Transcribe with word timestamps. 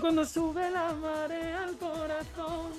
Cuando 0.00 0.24
sube 0.24 0.70
la 0.70 0.92
marea 0.94 1.64
al 1.64 1.76
corazón, 1.76 2.72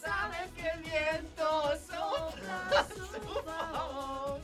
Sabes 0.00 0.50
que 0.52 0.68
el 0.68 0.80
viento 0.80 1.76
sopla 1.88 2.68
a 2.78 2.84
su 2.88 3.06
favor. 3.42 4.40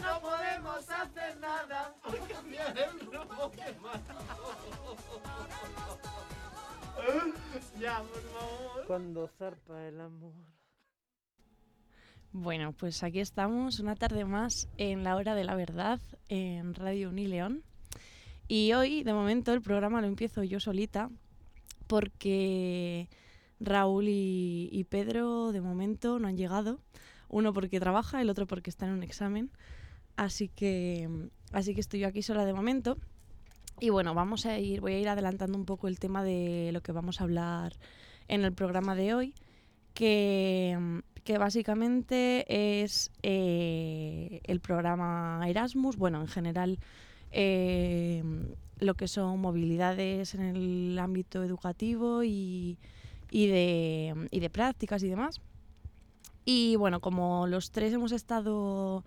No 0.00 0.20
podemos 0.20 0.88
hacer 0.90 1.36
nada 1.40 1.92
por 2.02 2.18
cambiar 2.28 2.78
el 2.78 3.00
rumbo 3.00 3.50
que 3.50 3.74
Ya, 7.80 7.98
por 8.02 8.22
favor. 8.22 8.86
cuando 8.86 9.28
zarpa 9.28 9.88
el 9.88 10.00
amor. 10.00 10.32
Bueno, 12.32 12.72
pues 12.72 13.02
aquí 13.02 13.18
estamos 13.20 13.80
una 13.80 13.96
tarde 13.96 14.24
más 14.24 14.68
en 14.76 15.02
la 15.02 15.16
hora 15.16 15.34
de 15.34 15.44
la 15.44 15.56
verdad 15.56 16.00
en 16.28 16.74
Radio 16.74 17.08
Unileón. 17.08 17.64
Y 18.52 18.72
hoy, 18.72 19.04
de 19.04 19.14
momento, 19.14 19.52
el 19.52 19.62
programa 19.62 20.00
lo 20.00 20.08
empiezo 20.08 20.42
yo 20.42 20.58
solita 20.58 21.08
porque 21.86 23.08
Raúl 23.60 24.06
y, 24.08 24.86
Pedro, 24.90 25.52
de 25.52 25.60
momento, 25.60 26.18
no 26.18 26.26
han 26.26 26.36
llegado. 26.36 26.80
Uno 27.28 27.52
porque 27.52 27.78
trabaja, 27.78 28.20
el 28.20 28.28
otro 28.28 28.48
porque 28.48 28.68
está 28.68 28.86
en 28.86 28.92
un 28.94 29.04
examen. 29.04 29.52
Así 30.16 30.48
que, 30.48 31.08
así 31.52 31.74
que 31.74 31.80
estoy 31.80 32.00
yo 32.00 32.08
aquí 32.08 32.22
sola 32.22 32.44
de 32.44 32.52
momento. 32.52 32.98
Y 33.78 33.90
bueno, 33.90 34.14
vamos 34.14 34.46
a 34.46 34.58
ir, 34.58 34.80
voy 34.80 34.94
a 34.94 34.98
ir 34.98 35.08
adelantando 35.08 35.56
un 35.56 35.64
poco 35.64 35.86
el 35.86 36.00
tema 36.00 36.24
de 36.24 36.70
lo 36.72 36.80
que 36.80 36.90
vamos 36.90 37.20
a 37.20 37.24
hablar 37.24 37.74
en 38.26 38.42
el 38.42 38.52
programa 38.52 38.96
de 38.96 39.14
hoy, 39.14 39.34
que, 39.94 41.02
que 41.22 41.38
básicamente 41.38 42.82
es 42.82 43.12
eh, 43.22 44.40
el 44.42 44.58
programa 44.58 45.40
Erasmus, 45.46 45.96
bueno, 45.96 46.20
en 46.20 46.26
general 46.26 46.80
eh, 47.30 48.22
lo 48.78 48.94
que 48.94 49.08
son 49.08 49.40
movilidades 49.40 50.34
en 50.34 50.40
el 50.40 50.98
ámbito 50.98 51.42
educativo 51.42 52.24
y, 52.24 52.78
de, 53.30 54.50
prácticas 54.52 55.02
y 55.02 55.08
demás. 55.08 55.40
Y 56.44 56.76
bueno, 56.76 57.00
como 57.00 57.46
los 57.46 57.70
tres 57.70 57.92
hemos 57.92 58.12
estado 58.12 59.04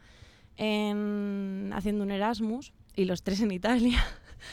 en, 0.57 1.71
haciendo 1.73 2.03
un 2.03 2.11
Erasmus 2.11 2.73
y 2.95 3.05
los 3.05 3.23
tres 3.23 3.41
en 3.41 3.51
Italia, 3.51 4.03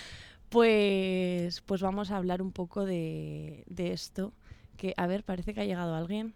pues, 0.49 1.61
pues 1.61 1.83
vamos 1.83 2.11
a 2.11 2.17
hablar 2.17 2.43
un 2.43 2.53
poco 2.53 2.85
de, 2.85 3.65
de 3.69 3.93
esto. 3.93 4.33
Que, 4.77 4.95
a 4.97 5.07
ver, 5.07 5.25
parece 5.25 5.53
que 5.53 5.61
ha 5.61 5.67
llegado 5.67 5.95
alguien. 5.95 6.35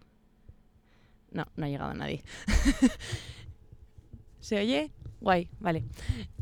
No, 1.31 1.47
no 1.55 1.65
ha 1.65 1.69
llegado 1.69 1.93
nadie. 1.95 2.23
¿Se 4.39 4.59
oye? 4.59 4.91
Guay, 5.25 5.49
vale. 5.59 5.83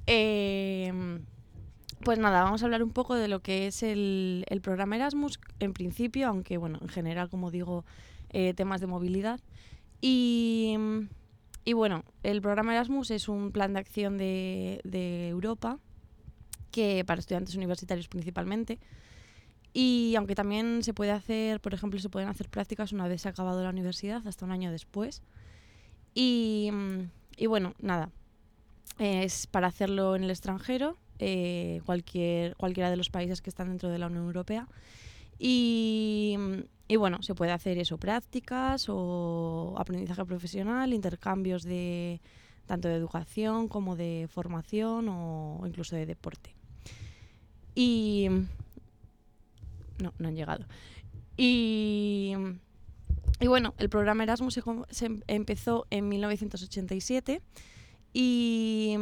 Eh, 0.07 0.91
pues 2.03 2.19
nada, 2.19 2.43
vamos 2.43 2.61
a 2.61 2.65
hablar 2.65 2.83
un 2.83 2.89
poco 2.89 3.15
de 3.15 3.29
lo 3.29 3.39
que 3.39 3.67
es 3.67 3.81
el, 3.81 4.45
programa 4.61 4.97
Erasmus, 4.97 5.39
en 5.61 5.71
principio, 5.71 6.27
aunque 6.27 6.57
bueno, 6.57 6.79
en 6.81 6.89
general, 6.89 7.29
como 7.29 7.49
digo, 7.49 7.85
eh, 8.31 8.53
temas 8.53 8.81
de 8.81 8.87
movilidad. 8.87 9.39
Y, 10.01 10.75
bueno, 11.73 12.03
el 12.23 12.41
programa 12.41 12.73
Erasmus 12.73 13.11
es 13.11 13.29
un 13.29 13.53
plan 13.53 13.71
de 13.71 13.79
acción 13.79 14.17
de, 14.17 14.81
Europa 15.29 15.79
que 16.69 17.05
para 17.05 17.21
estudiantes 17.21 17.55
universitarios 17.55 18.09
principalmente. 18.09 18.79
Y 19.71 20.13
aunque 20.17 20.35
también 20.35 20.83
se 20.83 20.93
puede 20.93 21.11
hacer, 21.11 21.61
por 21.61 21.73
ejemplo, 21.73 22.01
se 22.01 22.09
pueden 22.09 22.27
hacer 22.27 22.49
prácticas 22.49 22.91
una 22.91 23.07
vez 23.07 23.25
acabado 23.27 23.63
la 23.63 23.69
universidad, 23.69 24.27
hasta 24.27 24.43
un 24.43 24.51
año 24.51 24.71
después. 24.71 25.21
Y 26.13 26.69
bueno, 27.47 27.75
nada, 27.79 28.11
es 28.99 29.47
para 29.47 29.67
hacerlo 29.67 30.15
en 30.15 30.23
el 30.23 30.29
extranjero, 30.29 30.97
eh, 31.19 31.81
cualquier, 31.85 32.55
cualquiera 32.55 32.89
de 32.89 32.97
los 32.97 33.09
países 33.09 33.41
que 33.41 33.49
están 33.49 33.69
dentro 33.69 33.89
de 33.89 33.99
la 33.99 34.07
Unión 34.07 34.25
Europea. 34.25 34.67
Y, 35.39 36.37
y 36.87 36.95
bueno, 36.95 37.21
se 37.21 37.35
puede 37.35 37.51
hacer 37.51 37.77
eso, 37.77 37.97
prácticas 37.97 38.87
o 38.89 39.75
aprendizaje 39.77 40.23
profesional, 40.25 40.93
intercambios 40.93 41.63
de 41.63 42.21
tanto 42.65 42.87
de 42.87 42.95
educación 42.95 43.67
como 43.67 43.95
de 43.95 44.27
formación 44.29 45.09
o 45.09 45.61
incluso 45.65 45.95
de 45.95 46.05
deporte. 46.05 46.55
Y 47.75 48.27
no, 49.99 50.13
no 50.17 50.27
han 50.27 50.35
llegado. 50.35 50.65
Y, 51.35 52.33
y 53.39 53.47
bueno, 53.47 53.73
el 53.77 53.89
programa 53.89 54.23
Erasmus 54.23 54.59
se, 54.89 55.05
em- 55.05 55.21
empezó 55.27 55.87
en 55.89 56.07
1987 56.09 57.41
y, 58.13 58.95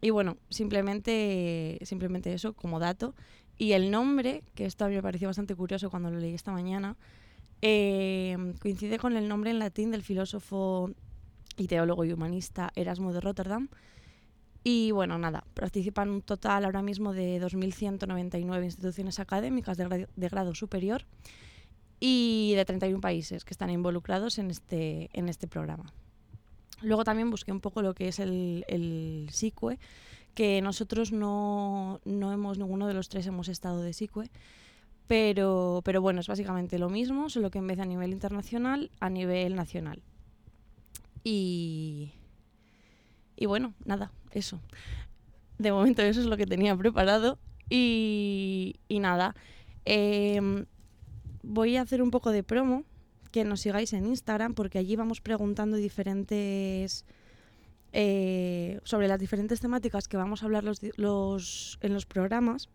y 0.00 0.10
bueno, 0.10 0.36
simplemente, 0.50 1.78
simplemente 1.82 2.32
eso 2.34 2.52
como 2.52 2.78
dato. 2.78 3.14
Y 3.58 3.72
el 3.72 3.90
nombre, 3.90 4.42
que 4.54 4.66
esto 4.66 4.84
a 4.84 4.88
mí 4.88 4.94
me 4.94 5.02
pareció 5.02 5.28
bastante 5.28 5.54
curioso 5.54 5.90
cuando 5.90 6.10
lo 6.10 6.18
leí 6.18 6.34
esta 6.34 6.52
mañana, 6.52 6.96
eh, 7.62 8.36
coincide 8.60 8.98
con 8.98 9.16
el 9.16 9.28
nombre 9.28 9.50
en 9.50 9.58
latín 9.58 9.90
del 9.90 10.02
filósofo 10.02 10.90
y 11.56 11.66
teólogo 11.66 12.04
y 12.04 12.12
humanista 12.12 12.70
Erasmo 12.76 13.14
de 13.14 13.20
Rotterdam. 13.22 13.68
Y 14.62 14.90
bueno, 14.90 15.16
nada, 15.16 15.44
participan 15.54 16.10
un 16.10 16.22
total 16.22 16.64
ahora 16.64 16.82
mismo 16.82 17.12
de 17.14 17.40
2.199 17.40 18.64
instituciones 18.64 19.18
académicas 19.20 19.78
de, 19.78 19.86
gra- 19.86 20.08
de 20.14 20.28
grado 20.28 20.54
superior 20.54 21.06
y 22.00 22.52
de 22.56 22.64
31 22.64 23.00
países 23.00 23.44
que 23.44 23.54
están 23.54 23.70
involucrados 23.70 24.38
en 24.38 24.50
este, 24.50 25.08
en 25.12 25.28
este 25.28 25.46
programa. 25.46 25.92
Luego 26.82 27.04
también 27.04 27.30
busqué 27.30 27.52
un 27.52 27.60
poco 27.60 27.82
lo 27.82 27.94
que 27.94 28.08
es 28.08 28.18
el, 28.18 28.64
el 28.68 29.28
SICUE, 29.30 29.78
que 30.34 30.60
nosotros 30.60 31.12
no, 31.12 32.00
no 32.04 32.32
hemos, 32.32 32.58
ninguno 32.58 32.86
de 32.86 32.94
los 32.94 33.08
tres 33.08 33.26
hemos 33.26 33.48
estado 33.48 33.82
de 33.82 33.92
SICUE, 33.92 34.30
pero, 35.06 35.80
pero 35.84 36.02
bueno, 36.02 36.20
es 36.20 36.26
básicamente 36.26 36.78
lo 36.78 36.90
mismo, 36.90 37.30
solo 37.30 37.50
que 37.50 37.58
en 37.58 37.66
vez 37.66 37.76
de 37.76 37.84
a 37.84 37.86
nivel 37.86 38.12
internacional, 38.12 38.90
a 39.00 39.08
nivel 39.08 39.54
nacional. 39.54 40.02
Y, 41.24 42.12
y 43.36 43.46
bueno, 43.46 43.74
nada, 43.84 44.12
eso. 44.32 44.60
De 45.58 45.72
momento 45.72 46.02
eso 46.02 46.20
es 46.20 46.26
lo 46.26 46.36
que 46.36 46.46
tenía 46.46 46.76
preparado. 46.76 47.38
Y, 47.68 48.76
y 48.88 49.00
nada, 49.00 49.34
em, 49.84 50.66
voy 51.42 51.76
a 51.76 51.82
hacer 51.82 52.02
un 52.02 52.10
poco 52.10 52.30
de 52.30 52.42
promo, 52.42 52.84
que 53.36 53.44
nos 53.44 53.60
sigáis 53.60 53.92
en 53.92 54.06
Instagram, 54.06 54.54
porque 54.54 54.78
allí 54.78 54.96
vamos 54.96 55.20
preguntando 55.20 55.76
diferentes... 55.76 57.04
eh, 57.92 58.80
sobre 58.84 59.08
las 59.08 59.20
diferentes 59.20 59.60
temáticas 59.60 60.08
que 60.08 60.16
vamos 60.16 60.42
a 60.42 60.46
hablar 60.46 60.64
los, 60.64 61.78
en 61.82 61.92
los 61.92 62.06
programas. 62.06 62.70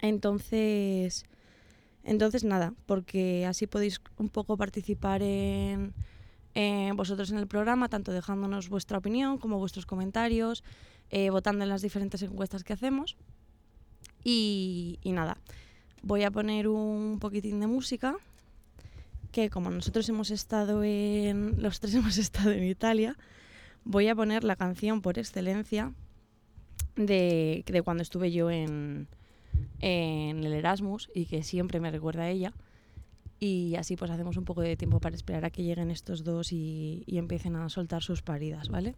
Entonces, 0.00 1.24
entonces 2.04 2.44
nada, 2.44 2.72
porque 2.86 3.46
así 3.46 3.66
podéis 3.66 4.00
un 4.16 4.28
poco 4.28 4.56
participar 4.56 5.22
en, 5.22 5.92
vosotros 6.94 7.32
en 7.32 7.38
el 7.38 7.48
programa, 7.48 7.88
tanto 7.88 8.12
dejándonos 8.12 8.68
vuestra 8.68 8.98
opinión 8.98 9.38
como 9.38 9.58
vuestros 9.58 9.86
comentarios, 9.86 10.62
eh, 11.10 11.30
votando 11.30 11.64
en 11.64 11.70
las 11.70 11.82
diferentes 11.82 12.22
encuestas 12.22 12.62
que 12.62 12.74
hacemos. 12.74 13.16
Y 14.22 15.00
nada, 15.04 15.36
voy 16.02 16.22
a 16.22 16.30
poner 16.30 16.68
un 16.68 17.18
poquitín 17.18 17.58
de 17.58 17.66
música, 17.66 18.14
que 19.34 19.50
como 19.50 19.68
nosotros 19.68 20.08
hemos 20.08 20.30
estado 20.30 20.84
en, 20.84 21.56
los 21.60 21.80
tres 21.80 21.94
hemos 21.96 22.16
estado 22.18 22.52
en 22.52 22.62
Italia, 22.62 23.18
voy 23.84 24.06
a 24.06 24.14
poner 24.14 24.44
la 24.44 24.54
canción 24.54 25.02
por 25.02 25.18
excelencia 25.18 25.92
de, 26.94 27.64
de 27.66 27.82
cuando 27.82 28.04
estuve 28.04 28.30
yo 28.30 28.48
en, 28.50 29.08
en 29.80 30.44
el 30.44 30.52
Erasmus 30.52 31.10
y 31.12 31.26
que 31.26 31.42
siempre 31.42 31.80
me 31.80 31.90
recuerda 31.90 32.22
a 32.22 32.30
ella. 32.30 32.52
Y 33.40 33.74
así 33.74 33.96
pues 33.96 34.12
hacemos 34.12 34.36
un 34.36 34.44
poco 34.44 34.62
de 34.62 34.76
tiempo 34.76 35.00
para 35.00 35.16
esperar 35.16 35.44
a 35.44 35.50
que 35.50 35.64
lleguen 35.64 35.90
estos 35.90 36.22
dos 36.22 36.52
y, 36.52 37.02
y 37.04 37.18
empiecen 37.18 37.56
a 37.56 37.68
soltar 37.68 38.04
sus 38.04 38.22
paridas, 38.22 38.68
¿vale? 38.68 38.94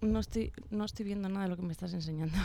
No 0.00 0.20
estoy, 0.20 0.52
no 0.70 0.84
estoy 0.84 1.04
viendo 1.04 1.28
nada 1.28 1.44
de 1.44 1.50
lo 1.50 1.56
que 1.56 1.62
me 1.62 1.72
estás 1.72 1.92
enseñando. 1.92 2.36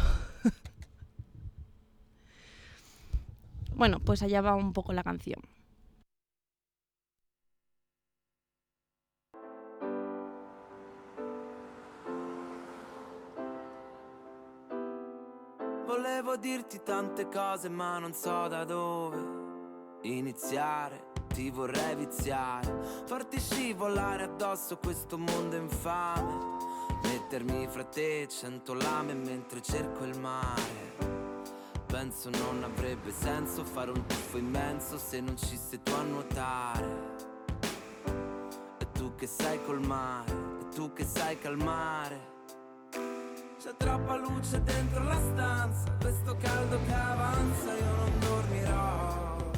bueno, 3.76 4.00
pues 4.00 4.24
allá 4.24 4.42
va 4.42 4.56
un 4.56 4.74
poco 4.74 4.94
la 4.94 5.04
canción. 5.04 5.40
Volevo 15.86 16.38
dirti 16.38 16.80
tante 16.80 17.28
cose 17.28 17.70
ma 17.70 18.00
non 18.00 18.14
so 18.14 18.48
da 18.48 18.64
dove 18.64 19.42
iniziare 20.02 21.12
Ti 21.34 21.50
vorrei 21.50 21.96
viziare, 21.96 22.72
farti 23.06 23.40
scivolare 23.40 24.26
addosso 24.26 24.78
questo 24.78 25.18
mondo 25.18 25.56
infame 25.56 26.53
Mettermi 27.34 27.68
fra 27.68 27.84
te 27.84 28.28
cento 28.30 28.76
lame 28.76 29.16
mentre 29.16 29.60
cerco 29.60 30.04
il 30.04 30.20
mare 30.20 30.94
Penso 31.88 32.30
non 32.30 32.64
avrebbe 32.64 33.12
senso 33.12 33.66
fare 33.66 33.90
un 33.90 34.06
tuffo 34.06 34.38
immenso 34.38 35.00
se 35.00 35.20
non 35.20 35.36
ci 35.36 35.58
sei 35.58 35.82
tu 35.82 35.92
a 35.94 36.04
nuotare 36.04 37.16
E 38.78 38.92
tu 38.92 39.16
che 39.16 39.26
sei 39.26 39.60
col 39.66 39.80
mare, 39.80 40.32
e 40.62 40.76
tu 40.76 40.94
che 40.94 41.04
sai 41.06 41.40
calmare. 41.40 42.20
C'è 43.60 43.74
troppa 43.78 44.16
luce 44.18 44.62
dentro 44.62 45.04
la 45.04 45.20
stanza, 45.20 45.92
questo 46.00 46.38
caldo 46.38 46.80
che 46.86 46.94
avanza 46.94 47.74
io 47.74 47.96
non 47.96 48.20
dormirò. 48.20 49.52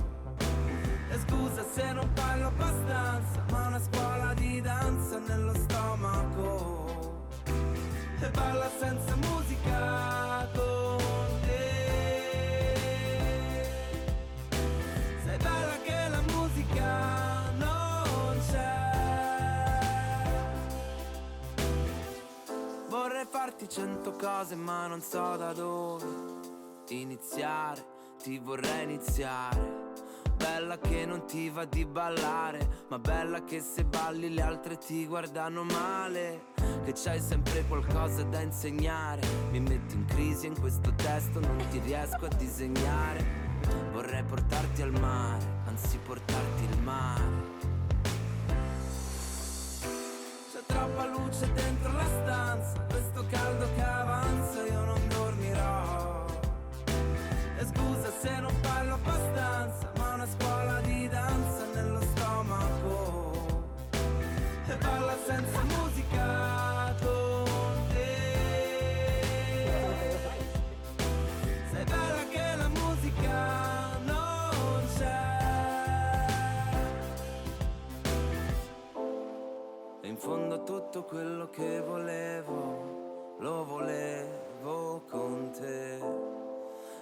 E 1.09 1.19
scusa 1.27 1.65
se 1.73 1.91
non 1.91 2.09
parlo 2.13 2.47
abbastanza, 2.47 3.43
ma 3.51 3.67
una 3.67 3.81
scuola 3.81 4.33
di 4.33 4.61
danza 4.61 5.19
nello 5.19 5.53
stomaco. 5.53 5.74
E 8.17 8.29
balla 8.29 8.69
senza 8.79 9.15
musica 9.17 10.47
con 10.55 10.97
te. 11.41 12.07
Sei 15.23 15.37
bella 15.37 15.77
che 15.83 16.07
la 16.09 16.21
musica 16.31 17.51
non 17.57 18.39
c'è. 18.49 19.79
Vorrei 22.89 23.25
farti 23.29 23.69
cento 23.69 24.13
cose 24.13 24.55
ma 24.55 24.87
non 24.87 25.01
so 25.01 25.35
da 25.35 25.53
dove 25.53 26.05
iniziare, 26.87 27.85
ti 28.23 28.39
vorrei 28.39 28.83
iniziare. 28.83 29.83
Bella 30.35 30.79
che 30.79 31.05
non 31.05 31.25
ti 31.25 31.49
va 31.49 31.65
di 31.65 31.85
ballare, 31.85 32.85
ma 32.87 32.97
bella 32.97 33.43
che 33.43 33.59
se 33.59 33.83
balli 33.83 34.33
le 34.33 34.41
altre 34.41 34.77
ti 34.77 35.05
guardano 35.05 35.63
male. 35.63 36.53
Che 36.85 36.93
c'hai 36.93 37.19
sempre 37.19 37.65
qualcosa 37.67 38.21
da 38.25 38.41
insegnare. 38.41 39.21
Mi 39.49 39.59
metti 39.59 39.95
in 39.95 40.05
crisi 40.05 40.45
in 40.45 40.59
questo 40.59 40.93
testo, 40.93 41.39
non 41.39 41.57
ti 41.71 41.79
riesco 41.79 42.25
a 42.25 42.35
disegnare. 42.37 43.25
Vorrei 43.91 44.21
portarti 44.21 44.83
al 44.83 44.91
mare, 44.91 45.43
anzi 45.65 45.97
portarti 45.97 46.63
il 46.63 46.77
mare. 46.83 47.23
C'è 50.51 50.59
troppa 50.67 51.07
luce 51.07 51.51
dentro 51.53 51.91
la 51.91 52.05
stanza, 52.05 52.79
questo 52.81 53.25
caldo 53.31 53.67
che 53.73 53.81
avanza 53.81 54.63
io 54.67 54.85
non 54.85 55.07
dormirò. 55.07 56.25
E 57.57 57.65
scusa 57.65 58.11
se 58.21 58.39
non 58.39 58.53
parlo 58.61 58.93
abbastanza, 58.93 59.91
ma 59.97 60.13
una 60.13 60.27
scuola 60.27 60.81
di 60.81 61.07
danza 61.07 61.65
nello 61.73 62.01
stomaco. 62.01 63.63
E 64.67 64.75
balla 64.77 65.15
senza 65.25 65.54
tutto 80.95 81.03
quello 81.03 81.49
che 81.49 81.81
volevo, 81.81 83.35
lo 83.39 83.65
volevo 83.65 85.03
con 85.09 85.51
te. 85.51 85.99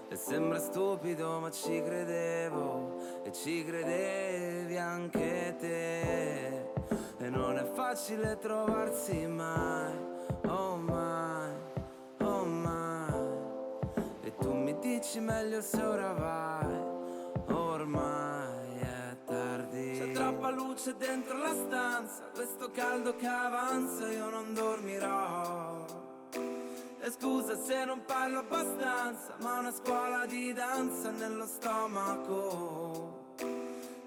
E 0.10 0.16
sembra 0.16 0.58
stupido 0.58 1.40
ma 1.40 1.52
ci 1.52 1.80
credevo 1.84 3.22
e 3.24 3.32
ci 3.32 3.64
credevi 3.64 4.78
anche 4.78 5.56
te. 5.60 6.72
E 7.20 7.30
non 7.30 7.56
è 7.60 7.64
facile 7.66 8.40
trovarsi 8.40 9.28
mai, 9.28 9.94
oh 10.48 10.76
mai, 10.76 11.52
oh 12.22 12.46
mai. 12.46 13.14
E 14.24 14.36
tu 14.38 14.54
mi 14.54 14.76
dici 14.80 15.20
meglio 15.20 15.62
se 15.62 15.82
ora 15.84 16.14
vai, 16.14 17.54
ormai 17.54 18.23
troppa 20.44 20.50
luce 20.50 20.96
dentro 20.98 21.38
la 21.38 21.54
stanza, 21.54 22.30
questo 22.34 22.70
caldo 22.72 23.16
che 23.16 23.28
avanza 23.28 24.12
io 24.12 24.30
non 24.30 24.54
dormirò. 24.54 25.86
E 27.00 27.12
scusa 27.12 27.56
se 27.56 27.86
non 27.86 28.04
parlo 28.04 28.40
abbastanza, 28.40 29.36
ma 29.40 29.60
una 29.60 29.72
scuola 29.72 30.26
di 30.26 30.52
danza 30.52 31.12
nello 31.12 31.46
stomaco. 31.46 33.36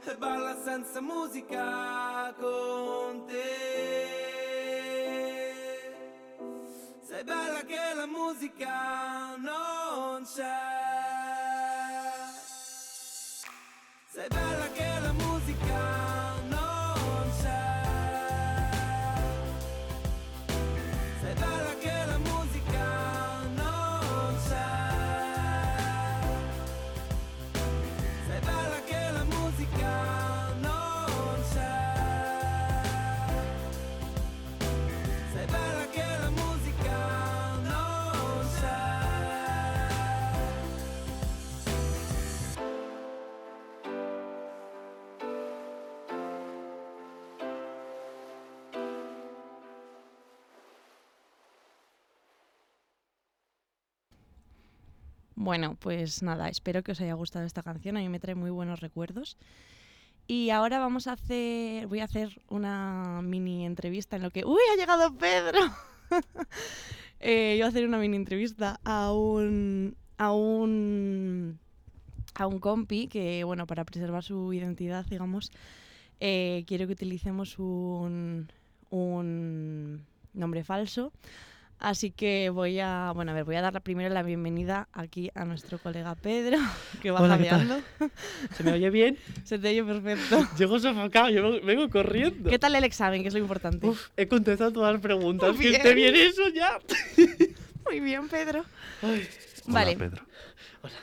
E 0.05 0.17
balla 0.17 0.57
senza 0.63 1.01
musica 1.01 2.35
con 2.39 3.25
te. 3.27 4.15
Sei 7.01 7.25
bella 7.25 7.61
che 7.61 7.95
la 7.95 8.07
musica 8.07 9.37
non 9.37 10.23
c'è. 10.25 10.96
Bueno, 55.47 55.77
pues 55.79 56.25
nada, 56.25 56.49
espero 56.49 56.83
que 56.83 56.91
os 56.91 57.01
haya 57.01 57.15
gustado 57.15 57.47
esta 57.47 57.63
canción. 57.63 57.97
A 57.97 58.01
mí 58.01 58.09
me 58.09 58.19
trae 58.19 58.35
muy 58.35 58.51
buenos 58.51 58.81
recuerdos. 58.81 59.37
Y 60.27 60.51
ahora 60.51 60.81
vamos 60.81 61.07
a 61.07 61.13
hacer, 61.13 61.87
voy 61.87 62.01
a 62.01 62.05
hacer 62.05 62.43
una 62.49 63.21
mini 63.23 63.65
entrevista 63.65 64.17
en 64.17 64.25
lo 64.25 64.33
que... 64.33 64.45
¡Uy, 64.45 64.59
ha 64.73 64.77
llegado 64.77 65.17
Pedro! 65.17 65.61
Eh, 67.21 67.55
yo 67.57 67.65
voy 67.65 67.67
a 67.67 67.69
hacer 67.69 67.87
una 67.87 67.97
mini 67.97 68.17
entrevista 68.17 68.79
a 68.85 69.13
un, 69.13 69.97
a 70.19 70.33
un, 70.33 71.59
a 72.35 72.47
un 72.47 72.59
compi 72.59 73.09
que, 73.09 73.43
bueno, 73.45 73.67
para 73.67 73.85
preservar 73.85 74.23
su 74.23 74.53
identidad, 74.53 75.07
digamos, 75.07 75.51
eh, 76.21 76.65
quiero 76.67 76.87
que 76.87 76.93
utilicemos 76.93 77.59
un, 77.59 78.53
un 78.91 80.05
nombre 80.35 80.63
falso. 80.63 81.13
Así 81.79 82.11
que 82.11 82.49
voy 82.49 82.81
a, 82.81 83.13
bueno, 83.15 83.33
a 83.33 83.35
ver, 83.35 83.45
voy 83.45 83.57
a 83.57 83.61
dar 83.61 83.75
la- 83.75 83.81
primero 83.81 84.13
la 84.13 84.23
bienvenida 84.23 84.89
aquí 84.95 85.31
a 85.35 85.45
nuestro 85.45 85.79
colega 85.79 86.15
Pedro, 86.15 86.57
que 87.03 87.11
va 87.11 87.21
Hola, 87.21 87.37
jadeando. 87.37 87.81
¿Se 88.57 88.65
me 88.65 88.73
oye 88.73 88.89
bien? 88.91 89.19
Se 89.45 89.59
te 89.59 89.69
oye 89.69 89.85
perfecto. 89.85 90.47
Llego 90.59 90.79
sofocado, 90.79 91.29
yo 91.29 91.43
vengo- 91.43 91.67
vengo 91.67 91.91
corriendo. 91.91 92.49
¿Qué 92.49 92.59
tal 92.59 92.75
el 92.75 92.85
examen, 92.85 93.21
que 93.23 93.29
es 93.29 93.35
lo 93.35 93.41
importante? 93.41 93.87
Uf, 93.87 94.09
he 94.17 94.27
contestado 94.27 94.73
todas 94.73 94.93
las 94.95 95.03
preguntas. 95.03 95.55
Muy 95.55 95.65
Que 95.67 95.77
esté 95.77 95.95
bien. 95.95 96.15
eso 96.17 96.49
ya. 96.49 96.79
Muy 97.85 98.01
bien, 98.01 98.27
Pedro. 98.29 98.65
Ay, 99.03 99.29
Vale, 99.67 99.91
Hola, 99.97 99.99
Pedro. 99.99 100.23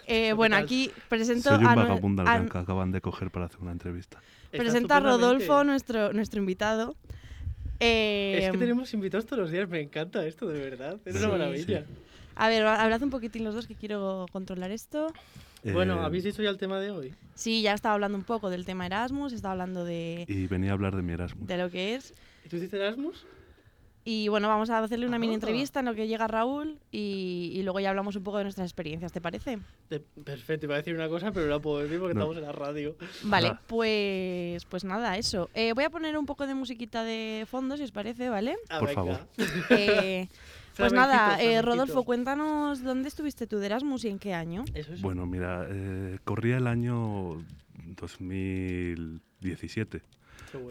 eh, 0.08 0.28
¿qué 0.28 0.34
bueno, 0.34 0.56
aquí 0.56 0.90
presento 1.10 1.50
Soy 1.50 1.60
un 1.60 1.68
a, 1.68 1.76
vagabundo 1.76 2.24
a- 2.24 2.34
al 2.34 2.50
que 2.50 2.58
acaban 2.58 2.92
de 2.92 3.00
coger 3.02 3.30
para 3.30 3.46
hacer 3.46 3.60
una 3.62 3.74
entrevista. 3.74 4.20
está 4.52 4.58
presento 4.58 4.94
a 4.96 5.00
Rodolfo, 5.02 5.64
nuestro, 5.66 6.14
nuestro 6.14 6.40
invitado. 6.40 6.96
Eh, 7.80 8.40
Es 8.44 8.52
que 8.52 8.58
tenemos 8.58 8.94
invitados 8.94 9.26
todos 9.26 9.40
los 9.42 9.52
días, 9.52 9.68
me 9.70 9.82
encanta 9.82 10.26
esto, 10.26 10.48
de 10.48 10.60
verdad. 10.60 11.00
Es 11.06 11.14
Sí. 11.16 11.20
una 11.20 11.30
maravilla. 11.30 11.86
A 12.36 12.50
ver, 12.50 12.66
hablad 12.66 13.02
un 13.04 13.10
poquitín 13.10 13.44
los 13.44 13.54
dos 13.54 13.68
que 13.68 13.76
quiero 13.76 14.26
controlar 14.32 14.72
esto. 14.72 15.14
Bueno, 15.64 15.96
Eh, 16.02 16.06
¿habéis 16.06 16.24
dicho 16.24 16.42
ya 16.42 16.50
el 16.50 16.58
tema 16.58 16.80
de 16.80 16.92
hoy? 16.92 17.14
Sí, 17.36 17.62
ya 17.62 17.74
estaba 17.74 17.94
hablando 17.96 18.18
un 18.18 18.24
poco 18.24 18.50
del 18.50 18.66
tema 18.66 18.86
Erasmus, 18.86 19.34
estaba 19.34 19.54
hablando 19.54 19.86
de, 19.86 20.26
Y 20.28 20.48
venía 20.48 20.72
a 20.72 20.74
hablar 20.74 20.96
de 20.96 21.02
mi 21.04 21.14
Erasmus. 21.14 21.48
de 21.48 21.58
lo 21.58 21.70
que 21.70 21.96
es. 21.96 22.14
¿Y 22.46 22.50
tú 22.50 22.58
hiciste 22.58 22.78
Erasmus? 22.78 23.26
Y 24.06 24.28
bueno, 24.28 24.50
vamos 24.50 24.70
a 24.70 24.80
hacerle 24.80 25.08
una 25.08 25.18
mini 25.18 25.32
Ah. 25.34 25.36
entrevista 25.36 25.80
en 25.80 25.86
lo 25.86 25.96
que 25.96 26.08
llega 26.08 26.28
Raúl 26.28 26.78
y, 26.92 27.54
y 27.56 27.64
luego 27.64 27.80
ya 27.80 27.90
hablamos 27.90 28.16
un 28.18 28.24
poco 28.24 28.38
de 28.38 28.44
nuestras 28.44 28.66
experiencias, 28.68 29.14
¿te 29.14 29.22
parece? 29.22 29.60
De- 29.90 30.02
perfecto, 30.02 30.66
iba 30.66 30.76
a 30.76 30.80
decir 30.80 30.94
una 30.94 31.08
cosa, 31.08 31.32
pero 31.32 31.46
no 31.46 31.52
la 31.54 31.60
puedo 31.62 31.80
decir 31.80 32.00
porque 32.00 32.14
No. 32.14 32.20
estamos 32.22 32.36
en 32.38 32.44
la 32.44 32.52
radio. 32.52 32.96
Vale, 33.24 33.48
Ah. 33.50 33.62
pues, 33.66 34.66
pues 34.66 34.84
nada, 34.84 35.18
eso. 35.18 35.50
Eh, 35.54 35.72
voy 35.74 35.86
a 35.86 35.90
poner 35.90 36.18
un 36.18 36.26
poco 36.26 36.46
de 36.48 36.54
musiquita 36.54 37.04
de 37.06 37.46
fondo, 37.50 37.78
si 37.78 37.84
os 37.84 37.92
parece, 37.92 38.28
¿vale? 38.30 38.58
Ah, 38.70 38.80
Por 38.80 38.90
venga. 38.90 39.02
favor. 39.04 39.28
Eh, 39.70 40.28
pues 40.76 40.90
Flamenquito, 40.90 41.18
nada, 41.18 41.42
eh. 41.42 41.62
Rodolfo, 41.62 42.04
cuéntanos 42.04 42.84
dónde 42.84 43.08
estuviste 43.08 43.46
tú 43.48 43.60
de 43.60 43.68
Erasmus 43.68 44.04
y 44.06 44.10
en 44.10 44.18
qué 44.20 44.34
año. 44.34 44.66
Eso 44.74 44.94
es. 44.94 45.02
Bueno, 45.02 45.26
mira, 45.28 45.66
eh, 45.70 46.18
corría 46.26 46.58
el 46.58 46.66
año 46.68 47.42
2017. 47.96 50.02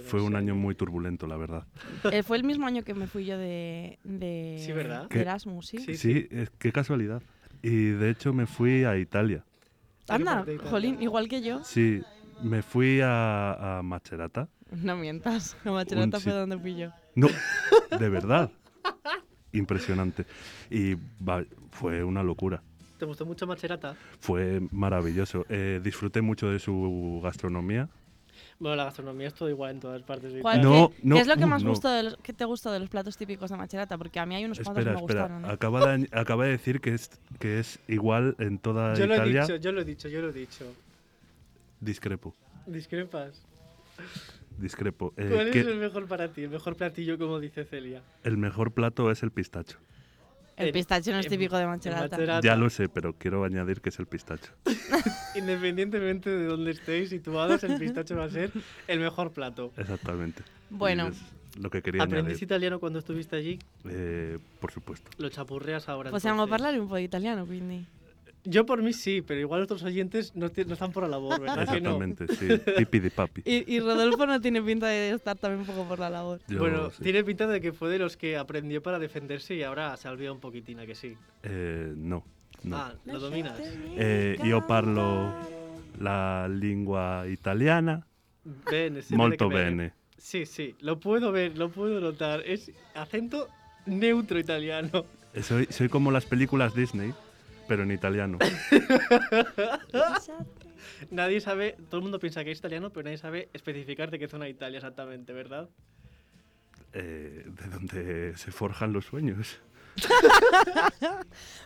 Fue 0.07 0.21
un 0.23 0.33
sí. 0.33 0.37
año 0.37 0.55
muy 0.55 0.75
turbulento, 0.75 1.27
la 1.27 1.37
verdad. 1.37 1.67
Eh, 2.13 2.23
fue 2.23 2.37
el 2.37 2.45
mismo 2.45 2.67
año 2.67 2.83
que 2.85 2.95
me 2.95 3.07
fui 3.07 3.25
yo 3.25 3.37
de, 3.39 3.99
de, 4.05 4.57
Sí, 4.65 4.73
¿verdad? 4.73 5.07
Erasmus, 5.11 5.67
¿sí? 5.67 5.79
Sí. 5.79 5.95
Sí, 5.97 6.29
es- 6.31 6.51
qué 6.59 6.73
casualidad. 6.73 7.23
Y 7.63 7.87
de 7.91 8.11
hecho 8.11 8.33
me 8.33 8.47
fui 8.47 8.85
a 8.85 8.97
Italia. 8.99 9.45
Anda, 10.09 10.45
jolín, 10.71 11.01
igual 11.01 11.29
que 11.29 11.43
yo. 11.43 11.63
Sí, 11.65 12.03
me 12.43 12.63
fui 12.63 13.01
a, 13.03 13.79
a 13.79 13.83
Macerata, 13.83 14.49
No 14.71 14.97
mientas. 14.97 15.57
La 15.65 15.73
machelata 15.73 16.17
Un 16.19 16.23
fue 16.23 16.33
sí- 16.33 16.39
donde 16.39 16.59
fui 16.59 16.77
yo. 16.77 16.91
No, 17.15 17.29
de 17.99 18.09
verdad. 18.09 18.51
Impresionante. 19.53 20.25
Y 20.71 20.95
va- 21.27 21.45
fue 21.71 22.03
una 22.03 22.23
locura. 22.23 22.63
¿Te 22.99 23.05
gustó 23.05 23.27
mucho 23.27 23.47
Macherata? 23.47 23.97
Fue 24.21 24.61
maravilloso. 24.71 25.45
Eh, 25.49 25.81
disfruté 25.83 26.23
mucho 26.23 26.49
de 26.51 26.59
su 26.59 27.21
gastronomía. 27.23 27.89
Bueno, 28.63 28.77
la 28.77 28.85
gastronomía 28.85 29.27
es 29.27 29.35
todo 29.35 29.49
igual 29.49 29.73
en 29.73 29.81
todas 29.81 30.01
partes. 30.03 30.33
¿Cuál-. 30.41 30.63
No, 30.63 30.91
qué, 30.91 31.01
no, 31.03 31.17
qué 31.17 31.21
es 31.23 31.27
lo 31.27 31.37
que 31.37 31.45
uh, 31.45 31.49
más 31.49 31.65
no. 31.65 31.75
de 31.75 32.03
los, 32.05 32.17
qué 32.19 32.33
te 32.33 32.45
gustó 32.45 32.71
de 32.71 32.79
los 32.79 32.89
platos 32.89 33.17
típicos 33.17 33.51
de 33.51 33.57
Macherata? 33.57 33.99
Porque 33.99 34.21
a 34.21 34.25
mí 34.25 34.37
hay 34.37 34.45
unos 34.45 34.61
cuantos 34.61 34.85
que 34.85 34.91
me 34.91 34.97
espera. 34.97 35.23
gustaron. 35.23 35.45
¿eh? 35.45 35.53
Acaba 35.53 35.97
de, 35.97 36.09
acaba 36.13 36.45
de 36.45 36.53
decir 36.53 36.81
que 36.81 36.95
es, 36.95 37.11
que 37.41 37.59
es 37.59 37.81
igual 37.89 38.37
en 38.39 38.59
toda 38.59 38.95
Yo 38.95 39.09
lo 39.09 39.17
he 39.17 39.29
dicho, 39.29 39.57
yo 39.57 39.73
lo 39.73 39.81
he 39.81 39.85
dicho, 39.85 40.09
yo 40.09 40.23
lo 40.23 40.29
he 40.29 40.33
dicho. 40.33 40.65
Discrepo. 41.81 42.33
Discrepas. 42.67 43.43
Discrepo. 44.59 45.13
Eh, 45.17 45.29
¿Cuál 45.35 45.51
que 45.51 45.61
es 45.61 45.67
el 45.67 45.79
mejor 45.79 46.07
para 46.07 46.29
ti? 46.29 46.45
El 46.45 46.51
mejor 46.51 46.77
platillo, 46.77 47.19
como 47.19 47.41
dice 47.41 47.65
Celia. 47.65 48.01
el 48.23 48.37
mejor 48.37 48.71
plato 48.71 49.11
es 49.11 49.25
el 49.25 49.33
pistacho. 49.33 49.79
El 50.67 50.73
pistacho 50.73 51.11
no 51.13 51.19
es 51.19 51.29
típico 51.29 51.57
de. 51.57 51.67
Macherata, 51.67 52.41
Ya 52.41 52.57
lo 52.57 52.71
sé, 52.71 52.89
pero 52.89 53.15
quiero 53.15 53.45
añadir 53.45 53.81
que 53.81 53.89
es 53.91 53.99
el 53.99 54.07
pistacho. 54.07 54.53
Independientemente 55.35 56.31
de 56.31 56.47
dónde 56.47 56.73
estéis 56.73 57.11
situados, 57.11 57.63
el 57.65 57.79
pistacho 57.79 58.17
va 58.17 58.25
a 58.25 58.31
ser 58.31 58.51
el 58.89 59.01
mejor 59.01 59.33
plato. 59.33 59.73
Exactamente. 59.77 60.43
Bueno. 60.71 61.11
Lo 61.61 61.69
que 61.69 61.83
quería 61.83 62.03
¿Aprendiste 62.03 62.31
añadir. 62.31 62.45
italiano 62.45 62.81
cuando 62.81 62.99
estuviste 62.99 63.37
allí? 63.37 63.59
Eh, 63.85 64.39
por 64.59 64.73
supuesto. 64.73 65.11
Lo 65.19 65.29
chapurreas 65.29 65.87
ahora. 65.89 66.11
Possiamo 66.11 66.45
entonces. 66.45 66.51
parlare 66.51 66.81
un 66.81 66.89
po' 66.89 66.97
di 66.97 67.05
italiano, 67.05 67.45
quindi. 67.45 67.87
Yo 68.45 68.67
por 68.67 68.83
mí 68.83 68.93
sí, 68.93 69.23
pero 69.23 69.41
igual 69.41 69.63
otros 69.63 69.83
oyentes 69.85 70.35
no, 70.35 70.51
no 70.67 70.73
están 70.73 70.91
por 70.91 71.05
la 71.05 71.09
labor, 71.11 71.41
¿verdad 71.41 71.73
que 71.73 71.81
no? 71.81 72.03
Exactamente, 72.03 72.27
sí. 72.35 72.73
Pipi 72.77 72.99
de 72.99 73.11
papi. 73.11 73.43
Y, 73.45 73.73
y 73.73 73.81
Rodolfo 73.81 74.27
no 74.27 74.41
tiene 74.41 74.61
pinta 74.61 74.89
de 74.89 75.11
estar 75.11 75.37
también 75.37 75.61
un 75.61 75.67
poco 75.67 75.87
por 75.87 76.01
la 76.01 76.11
labor. 76.11 76.41
Yo 76.49 76.59
bueno, 76.59 76.91
sí. 76.91 77.05
tiene 77.05 77.23
pinta 77.23 77.47
de 77.47 77.61
que 77.61 77.73
fue 77.73 77.89
de 77.89 77.99
los 77.99 78.17
que 78.17 78.37
aprendió 78.37 78.83
para 78.83 78.99
defenderse 78.99 79.55
y 79.55 79.63
ahora 79.63 79.97
se 79.97 80.09
ha 80.09 80.11
olvidado 80.11 80.35
un 80.35 80.41
poquitín, 80.41 80.81
¿a 80.81 80.87
que 80.87 80.97
sí? 80.97 81.17
Eh, 81.45 81.93
no, 81.97 82.25
no. 82.65 82.77
Ah, 82.77 82.95
lo 83.05 83.21
dominas. 83.21 83.61
Eh, 83.97 84.37
io 84.45 84.67
parlo 84.67 85.33
la 86.01 86.49
lingua 86.49 87.27
italiana 87.29 88.07
Bene, 88.45 89.03
si 89.03 89.15
molto 89.15 89.49
bene. 89.49 89.93
Sí, 90.17 90.47
sí, 90.47 90.75
lo 90.81 90.99
puedo 90.99 91.33
ver, 91.33 91.57
lo 91.57 91.71
puedo 91.71 92.01
notar. 92.01 92.43
Es 92.45 92.71
acento 92.95 93.49
neutro 93.87 94.39
italiano. 94.39 95.05
Eh, 95.35 95.43
Soy, 95.43 95.67
soy 95.71 95.89
como 95.89 96.11
las 96.11 96.27
películas 96.27 96.75
Disney, 96.75 97.15
pero 97.73 97.85
en 97.85 97.91
italiano. 97.91 98.37
Nadie 101.11 101.41
sabe, 101.41 101.75
todo 101.89 101.97
el 101.99 102.03
mundo 102.03 102.19
piensa 102.19 102.45
que 102.45 102.51
es 102.51 102.59
italiano, 102.59 102.91
pero 102.91 103.05
nadie 103.05 103.17
sabe 103.17 103.49
especificar 103.55 104.11
de 104.11 104.19
qué 104.19 104.29
zona 104.29 104.45
de 104.45 104.51
Italia 104.51 104.77
exactamente, 104.77 105.33
¿verdad? 105.33 105.71
Eh, 106.93 107.47
de 107.47 107.69
donde 107.71 108.37
se 108.37 108.53
forjan 108.53 108.93
los 108.93 109.07
sueños. 109.07 109.59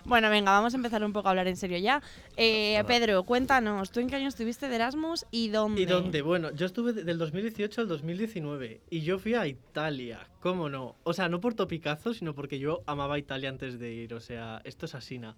Bueno, 0.05 0.31
venga, 0.31 0.53
vamos 0.53 0.73
a 0.73 0.77
empezar 0.77 1.03
un 1.05 1.13
poco 1.13 1.27
a 1.27 1.31
hablar 1.33 1.49
en 1.49 1.57
serio 1.57 1.79
ya. 1.79 2.01
Eh, 2.37 2.81
Pedro, 2.87 3.25
cuéntanos, 3.25 3.91
¿tú 3.91 3.99
en 3.99 4.09
qué 4.09 4.15
año 4.15 4.29
estuviste 4.29 4.69
de 4.69 4.77
Erasmus 4.77 5.27
y 5.33 5.49
dónde? 5.49 5.81
¿Y 5.81 5.87
dónde? 5.87 6.23
Bueno, 6.23 6.53
yo 6.55 6.67
estuve 6.67 6.93
de- 6.93 7.03
del 7.03 7.19
2018 7.19 7.81
al 7.81 7.89
2019 7.89 8.83
y 8.89 9.01
yo 9.01 9.19
fui 9.19 9.35
a 9.35 9.49
Italia. 9.49 10.21
¿Cómo 10.39 10.69
no? 10.69 10.95
O 11.03 11.13
sea, 11.13 11.29
no 11.29 11.41
por 11.41 11.55
topicazo, 11.55 12.15
sino 12.15 12.37
porque 12.37 12.61
yo 12.61 12.85
amaba 12.87 13.19
Italia 13.19 13.49
antes 13.49 13.81
de 13.81 13.93
ir. 13.93 14.15
O 14.15 14.21
sea, 14.21 14.61
esto 14.63 14.87
es 14.87 14.95
asina. 14.95 15.35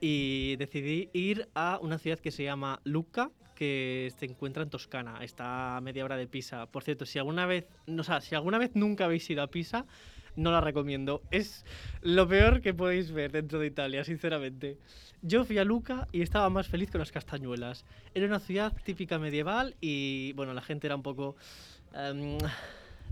Y 0.00 0.56
decidí 0.56 1.10
ir 1.12 1.48
a 1.54 1.78
una 1.82 1.98
ciudad 1.98 2.18
que 2.18 2.30
se 2.30 2.44
llama 2.44 2.80
Lucca, 2.84 3.30
que 3.54 4.12
se 4.16 4.26
encuentra 4.26 4.62
en 4.62 4.70
Toscana. 4.70 5.18
Está 5.22 5.76
a 5.76 5.80
media 5.80 6.04
hora 6.04 6.16
de 6.16 6.28
Pisa. 6.28 6.66
Por 6.66 6.84
cierto, 6.84 7.04
si 7.06 7.18
alguna 7.18 7.46
vez, 7.46 7.66
o 7.86 8.02
sea, 8.04 8.20
si 8.20 8.34
alguna 8.34 8.58
vez 8.58 8.70
nunca 8.74 9.06
habéis 9.06 9.28
ido 9.28 9.42
a 9.42 9.48
Pisa, 9.48 9.84
no 10.36 10.52
la 10.52 10.60
recomiendo. 10.60 11.22
Es 11.30 11.64
lo 12.00 12.26
peor 12.28 12.60
que 12.60 12.72
podéis 12.72 13.10
ver 13.10 13.32
dentro 13.32 13.58
de 13.58 13.66
Italia, 13.66 14.04
sinceramente. 14.04 14.78
Yo 15.20 15.44
fui 15.44 15.58
a 15.58 15.64
Luca 15.64 16.06
y 16.12 16.22
estaba 16.22 16.48
más 16.48 16.68
feliz 16.68 16.90
con 16.90 17.00
las 17.00 17.10
castañuelas. 17.10 17.84
Era 18.14 18.26
una 18.26 18.38
ciudad 18.38 18.72
típica 18.84 19.18
medieval 19.18 19.74
y, 19.80 20.32
bueno, 20.34 20.54
la 20.54 20.62
gente 20.62 20.86
era 20.86 20.94
un 20.94 21.02
poco 21.02 21.34
em, 21.92 22.38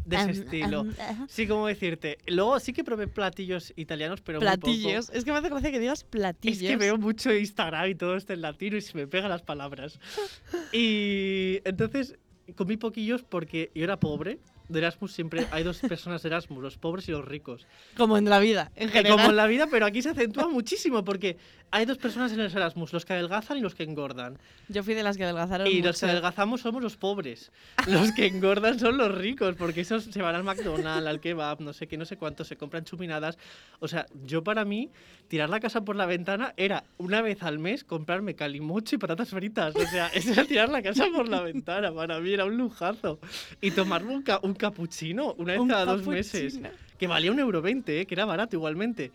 de 0.07 0.17
ese 0.17 0.31
estilo. 0.31 0.87
Sí, 1.29 1.47
como 1.47 1.67
decirte. 1.67 2.19
Luego 2.27 2.59
sí 2.61 2.73
que 2.73 2.85
probé 2.85 3.09
platillos 3.09 3.73
italianos, 3.77 4.21
pero 4.23 4.39
muy 4.41 4.47
poco. 4.47 4.61
Platillos. 4.61 5.11
Es 5.13 5.25
que 5.25 5.33
me 5.33 5.39
hace 5.39 5.49
gracia 5.49 5.71
que 5.71 5.79
digas 5.81 6.05
platillos. 6.05 6.63
Es 6.63 6.69
que 6.69 6.77
veo 6.77 6.97
mucho 6.97 7.33
Instagram 7.35 7.91
y 7.91 7.95
todo 7.95 8.17
esto 8.17 8.33
en 8.33 8.41
latino 8.41 8.77
y 8.77 8.81
se 8.81 8.97
me 8.97 9.07
pegan 9.07 9.31
las 9.31 9.43
palabras. 9.43 9.99
Y 10.73 11.61
entonces 11.65 12.17
comí 12.55 12.77
poquillos 12.77 13.23
porque 13.23 13.71
yo 13.75 13.85
era 13.85 13.99
pobre. 13.99 14.39
De 14.69 14.81
Erasmus 14.81 15.13
siempre 15.13 15.47
hay 15.53 15.63
dos 15.63 15.79
personas 15.79 16.23
de 16.25 16.29
Erasmus, 16.29 16.61
los 16.61 16.77
pobres 16.77 17.09
y 17.09 17.13
los 17.13 17.25
ricos. 17.25 17.67
Como 17.97 18.19
en 18.19 18.25
la 18.25 18.41
vida, 18.41 18.73
en 18.75 18.89
Eh, 18.89 18.93
general. 18.93 19.19
Como 19.19 19.31
en 19.31 19.37
la 19.37 19.47
vida, 19.47 19.69
pero 19.71 19.87
aquí 19.87 20.03
se 20.03 20.09
acentúa 20.11 20.49
muchísimo 20.49 21.05
porque 21.05 21.37
hay 21.71 21.85
dos 21.85 21.99
personas 21.99 22.33
en 22.33 22.41
el 22.41 22.51
Erasmus, 22.51 22.93
los 22.93 23.05
que 23.05 23.13
adelgazan 23.13 23.59
y 23.59 23.61
los 23.61 23.75
que 23.75 23.83
engordan. 23.83 24.39
Yo 24.69 24.83
fui 24.83 24.95
de 24.95 25.03
las 25.03 25.17
que 25.17 25.25
adelgazaron 25.25 25.67
Y 25.67 25.83
los 25.83 25.99
que 26.01 26.07
mucho. 26.07 26.13
adelgazamos 26.13 26.61
somos 26.61 26.83
los 26.83 26.97
pobres. 26.97 27.51
Los 27.87 28.13
que 28.13 28.27
engordan 28.27 28.79
son 28.79 28.97
los 28.97 29.15
ricos, 29.15 29.57
porque 29.57 29.83
esos 29.83 30.05
se 30.05 30.23
van 30.23 30.35
al 30.35 30.45
McDonald's, 30.45 31.07
al 31.07 31.21
kebab, 31.21 31.61
no 31.61 31.73
sé 31.73 31.87
qué, 31.87 31.97
no 31.97 32.05
sé 32.05 32.17
cuánto, 32.17 32.45
se 32.45 32.57
compran 32.57 32.85
chuminadas. 32.85 33.37
O 33.81 33.89
sea, 33.89 34.07
yo 34.25 34.43
para 34.45 34.65
mí, 34.65 34.91
tirar 35.29 35.51
la 35.51 35.61
casa 35.61 35.85
por 35.85 35.97
la 35.97 36.07
ventana 36.07 36.55
era 36.57 36.85
una 36.99 37.21
vez 37.21 37.43
al 37.43 37.59
mes 37.59 37.85
comprarme 37.85 38.35
calimocho 38.35 38.95
y 38.95 38.99
patatas 38.99 39.29
fritas. 39.31 39.75
O 39.77 39.87
sea, 39.87 40.09
eso 40.09 40.33
era 40.33 40.45
tirar 40.45 40.69
la 40.69 40.83
casa 40.83 41.07
por 41.15 41.29
la 41.29 41.43
ventana. 41.43 41.93
Para 41.93 42.21
mí 42.21 42.33
era 42.33 42.45
un 42.45 42.57
lujazo. 42.57 43.19
Y 43.61 43.73
tomarme 43.73 44.15
un, 44.15 44.23
ca- 44.23 44.41
un 44.43 44.55
capuchino 44.55 45.35
una 45.35 45.53
vez 45.53 45.61
Un 45.61 45.69
cada 45.69 45.85
dos 45.85 46.07
meses. 46.07 46.59
Que 46.99 47.07
valía 47.07 47.31
un 47.31 47.39
euro 47.39 47.61
veinte, 47.61 48.01
¿eh? 48.01 48.07
que 48.07 48.15
era 48.15 48.25
barato 48.25 48.57
igualmente. 48.57 49.13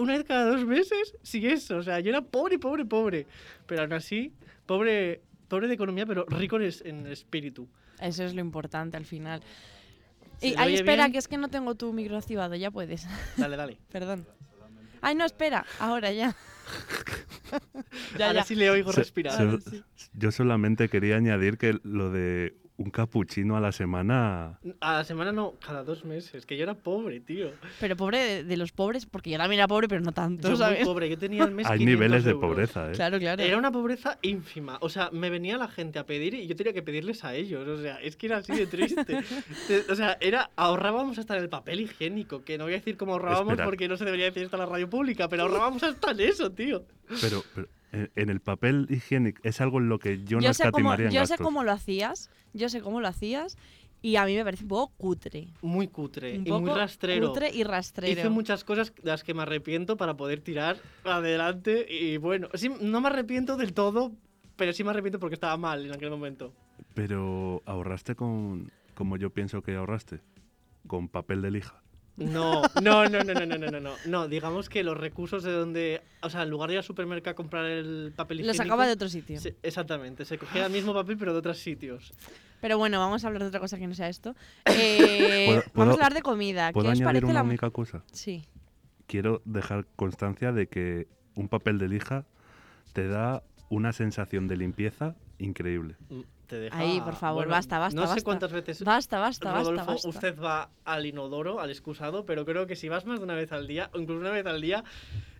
Una 0.00 0.14
vez 0.16 0.24
cada 0.26 0.46
dos 0.50 0.64
meses, 0.66 1.14
sí 1.22 1.46
eso. 1.46 1.76
O 1.78 1.82
sea, 1.82 2.00
yo 2.00 2.10
era 2.10 2.22
pobre, 2.22 2.58
pobre, 2.58 2.84
pobre. 2.84 3.26
Pero 3.66 3.82
aún 3.82 3.92
así, 3.92 4.32
pobre, 4.66 5.20
pobre 5.48 5.68
de 5.68 5.74
economía, 5.74 6.06
pero 6.06 6.24
rico 6.28 6.56
en, 6.56 6.62
es- 6.62 6.82
en 6.84 7.06
espíritu. 7.06 7.68
Eso 8.00 8.24
es 8.24 8.34
lo 8.34 8.40
importante 8.40 8.96
al 8.96 9.04
final. 9.04 9.42
Si 10.40 10.48
Y, 10.48 10.54
ay, 10.56 10.74
espera, 10.74 11.04
bien- 11.04 11.12
que 11.12 11.18
es 11.18 11.28
que 11.28 11.36
no 11.36 11.48
tengo 11.48 11.74
tu 11.74 11.92
micro 11.92 12.16
activado, 12.16 12.54
ya 12.54 12.70
puedes. 12.70 13.06
Dale, 13.36 13.56
dale. 13.56 13.78
Perdón. 13.92 14.26
Ay, 15.02 15.14
no, 15.14 15.24
espera, 15.24 15.64
ahora 15.78 16.10
ya. 16.12 16.34
ya, 18.18 18.26
Ahora 18.28 18.40
ya. 18.40 18.44
sí 18.44 18.54
le 18.54 18.70
oigo 18.70 18.92
respirar. 18.92 19.34
so- 19.36 19.42
Ahora 19.42 19.58
sí. 19.60 19.82
yo 20.14 20.30
solamente 20.32 20.88
quería 20.88 21.16
añadir 21.16 21.58
que 21.58 21.78
lo 21.82 22.10
de 22.10 22.54
un 22.82 22.90
capuchino 22.90 23.56
a 23.56 23.60
la 23.60 23.72
semana 23.72 24.58
A 24.80 24.94
la 24.94 25.04
semana 25.04 25.32
no, 25.32 25.54
cada 25.64 25.84
dos 25.84 26.04
meses. 26.06 26.46
Que 26.46 26.56
yo 26.56 26.62
era 26.62 26.72
pobre, 26.74 27.20
tío. 27.20 27.50
Pero 27.78 27.94
pobre 27.94 28.18
de, 28.18 28.44
de 28.44 28.56
los 28.56 28.72
pobres, 28.72 29.04
porque 29.04 29.28
yo 29.30 29.36
también 29.36 29.60
era 29.60 29.68
pobre, 29.68 29.86
pero 29.86 30.00
no 30.00 30.12
tanto, 30.12 30.44
Yo 30.44 30.50
muy 30.50 30.58
¿sabes? 30.58 30.86
pobre. 30.86 31.10
Yo 31.10 31.18
tenía 31.18 31.44
al 31.44 31.50
mes 31.50 31.66
hay 31.66 31.76
500 31.78 31.86
niveles 32.00 32.24
de 32.24 32.30
euros. 32.30 32.50
pobreza, 32.50 32.88
¿eh? 32.90 32.92
Claro, 32.94 33.18
claro. 33.18 33.42
Era 33.42 33.58
una 33.58 33.70
pobreza 33.70 34.18
ínfima. 34.22 34.78
O 34.80 34.88
sea, 34.88 35.10
me 35.12 35.28
venía 35.28 35.58
la 35.58 35.68
gente 35.68 35.98
a 35.98 36.06
pedir 36.06 36.32
y 36.32 36.46
yo 36.46 36.56
tenía 36.56 36.72
que 36.72 36.82
pedirles 36.82 37.22
a 37.24 37.34
ellos. 37.34 37.68
O 37.68 37.82
sea, 37.82 38.00
es 38.00 38.16
que 38.16 38.26
era 38.26 38.38
así 38.38 38.52
de 38.54 38.66
triste. 38.66 39.04
Te- 39.68 39.92
o 39.92 39.94
sea, 39.94 40.16
era 40.20 40.50
ahorrábamos 40.56 41.18
hasta 41.18 41.36
en 41.36 41.42
el 41.42 41.48
papel 41.50 41.80
higiénico. 41.82 42.44
Que 42.44 42.56
no 42.56 42.64
voy 42.64 42.72
a 42.72 42.76
decir 42.76 42.96
cómo 42.96 43.12
ahorrábamos 43.12 43.52
Espera. 43.52 43.64
porque 43.66 43.88
no 43.88 43.98
se 43.98 44.06
debería 44.06 44.24
decir 44.26 44.44
esto 44.44 44.56
en 44.56 44.60
la 44.60 44.66
radio 44.66 44.88
pública, 44.88 45.28
pero 45.28 45.42
ahorrábamos 45.42 45.82
hasta 45.82 46.12
en 46.12 46.20
eso, 46.20 46.50
tío. 46.50 46.84
Pero, 47.20 47.42
pero 47.54 47.68
en, 47.92 48.10
en 48.16 48.30
el 48.30 48.40
papel 48.40 48.86
higiénico 48.90 49.40
es 49.42 49.60
algo 49.60 49.78
en 49.78 49.88
lo 49.88 49.98
que 49.98 50.24
yo, 50.24 50.40
no 50.40 50.52
sé, 50.54 50.64
cómo, 50.64 50.68
escatimaría 50.68 51.06
en 51.06 51.12
yo 51.12 51.26
sé 51.26 51.36
cómo 51.38 51.64
lo 51.64 51.72
hacías, 51.72 52.30
yo 52.52 52.68
sé 52.68 52.80
cómo 52.80 53.00
lo 53.00 53.08
hacías, 53.08 53.56
y 54.02 54.16
a 54.16 54.24
mí 54.24 54.34
me 54.34 54.44
parece 54.44 54.64
un 54.64 54.68
poco 54.68 54.92
cutre. 54.96 55.48
Muy 55.60 55.88
cutre 55.88 56.38
Un 56.38 56.46
y 56.46 56.50
muy 56.50 56.60
poco 56.62 56.78
rastrero. 56.78 57.28
cutre 57.28 57.50
y 57.52 57.64
rastrero. 57.64 58.12
Hice 58.12 58.30
muchas 58.30 58.64
cosas 58.64 58.94
de 58.94 59.10
las 59.10 59.24
que 59.24 59.34
me 59.34 59.42
arrepiento 59.42 59.96
para 59.96 60.16
poder 60.16 60.40
tirar 60.40 60.78
adelante 61.04 61.86
y 61.88 62.16
bueno, 62.16 62.48
sí, 62.54 62.70
no 62.80 63.00
me 63.00 63.08
arrepiento 63.08 63.56
del 63.56 63.74
todo, 63.74 64.12
pero 64.56 64.72
sí 64.72 64.84
me 64.84 64.90
arrepiento 64.90 65.18
porque 65.18 65.34
estaba 65.34 65.56
mal 65.56 65.84
en 65.84 65.92
aquel 65.92 66.10
momento. 66.10 66.52
Pero 66.94 67.62
ahorraste 67.66 68.14
con 68.14 68.70
como 68.94 69.16
yo 69.16 69.30
pienso 69.30 69.62
que 69.62 69.74
ahorraste, 69.74 70.20
con 70.86 71.08
papel 71.08 71.42
de 71.42 71.50
lija. 71.50 71.82
No, 72.20 72.62
no, 72.82 73.08
no, 73.08 73.24
no, 73.24 73.34
no, 73.34 73.46
no, 73.46 73.58
no, 73.58 73.70
no, 73.70 73.80
no. 73.80 73.92
No, 74.06 74.28
digamos 74.28 74.68
que 74.68 74.84
los 74.84 74.96
recursos 74.96 75.42
de 75.42 75.52
donde, 75.52 76.02
o 76.22 76.30
sea, 76.30 76.42
en 76.44 76.50
lugar 76.50 76.68
de 76.68 76.74
ir 76.74 76.78
al 76.78 76.84
supermercado 76.84 77.32
a 77.32 77.34
comprar 77.34 77.64
el 77.66 78.12
papel 78.14 78.38
Lo 78.38 78.42
higiénico, 78.44 78.62
sacaba 78.64 78.86
de 78.86 78.92
otro 78.92 79.08
sitio. 79.08 79.40
se- 79.40 79.56
exactamente, 79.62 80.24
se 80.24 80.38
cogía 80.38 80.66
el 80.66 80.72
mismo 80.72 80.94
papel 80.94 81.16
pero 81.16 81.32
de 81.32 81.38
otros 81.38 81.58
sitios. 81.58 82.12
Pero 82.60 82.76
bueno, 82.78 82.98
vamos 82.98 83.24
a 83.24 83.28
hablar 83.28 83.42
de 83.42 83.48
otra 83.48 83.58
cosa 83.60 83.78
que 83.78 83.86
no 83.86 83.94
sea 83.94 84.08
esto. 84.08 84.34
Eh, 84.66 85.46
¿Puedo- 85.46 85.56
vamos 85.56 85.72
puedo- 85.72 85.90
a 85.90 85.92
hablar 85.94 86.14
de 86.14 86.22
comida. 86.22 86.68
¿Qué 86.68 86.74
¿Puedo 86.74 86.88
os 86.88 86.92
añadir 86.92 87.04
parece 87.06 87.24
una 87.24 87.34
la 87.34 87.42
única 87.42 87.70
cosa? 87.70 88.04
Sí. 88.12 88.44
Quiero 89.06 89.42
dejar 89.44 89.86
constancia 89.96 90.52
de 90.52 90.68
que 90.68 91.08
un 91.34 91.48
papel 91.48 91.78
de 91.78 91.88
lija 91.88 92.26
te 92.92 93.08
da 93.08 93.42
una 93.70 93.92
sensación 93.92 94.46
de 94.46 94.56
limpieza 94.56 95.14
increíble. 95.38 95.96
Te 96.50 96.58
deja, 96.58 96.76
Ahí, 96.76 97.00
por 97.00 97.14
favor, 97.14 97.46
basta, 97.46 97.78
basta, 97.78 97.94
No 97.94 98.06
sé 98.06 98.14
basta. 98.14 98.24
cuántas 98.24 98.50
veces 98.52 98.82
Basta, 98.82 99.20
basta, 99.20 99.52
basta, 99.52 99.70
Rodolfo, 99.70 99.92
basta. 99.92 100.08
usted 100.08 100.36
va 100.40 100.68
al 100.84 101.06
inodoro, 101.06 101.60
al 101.60 101.70
excusado, 101.70 102.26
pero 102.26 102.44
creo 102.44 102.66
que 102.66 102.74
si 102.74 102.88
vas 102.88 103.06
más 103.06 103.20
de 103.20 103.24
una 103.24 103.34
vez 103.36 103.52
al 103.52 103.68
día, 103.68 103.88
o 103.94 104.00
incluso 104.00 104.20
una 104.20 104.32
vez 104.32 104.44
al 104.46 104.60
día, 104.60 104.82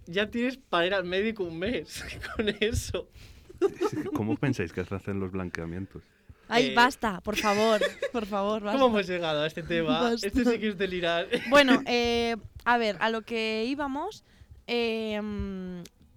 ya 0.07 0.31
tienes 0.31 0.57
para 0.57 0.87
ir 0.87 0.95
al 0.95 1.05
médico 1.05 1.43
un 1.43 1.59
mes 1.59 2.05
con 2.37 2.49
eso. 2.61 3.09
¿Cómo 4.15 4.37
pensáis 4.37 4.73
que 4.73 4.85
se 4.85 4.95
hacen 4.95 5.19
los 5.19 5.33
blanqueamientos? 5.33 6.03
Ay, 6.49 6.67
Eh, 6.69 6.75
basta, 6.75 7.21
por 7.21 7.37
favor, 7.37 7.81
por 8.13 8.27
favor, 8.27 8.63
basta. 8.63 8.79
¿Cómo 8.81 8.97
hemos 8.97 9.09
llegado 9.09 9.43
a 9.43 9.47
este 9.49 9.63
tema? 9.65 10.01
Basta. 10.01 10.27
Esto 10.29 10.45
sí 10.49 10.59
que 10.61 10.69
es 10.69 10.79
delirar. 10.79 11.27
Bueno, 11.49 11.83
eh, 11.87 12.37
a 12.65 12.79
ver, 12.79 12.97
a 13.01 13.11
lo 13.11 13.23
que 13.23 13.65
íbamos. 13.67 14.23
eh, 14.69 15.21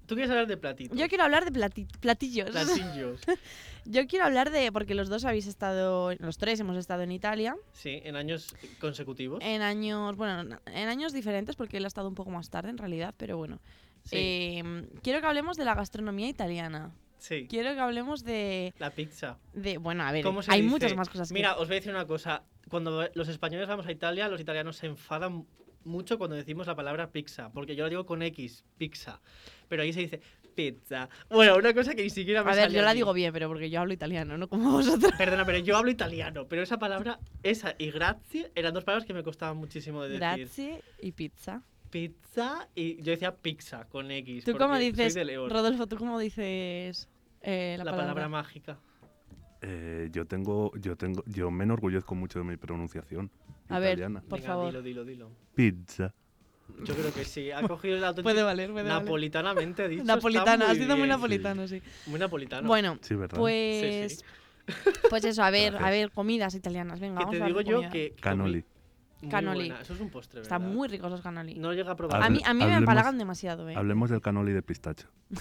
Tú 0.06 0.16
quieres 0.16 0.30
hablar 0.32 0.48
de 0.48 0.58
platitos. 0.58 0.98
yo 0.98 1.08
quiero 1.08 1.24
hablar 1.24 1.46
de 1.50 1.52
plati- 1.60 1.88
platillos. 2.00 2.50
Platillos. 2.52 3.22
Yo 3.86 4.08
quiero 4.08 4.24
hablar 4.26 4.50
de. 4.50 4.72
Porque 4.72 4.96
los 4.96 5.10
dos 5.10 5.26
habéis 5.26 5.46
estado. 5.46 6.14
Los 6.20 6.38
tres 6.38 6.58
hemos 6.62 6.78
estado 6.78 7.02
en 7.04 7.12
Italia. 7.12 7.58
Sí, 7.74 8.00
en 8.06 8.16
años 8.16 8.56
consecutivos. 8.80 9.40
En 9.44 9.62
años. 9.62 10.16
Bueno, 10.16 10.58
en 10.66 10.88
años 10.88 11.12
diferentes, 11.12 11.58
porque 11.58 11.78
él 11.78 11.84
ha 11.84 11.88
estado 11.90 12.08
un 12.08 12.16
poco 12.16 12.30
más 12.30 12.50
tarde 12.50 12.70
en 12.70 12.78
realidad, 12.78 13.14
pero 13.18 13.36
bueno. 13.36 13.60
Sí, 14.06 14.16
Eh, 14.18 14.88
quiero 15.02 15.20
que 15.20 15.28
hablemos 15.28 15.58
de 15.58 15.66
la 15.66 15.76
gastronomía 15.76 16.30
italiana. 16.30 16.94
sí. 17.18 17.46
Quiero 17.50 17.74
que 17.74 17.80
hablemos 17.82 18.24
de. 18.24 18.74
La 18.80 18.92
pizza. 18.92 19.38
de 19.54 19.78
bueno, 19.78 20.04
a 20.04 20.14
ver, 20.14 20.24
¿Cómo 20.24 20.42
se 20.42 20.52
hay 20.54 20.62
dice? 20.62 20.72
muchas 20.72 20.96
más 20.96 21.10
cosas 21.10 21.28
que. 21.28 21.34
Mira, 21.34 21.56
os 21.58 21.68
voy 21.68 21.76
a 21.76 21.80
decir 21.80 21.92
una 21.92 22.08
cosa. 22.08 22.44
Cuando 22.70 23.06
los 23.14 23.28
españoles 23.28 23.68
vamos 23.68 23.86
a 23.86 23.92
Italia, 23.92 24.30
los 24.30 24.40
italianos 24.40 24.78
se 24.78 24.86
enfadan 24.88 25.46
mucho 25.86 26.18
cuando 26.18 26.36
decimos 26.36 26.68
la 26.68 26.76
palabra 26.76 27.12
pizza, 27.12 27.52
porque 27.52 27.76
yo 27.76 27.84
la 27.84 27.90
digo 27.90 28.06
con 28.06 28.22
X, 28.22 28.64
pizza. 28.78 29.22
Pero 29.68 29.84
ahí 29.84 29.94
se 29.94 30.02
dice 30.02 30.22
pizza. 30.54 31.10
Bueno, 31.30 31.58
una 31.58 31.74
cosa 31.74 31.96
que 31.96 32.04
ni 32.04 32.10
siquiera 32.10 32.44
me 32.44 32.52
A 32.52 32.56
ver, 32.56 32.64
sale 32.66 32.76
yo 32.76 32.82
la 32.84 32.94
digo 32.94 33.14
bien, 33.14 33.34
pero 33.34 33.48
porque 33.48 33.70
yo 33.70 33.82
hablo 33.82 33.94
italiano, 33.94 34.38
no 34.38 34.48
como 34.48 34.72
vosotros. 34.72 35.12
Perdona, 35.18 35.46
pero 35.46 35.58
yo 35.60 35.78
hablo 35.78 35.92
italiano, 35.92 36.48
pero 36.48 36.62
esa 36.62 36.78
palabra, 36.78 37.20
esa 37.42 37.76
y 37.78 37.92
grazie, 37.92 38.52
eran 38.56 38.74
dos 38.74 38.84
palabras 38.84 39.06
que 39.06 39.14
me 39.14 39.24
costaban 39.24 39.58
muchísimo 39.58 40.04
de 40.04 40.10
decir. 40.10 40.20
Grazie 40.20 40.84
y 41.02 41.12
pizza. 41.12 41.62
Pizza 41.90 42.68
y 42.74 43.02
yo 43.04 43.12
decía 43.12 43.36
pizza 43.36 43.86
con 43.86 44.10
X. 44.10 44.46
¿Tú 44.46 44.58
cómo 44.58 44.78
dices. 44.78 45.16
Rodolfo, 45.50 45.88
tú 45.88 45.98
cómo 45.98 46.18
dices 46.18 47.08
eh, 47.42 47.76
la, 47.78 47.84
la 47.84 47.92
palabra 47.92 48.28
mágica. 48.28 48.80
Eh, 49.62 50.10
yo 50.12 50.26
tengo, 50.26 50.72
yo 50.78 50.98
tengo, 50.98 51.24
yo 51.26 51.50
me 51.50 51.64
enorgullezco 51.64 52.16
mucho 52.16 52.40
de 52.40 52.46
mi 52.46 52.58
pronunciación 52.58 53.32
A 53.70 53.80
ver, 53.80 53.94
italiana. 54.00 54.22
Por 54.28 54.40
Venga, 54.40 54.48
favor. 54.54 54.68
Dilo, 54.68 54.82
dilo, 54.82 55.06
dilo. 55.06 55.32
Pizza. 55.56 56.14
Yo 56.84 56.96
creo 56.96 57.14
que 57.14 57.26
sí. 57.26 57.52
Ha 57.52 57.62
cogido 57.68 57.98
el 57.98 58.04
auténtico. 58.04 58.24
Puede 58.24 58.42
valer, 58.44 58.72
puede 58.72 58.88
valer. 58.88 59.04
Napolitanamente 59.04 59.88
dicho. 59.88 60.04
Napolitano, 60.04 60.66
has 60.66 60.78
sido 60.78 60.98
muy 60.98 61.08
napolitano, 61.08 61.68
sí. 61.68 61.82
Muy 62.08 62.20
napolitano. 62.20 62.68
Bueno, 62.68 62.98
Sí, 63.02 63.16
¿verdad? 63.16 63.38
pues. 63.38 64.18
Sí, 64.20 64.26
Pues 65.10 65.26
eso, 65.26 65.44
a 65.44 65.50
ver, 65.52 65.76
a 65.76 65.90
ver, 65.90 66.12
comidas 66.12 66.56
italianas. 66.56 67.00
Venga, 67.00 67.20
vamos 67.20 67.32
te 67.36 67.44
a 67.44 67.46
digo 67.48 67.60
hablar 67.60 67.66
de 67.66 67.72
yo 67.72 67.78
comida. 67.78 67.92
que. 67.92 68.16
Canoli. 68.20 68.64
muy 69.22 69.30
Canoli. 69.32 69.60
buena. 69.70 69.82
Eso 69.82 69.94
es 69.94 70.00
un 70.00 70.10
postre, 70.10 70.40
¿verdad? 70.42 70.58
Están 70.58 70.74
muy 70.74 70.88
ricos 70.88 71.12
los 71.12 71.22
canoli. 71.22 71.56
No 71.56 71.74
llega 71.74 71.92
a 71.92 71.96
probar. 71.96 72.24
a 72.24 72.30
mí, 72.30 72.42
a 72.46 72.54
mí 72.54 72.66
me 72.66 72.76
empalagan 72.76 73.18
demasiado, 73.18 73.70
¿eh? 73.70 73.76
Hablemos 73.76 74.10
del 74.10 74.22
canoli 74.22 74.52
de 74.54 74.62
pistacho. 74.62 75.08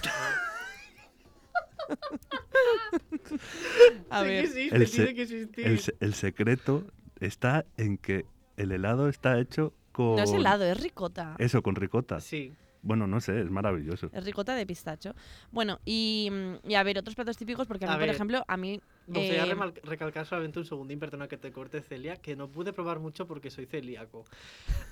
A 4.09 4.19
Sí 4.21 4.25
que 4.25 4.29
ver, 4.29 4.45
existe, 4.45 4.75
El 4.75 4.87
se- 4.87 4.95
tiene 4.97 5.15
que 5.15 5.21
existir. 5.23 5.95
El 5.99 6.13
secreto 6.13 6.85
está 7.25 7.65
en 7.77 7.97
que 7.97 8.25
el 8.57 8.71
helado 8.71 9.09
está 9.09 9.39
hecho 9.39 9.73
con... 9.91 10.15
no 10.15 10.23
es 10.23 10.31
helado, 10.33 10.63
es 10.65 10.79
ricota. 10.81 11.35
Eso, 11.39 11.61
con 11.61 11.75
ricota. 11.75 12.19
Sí. 12.19 12.53
Bueno, 12.81 13.07
no 13.07 13.21
sé, 13.21 13.39
es 13.39 13.49
maravilloso. 13.49 14.09
Es 14.11 14.25
ricota 14.25 14.55
de 14.55 14.65
pistacho. 14.65 15.15
Bueno, 15.51 15.79
y, 15.85 16.29
mm, 16.31 16.67
y 16.69 16.75
a 16.75 16.83
ver, 16.83 16.97
otros 16.97 17.15
platos 17.15 17.37
típicos, 17.37 17.65
porque 17.65 17.85
a 17.85 17.87
mí, 17.87 17.93
A 17.93 17.97
por 17.97 18.05
ver. 18.07 18.15
ejemplo, 18.15 18.43
a 18.45 18.57
mí. 18.57 18.81
Me 19.07 19.19
gustaría 19.19 19.43
eh, 19.53 19.73
recalcar 19.83 20.25
solamente 20.25 20.59
un 20.59 20.65
segundín, 20.65 20.99
perdona 20.99 21.27
que 21.27 21.37
te 21.37 21.51
corte, 21.51 21.81
Celia, 21.81 22.15
que 22.17 22.35
no 22.35 22.47
pude 22.47 22.71
probar 22.73 22.99
mucho 22.99 23.27
porque 23.27 23.49
soy 23.49 23.65
celíaco. 23.65 24.25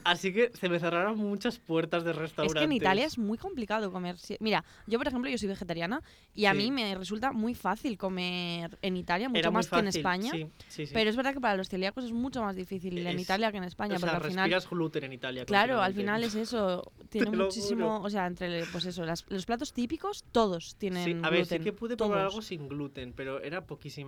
Así 0.04 0.34
que 0.34 0.52
se 0.54 0.68
me 0.70 0.80
cerraron 0.80 1.18
muchas 1.18 1.60
puertas 1.60 2.04
de 2.04 2.12
es 2.12 2.16
restaurantes. 2.18 2.60
que 2.60 2.66
en 2.66 2.72
Italia 2.74 3.06
es 3.06 3.18
muy 3.18 3.38
complicado 3.38 3.92
comer. 3.92 4.18
Mira, 4.40 4.66
yo 4.88 4.98
por 4.98 5.08
ejemplo, 5.08 5.30
yo 5.30 5.38
soy 5.38 5.48
vegetariana 5.48 6.02
y 6.36 6.46
a 6.46 6.52
Sí. 6.52 6.58
mí 6.58 6.72
me 6.72 6.96
resulta 6.96 7.32
muy 7.32 7.54
fácil 7.56 7.98
comer 7.98 8.78
en 8.82 8.98
Italia, 8.98 9.30
mucho 9.30 9.40
Era 9.40 9.52
más 9.52 9.70
que 9.70 9.76
en 9.80 9.86
fácil, 9.86 10.00
España. 10.00 10.32
Sí, 10.32 10.48
sí. 10.86 10.92
Pero 10.94 11.10
es 11.10 11.16
verdad 11.16 11.34
que 11.34 11.40
para 11.42 11.56
los 11.56 11.70
celíacos 11.70 12.04
es 12.06 12.12
mucho 12.12 12.42
más 12.42 12.56
difícil 12.56 12.98
en 12.98 13.16
Es- 13.16 13.22
Italia 13.22 13.52
que 13.52 13.58
en 13.58 13.64
España, 13.64 13.96
o 13.96 14.00
sea, 14.00 14.12
porque 14.12 14.28
al 14.28 14.32
final 14.32 14.62
gluten 14.70 15.04
en 15.06 15.14
Italia. 15.14 15.46
Claro, 15.46 15.82
al 15.82 15.94
final 15.94 16.24
es 16.24 16.36
eso. 16.36 16.92
Tiene 17.10 17.32
muchísimo. 17.32 18.02
O 18.02 18.10
sea, 18.10 18.26
entre 18.28 18.66
pues 18.72 18.86
eso, 18.86 19.06
las- 19.06 19.26
los 19.30 19.46
platos 19.46 19.74
típicos, 19.74 20.24
todos 20.32 20.76
tienen. 20.78 21.24
A 21.24 21.30
ver, 21.30 21.46
sí 21.46 21.60
que 21.60 21.74
pude 21.74 21.96
probar 21.98 22.20
todos. 22.20 22.34
algo 22.34 22.42
sin 22.42 22.68
gluten, 22.68 23.14
pero 23.14 23.42
era 23.42 23.66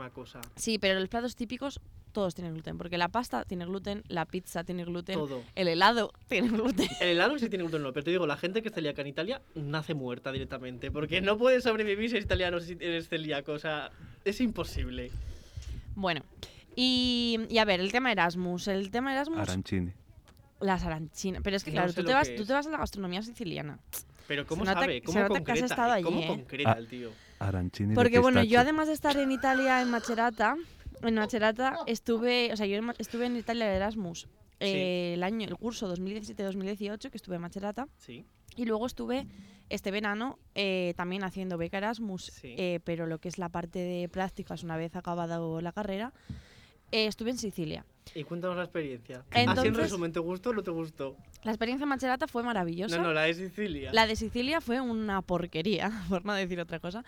cosa. 0.10 0.42
Sí, 0.56 0.78
pero 0.80 1.00
los 1.00 1.10
platos 1.10 1.36
típicos, 1.36 1.80
todos 2.12 2.36
tienen 2.36 2.54
gluten. 2.54 2.78
Porque 2.78 2.98
la 2.98 3.08
pasta 3.10 3.44
tiene 3.46 3.66
gluten, 3.66 4.04
la 4.08 4.26
pizza 4.26 4.64
tiene 4.64 4.86
gluten, 4.86 5.16
Todo. 5.16 5.42
el 5.56 5.68
helado 5.68 6.12
tiene 6.28 6.50
gluten. 6.50 6.88
El 7.00 7.08
helado 7.10 7.38
sí 7.40 7.50
tiene 7.50 7.64
gluten, 7.64 7.82
no, 7.84 7.92
pero 7.94 8.04
te 8.04 8.12
digo, 8.12 8.28
la 8.28 8.38
gente 8.38 8.62
que 8.62 8.70
es 8.70 8.74
celíaca 8.76 9.02
en 9.02 9.08
Italia 9.08 9.42
nace 9.56 9.94
muerta 9.94 10.32
directamente, 10.32 10.92
porque 10.92 11.22
no 11.22 11.38
puede 11.38 11.62
sobrevivir 11.62 12.10
si 12.10 12.16
eres 12.18 12.26
italiano 12.26 12.60
si 12.60 12.74
eres 12.80 13.10
celíaco, 13.10 13.54
o 13.54 13.60
sea, 13.60 13.92
es 14.26 14.40
imposible. 14.42 15.12
Bueno. 15.96 16.22
Y, 16.76 17.40
y 17.50 17.58
a 17.60 17.66
ver, 17.66 17.80
el 17.80 17.92
tema 17.92 18.12
Erasmus. 18.12 18.68
El 18.68 18.90
tema 18.90 19.12
Erasmus, 19.14 19.38
Arancini. 19.40 19.92
las 20.60 20.84
arancinas. 20.84 21.42
Pero 21.44 21.56
es 21.56 21.64
que 21.64 21.70
No 21.72 21.76
claro, 21.76 21.94
tú 21.94 22.04
te, 22.04 22.14
vas, 22.14 22.30
que 22.30 22.36
tú 22.36 22.42
es. 22.44 22.48
te 22.48 22.54
vas 22.54 22.66
a 22.66 22.72
la 22.72 22.78
gastronomía 22.80 23.22
siciliana. 23.22 23.78
Pero 24.28 24.48
¿cómo 24.48 24.64
Se 24.66 24.72
nota- 24.72 24.82
sabe? 24.82 24.94
se 24.96 25.02
¿Cómo 25.04 25.14
que 25.20 25.22
has 25.24 25.28
concreta? 25.30 25.66
estado 25.66 25.92
allí, 25.92 26.04
¿Cómo 26.04 26.22
¿eh? 26.22 26.28
concreta 26.28 26.72
Ah. 26.72 26.80
el 26.80 26.88
tío? 26.88 27.12
Arancini 27.48 27.90
de 27.90 27.96
Porque 27.96 28.20
bueno, 28.20 28.44
yo 28.44 28.60
además 28.60 28.88
de 28.88 28.94
estar 28.94 29.18
en 29.18 29.32
Italia, 29.32 29.82
en 29.82 29.90
Macerata, 29.90 30.56
en 31.02 31.16
Macerata 31.16 31.78
estuve, 31.88 32.52
o 32.54 32.58
sea, 32.58 32.66
yo 32.66 32.80
estuve 32.98 33.26
en 33.26 33.36
Italia 33.36 33.66
de 33.66 33.76
Erasmus 33.76 34.28
eh, 34.60 35.14
el 35.16 35.24
año, 35.24 35.48
el 35.48 35.56
curso 35.58 35.94
2017-2018, 35.94 37.10
que 37.10 37.18
estuve 37.18 37.36
en 37.36 37.42
Macerata, 37.42 37.88
Sí, 37.98 38.26
y 38.56 38.66
luego 38.66 38.86
estuve 38.86 39.28
este 39.70 39.92
verano 39.92 40.40
eh, 40.56 40.94
también 40.96 41.24
haciendo 41.24 41.58
beca 41.58 41.78
Erasmus, 41.78 42.26
Sí. 42.26 42.56
eh, 42.58 42.80
pero 42.84 43.06
lo 43.08 43.20
que 43.20 43.28
es 43.30 43.38
la 43.38 43.50
parte 43.50 43.80
de 43.80 44.08
prácticas 44.10 44.64
una 44.64 44.78
vez 44.78 44.96
acabado 44.96 45.60
la 45.62 45.72
carrera, 45.72 46.14
eh, 46.92 47.08
estuve 47.08 47.32
en 47.32 47.38
Sicilia. 47.38 47.86
Y 48.16 48.24
cuéntanos 48.24 48.58
la 48.58 48.64
experiencia. 48.64 49.24
Así 49.30 49.42
en 49.44 49.50
Entonces- 49.50 49.76
resumen, 49.78 50.12
¿te 50.12 50.20
gustó 50.20 50.50
o 50.52 50.54
no 50.54 50.64
te 50.64 50.72
gustó? 50.72 51.16
La 51.44 51.52
experiencia 51.52 51.84
en 51.84 51.90
Macerata 51.90 52.28
fue 52.28 52.44
maravillosa. 52.44 52.98
No, 52.98 53.04
no, 53.04 53.14
la 53.14 53.24
de 53.24 53.34
Sicilia. 53.34 53.92
La 53.94 54.08
de 54.08 54.16
Sicilia 54.16 54.62
fue 54.62 54.80
una 54.82 55.22
porquería, 55.22 55.92
por 56.10 56.26
no 56.26 56.34
decir 56.34 56.60
otra 56.60 56.80
cosa. 56.80 57.04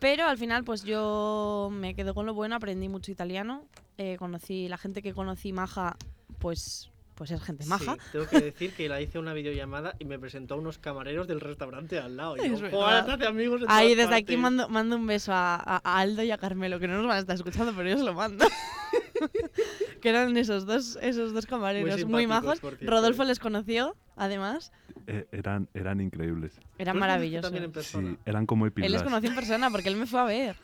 Pero 0.00 0.26
al 0.26 0.36
final, 0.36 0.64
pues 0.64 0.82
yo 0.82 1.68
me 1.72 1.94
quedo 1.94 2.12
con 2.14 2.26
lo 2.26 2.34
bueno, 2.34 2.56
aprendí 2.56 2.88
mucho 2.88 3.12
italiano. 3.12 3.66
eh, 3.98 4.16
conocí, 4.18 4.68
la 4.68 4.76
gente 4.78 5.00
que 5.02 5.12
conocí 5.14 5.52
maja, 5.52 5.96
pues, 6.38 6.90
pues 7.14 7.30
es 7.30 7.40
gente 7.40 7.64
maja. 7.66 7.94
Sí, 7.94 8.00
tengo 8.10 8.26
que 8.26 8.40
decir 8.40 8.72
que 8.74 8.88
la 8.88 9.00
hice 9.00 9.20
una 9.20 9.32
videollamada 9.32 9.94
y 10.00 10.04
me 10.06 10.18
presentó 10.18 10.54
a 10.54 10.56
unos 10.56 10.78
camareros 10.78 11.28
del 11.28 11.40
restaurante 11.40 12.00
al 12.00 12.16
lado. 12.16 12.36
Y 12.36 12.40
Es 12.40 12.50
yo, 12.50 12.62
verdad. 12.62 12.78
"Joder, 12.80 13.04
te 13.04 13.12
hace 13.12 13.26
amigos 13.26 13.62
en 13.62 13.70
Ahí, 13.70 13.94
desde 13.94 14.14
aquí 14.14 14.22
partes". 14.24 14.38
mando, 14.38 14.68
mando 14.68 14.96
un 14.96 15.06
beso 15.06 15.32
a, 15.32 15.54
a- 15.54 15.80
a 15.84 15.98
Aldo 16.00 16.24
y 16.24 16.32
a 16.32 16.38
Carmelo, 16.38 16.80
que 16.80 16.88
no 16.88 16.96
nos 16.96 17.06
van 17.06 17.18
a 17.18 17.20
estar 17.20 17.36
escuchando, 17.36 17.72
pero 17.76 17.88
yo 17.90 17.94
os 17.94 18.02
lo 18.02 18.14
mando. 18.14 18.44
que 20.02 20.10
eran 20.10 20.36
esos 20.36 20.66
dos, 20.66 20.98
esos 21.00 21.32
dos 21.32 21.46
camareros 21.46 22.04
muy, 22.04 22.26
majos. 22.26 22.60
Rodolfo 22.82 23.24
les 23.24 23.38
conoció, 23.38 23.96
además. 24.16 24.72
Eh, 25.06 25.26
eran, 25.32 25.68
eran 25.72 26.00
increíbles. 26.00 26.52
Eran 26.52 26.60
¿Tú 26.60 26.68
los 26.68 26.84
conociste 26.84 27.00
maravillosos. 27.00 27.42
también 27.44 27.64
en 27.64 27.72
persona? 27.72 28.10
Sí, 28.10 28.18
eran 28.26 28.46
como 28.46 28.66
Él 28.66 28.72
les 28.76 28.84
Epiblas. 28.84 29.02
conoció 29.04 29.30
en 29.30 29.34
persona 29.36 29.70
porque 29.70 29.88
él 29.88 29.96
me 29.96 30.06
fue 30.06 30.20
a 30.20 30.24
ver. 30.24 30.56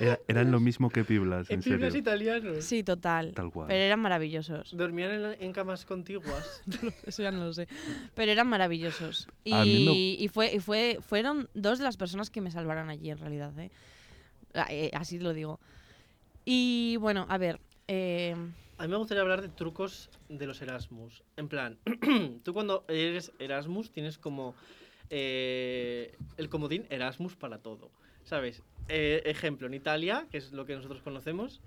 Era- 0.00 0.18
eran 0.26 0.50
lo 0.50 0.58
mismo 0.58 0.88
que 0.88 1.04
Piblas, 1.04 1.50
en 1.50 1.62
serio. 1.62 1.76
piblas 1.78 1.94
italianos. 1.94 2.64
Sí, 2.64 2.82
total. 2.82 3.32
Tal 3.34 3.50
cual. 3.52 3.68
Pero 3.68 3.78
eran 3.84 4.00
maravillosos. 4.00 4.74
Dormían 4.74 5.10
en, 5.12 5.36
en 5.38 5.52
camas 5.52 5.84
contiguas. 5.84 6.62
Eso 7.04 7.22
ya 7.22 7.30
no 7.30 7.44
lo 7.44 7.52
sé. 7.52 7.68
Pero 8.14 8.32
eran 8.32 8.48
maravillosos. 8.48 9.28
Y, 9.44 9.52
me- 9.52 10.22
y 10.24 10.28
fue, 10.28 10.54
y 10.54 10.60
fue, 10.60 10.98
fueron 11.06 11.48
dos 11.52 11.78
de 11.78 11.84
las 11.84 11.98
personas 11.98 12.30
que 12.30 12.40
me 12.40 12.50
salvaron 12.50 12.88
allí, 12.88 13.10
en 13.10 13.18
realidad. 13.18 13.52
¿eh? 13.60 13.70
Eh, 14.70 14.90
así 14.94 15.18
lo 15.18 15.34
digo. 15.34 15.60
Y 16.46 16.96
bueno, 16.98 17.26
a 17.28 17.36
ver. 17.36 17.60
Eh, 17.88 18.34
A 18.78 18.82
mí 18.82 18.88
me 18.88 18.96
gustaría 18.96 19.22
hablar 19.22 19.42
de 19.42 19.48
trucos 19.48 20.10
de 20.28 20.46
los 20.46 20.60
Erasmus. 20.62 21.22
En 21.36 21.48
plan, 21.48 21.78
tú 22.44 22.52
cuando 22.52 22.84
eres 22.88 23.32
Erasmus 23.38 23.90
tienes 23.92 24.18
como 24.18 24.54
eh, 25.10 26.16
el 26.36 26.48
comodín 26.48 26.86
Erasmus 26.88 27.36
para 27.36 27.58
todo. 27.58 27.90
¿Sabes? 28.24 28.62
Eh, 28.88 29.22
ejemplo, 29.26 29.66
en 29.66 29.74
Italia, 29.74 30.26
que 30.30 30.38
es 30.38 30.52
lo 30.52 30.64
que 30.64 30.74
nosotros 30.74 31.02
conocemos, 31.02 31.60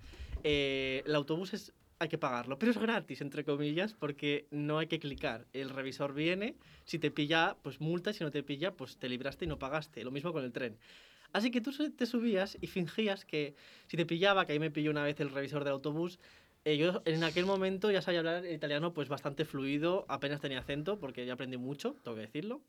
eh, 0.44 1.04
el 1.06 1.16
autobús 1.16 1.54
es, 1.54 1.74
hay 2.00 2.08
que 2.08 2.18
pagarlo, 2.18 2.58
pero 2.58 2.72
es 2.72 2.78
gratis, 2.78 3.22
entre 3.22 3.44
comillas, 3.44 3.94
porque 3.94 4.48
no 4.52 4.80
hay 4.80 4.88
que 4.88 5.00
clicar. 5.00 5.46
El 5.54 5.70
revisor 5.70 6.14
viene, 6.14 6.56
si 6.86 6.98
te 6.98 7.12
pilla, 7.12 7.58
pues 7.62 7.82
multa, 7.82 8.12
y 8.12 8.14
si 8.14 8.24
no 8.24 8.32
te 8.32 8.44
pilla, 8.44 8.72
pues 8.72 8.98
te 8.98 9.10
libraste 9.10 9.46
y 9.46 9.48
no 9.48 9.60
pagaste. 9.60 10.04
Lo 10.04 10.12
mismo 10.12 10.34
con 10.34 10.44
el 10.44 10.52
tren. 10.52 10.78
Así 11.36 11.52
que 11.52 11.60
tú 11.60 11.72
te 11.92 12.06
subías 12.06 12.58
y 12.62 12.68
fingías 12.68 13.26
que 13.26 13.56
si 13.88 13.98
te 13.98 14.06
pillaba, 14.06 14.46
que 14.46 14.54
ahí 14.54 14.60
me 14.60 14.72
pilló 14.72 14.90
una 14.90 15.04
vez 15.04 15.20
el 15.20 15.30
revisor 15.32 15.66
del 15.66 15.74
autobús, 15.74 16.18
eh, 16.64 16.78
yo 16.78 17.02
en 17.04 17.26
aquel 17.26 17.46
momento 17.46 17.92
ya 17.92 18.02
sabía 18.02 18.20
hablar 18.20 18.46
italiano 18.46 18.94
pues 18.94 19.10
bastante 19.10 19.44
fluido, 19.44 20.06
apenas 20.08 20.40
tenía 20.40 20.60
acento, 20.60 20.98
porque 20.98 21.26
ya 21.26 21.34
aprendí 21.34 21.58
mucho, 21.58 21.98
tengo 22.06 22.16
que 22.16 22.22
decirlo. 22.22 22.62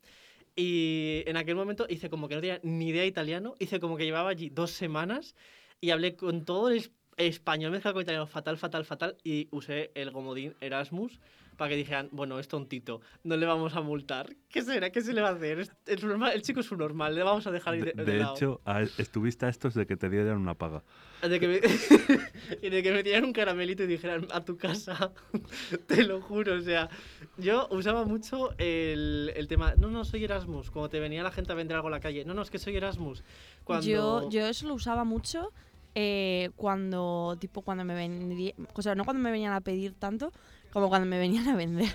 Y 0.53 1.23
en 1.27 1.37
aquel 1.37 1.55
momento 1.55 1.85
hice 1.87 2.09
como 2.09 2.27
que 2.27 2.35
no 2.35 2.41
tenía 2.41 2.59
ni 2.61 2.89
idea 2.89 3.05
italiano, 3.05 3.55
hice 3.57 3.79
como 3.79 3.95
que 3.95 4.03
llevaba 4.03 4.31
allí 4.31 4.49
dos 4.49 4.71
semanas 4.71 5.33
y 5.79 5.91
hablé 5.91 6.17
con 6.17 6.43
todo 6.43 6.67
el 6.69 6.79
es- 6.79 6.91
español 7.15 7.71
mezclado 7.71 7.93
con 7.93 8.03
italiano 8.03 8.27
fatal, 8.27 8.57
fatal, 8.57 8.83
fatal 8.83 9.15
y 9.23 9.47
usé 9.51 9.91
el 9.95 10.11
gomodín 10.11 10.55
Erasmus 10.59 11.21
para 11.57 11.69
que 11.69 11.75
dijeran, 11.75 12.07
bueno, 12.11 12.39
es 12.39 12.47
tontito, 12.47 13.01
no 13.23 13.35
le 13.35 13.45
vamos 13.45 13.75
a 13.75 13.81
multar. 13.81 14.29
¿Qué 14.49 14.61
será? 14.61 14.91
¿Qué 14.91 15.01
se 15.01 15.11
le 15.13 15.21
va 15.21 15.29
a 15.29 15.31
hacer? 15.33 15.59
Es, 15.59 15.71
es 15.87 16.03
normal, 16.03 16.31
el 16.33 16.41
chico 16.43 16.59
es 16.61 16.71
un 16.71 16.77
normal, 16.77 17.15
le 17.15 17.23
vamos 17.23 17.45
a 17.47 17.51
dejar 17.51 17.75
ir 17.75 17.85
De, 17.85 17.93
de, 17.93 18.11
de 18.11 18.17
lado. 18.19 18.35
hecho, 18.35 18.61
a- 18.63 18.83
estuviste 18.83 19.45
a 19.45 19.49
estos 19.49 19.73
de 19.73 19.85
que 19.87 19.97
te 19.97 20.09
dieran 20.09 20.37
una 20.37 20.53
paga. 20.53 20.83
De 21.27 21.39
que 21.39 21.47
me, 21.47 21.59
y 22.61 22.69
de 22.69 22.83
que 22.83 22.91
me 22.91 23.01
dieran 23.03 23.25
un 23.25 23.33
caramelito 23.33 23.83
y 23.83 23.87
dijeran 23.87 24.27
a 24.31 24.45
tu 24.45 24.55
casa, 24.57 25.11
te 25.87 26.03
lo 26.03 26.21
juro, 26.21 26.53
o 26.55 26.61
sea, 26.61 26.89
yo 27.37 27.67
usaba 27.71 28.05
mucho 28.05 28.51
el, 28.59 29.33
el 29.35 29.47
tema, 29.47 29.73
no, 29.77 29.89
no, 29.89 30.05
soy 30.05 30.23
Erasmus, 30.23 30.69
cuando 30.71 30.89
te 30.89 30.99
venía 30.99 31.23
la 31.23 31.31
gente 31.31 31.51
a 31.51 31.55
vender 31.55 31.75
algo 31.75 31.87
en 31.87 31.93
la 31.93 31.99
calle, 31.99 32.23
no, 32.23 32.33
no, 32.35 32.43
es 32.43 32.51
que 32.51 32.59
soy 32.59 32.75
Erasmus. 32.77 33.23
Cuando... 33.63 33.85
Yo, 33.87 34.29
yo 34.29 34.45
eso 34.47 34.67
lo 34.67 34.75
usaba 34.75 35.03
mucho 35.03 35.51
eh, 35.95 36.51
cuando, 36.55 37.35
tipo, 37.39 37.63
cuando 37.63 37.83
me 37.83 37.95
vendía, 37.95 38.53
o 38.73 38.81
sea, 38.83 38.93
no 38.93 39.03
cuando 39.03 39.21
me 39.23 39.31
venían 39.31 39.53
a 39.53 39.61
pedir 39.61 39.95
tanto, 39.95 40.31
como 40.71 40.89
cuando 40.89 41.07
me 41.07 41.17
venían 41.19 41.47
a 41.47 41.55
vender, 41.55 41.91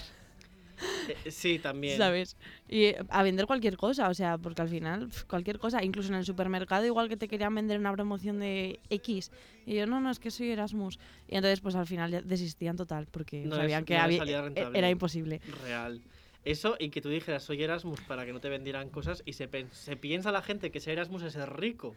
Eh, 1.25 1.31
sí, 1.31 1.59
también. 1.61 1.97
¿sabes? 1.97 2.37
Y 2.69 2.85
eh, 2.87 2.97
a 3.09 3.23
vender 3.23 3.47
cualquier 3.47 3.77
cosa, 3.77 4.09
o 4.09 4.15
sea, 4.15 4.37
porque 4.39 4.63
al 4.63 4.69
final, 4.69 5.11
cualquier 5.29 5.59
cosa, 5.61 5.83
incluso 5.85 6.09
en 6.09 6.17
el 6.17 6.25
supermercado, 6.25 6.85
igual 6.85 7.09
que 7.09 7.17
te 7.17 7.29
querían 7.29 7.55
vender 7.55 7.79
una 7.79 7.93
promoción 7.93 8.41
de 8.41 8.81
X, 8.91 9.31
y 9.65 9.75
yo, 9.77 9.87
no, 9.87 10.01
no, 10.01 10.11
es 10.11 10.19
que 10.19 10.31
soy 10.33 10.51
Erasmus. 10.51 10.99
Y 11.29 11.37
entonces, 11.37 11.61
pues 11.61 11.77
al 11.77 11.87
final 11.87 12.27
desistían 12.27 12.77
total, 12.77 13.07
porque 13.11 13.45
No 13.47 13.57
sabían 13.57 13.83
es- 13.83 13.87
que 13.87 13.95
no 13.97 14.03
había- 14.03 14.23
e- 14.23 14.43
rentable. 14.43 14.79
era 14.79 14.91
imposible. 14.91 15.41
Real. 15.63 16.01
Eso 16.45 16.75
y 16.81 16.89
que 16.91 17.01
tú 17.01 17.09
dijeras 17.09 17.45
soy 17.45 17.63
Erasmus 17.63 18.01
para 18.01 18.27
que 18.27 18.33
no 18.33 18.41
te 18.41 18.49
vendieran 18.49 18.89
cosas 18.89 19.23
y 19.25 19.35
se, 19.35 19.49
se 19.71 19.97
piensa 19.97 20.33
la 20.33 20.43
gente 20.43 20.73
que 20.73 20.81
ser 20.81 20.95
Erasmus 20.95 21.23
es 21.23 21.35
ser 21.35 21.49
rico. 21.57 21.95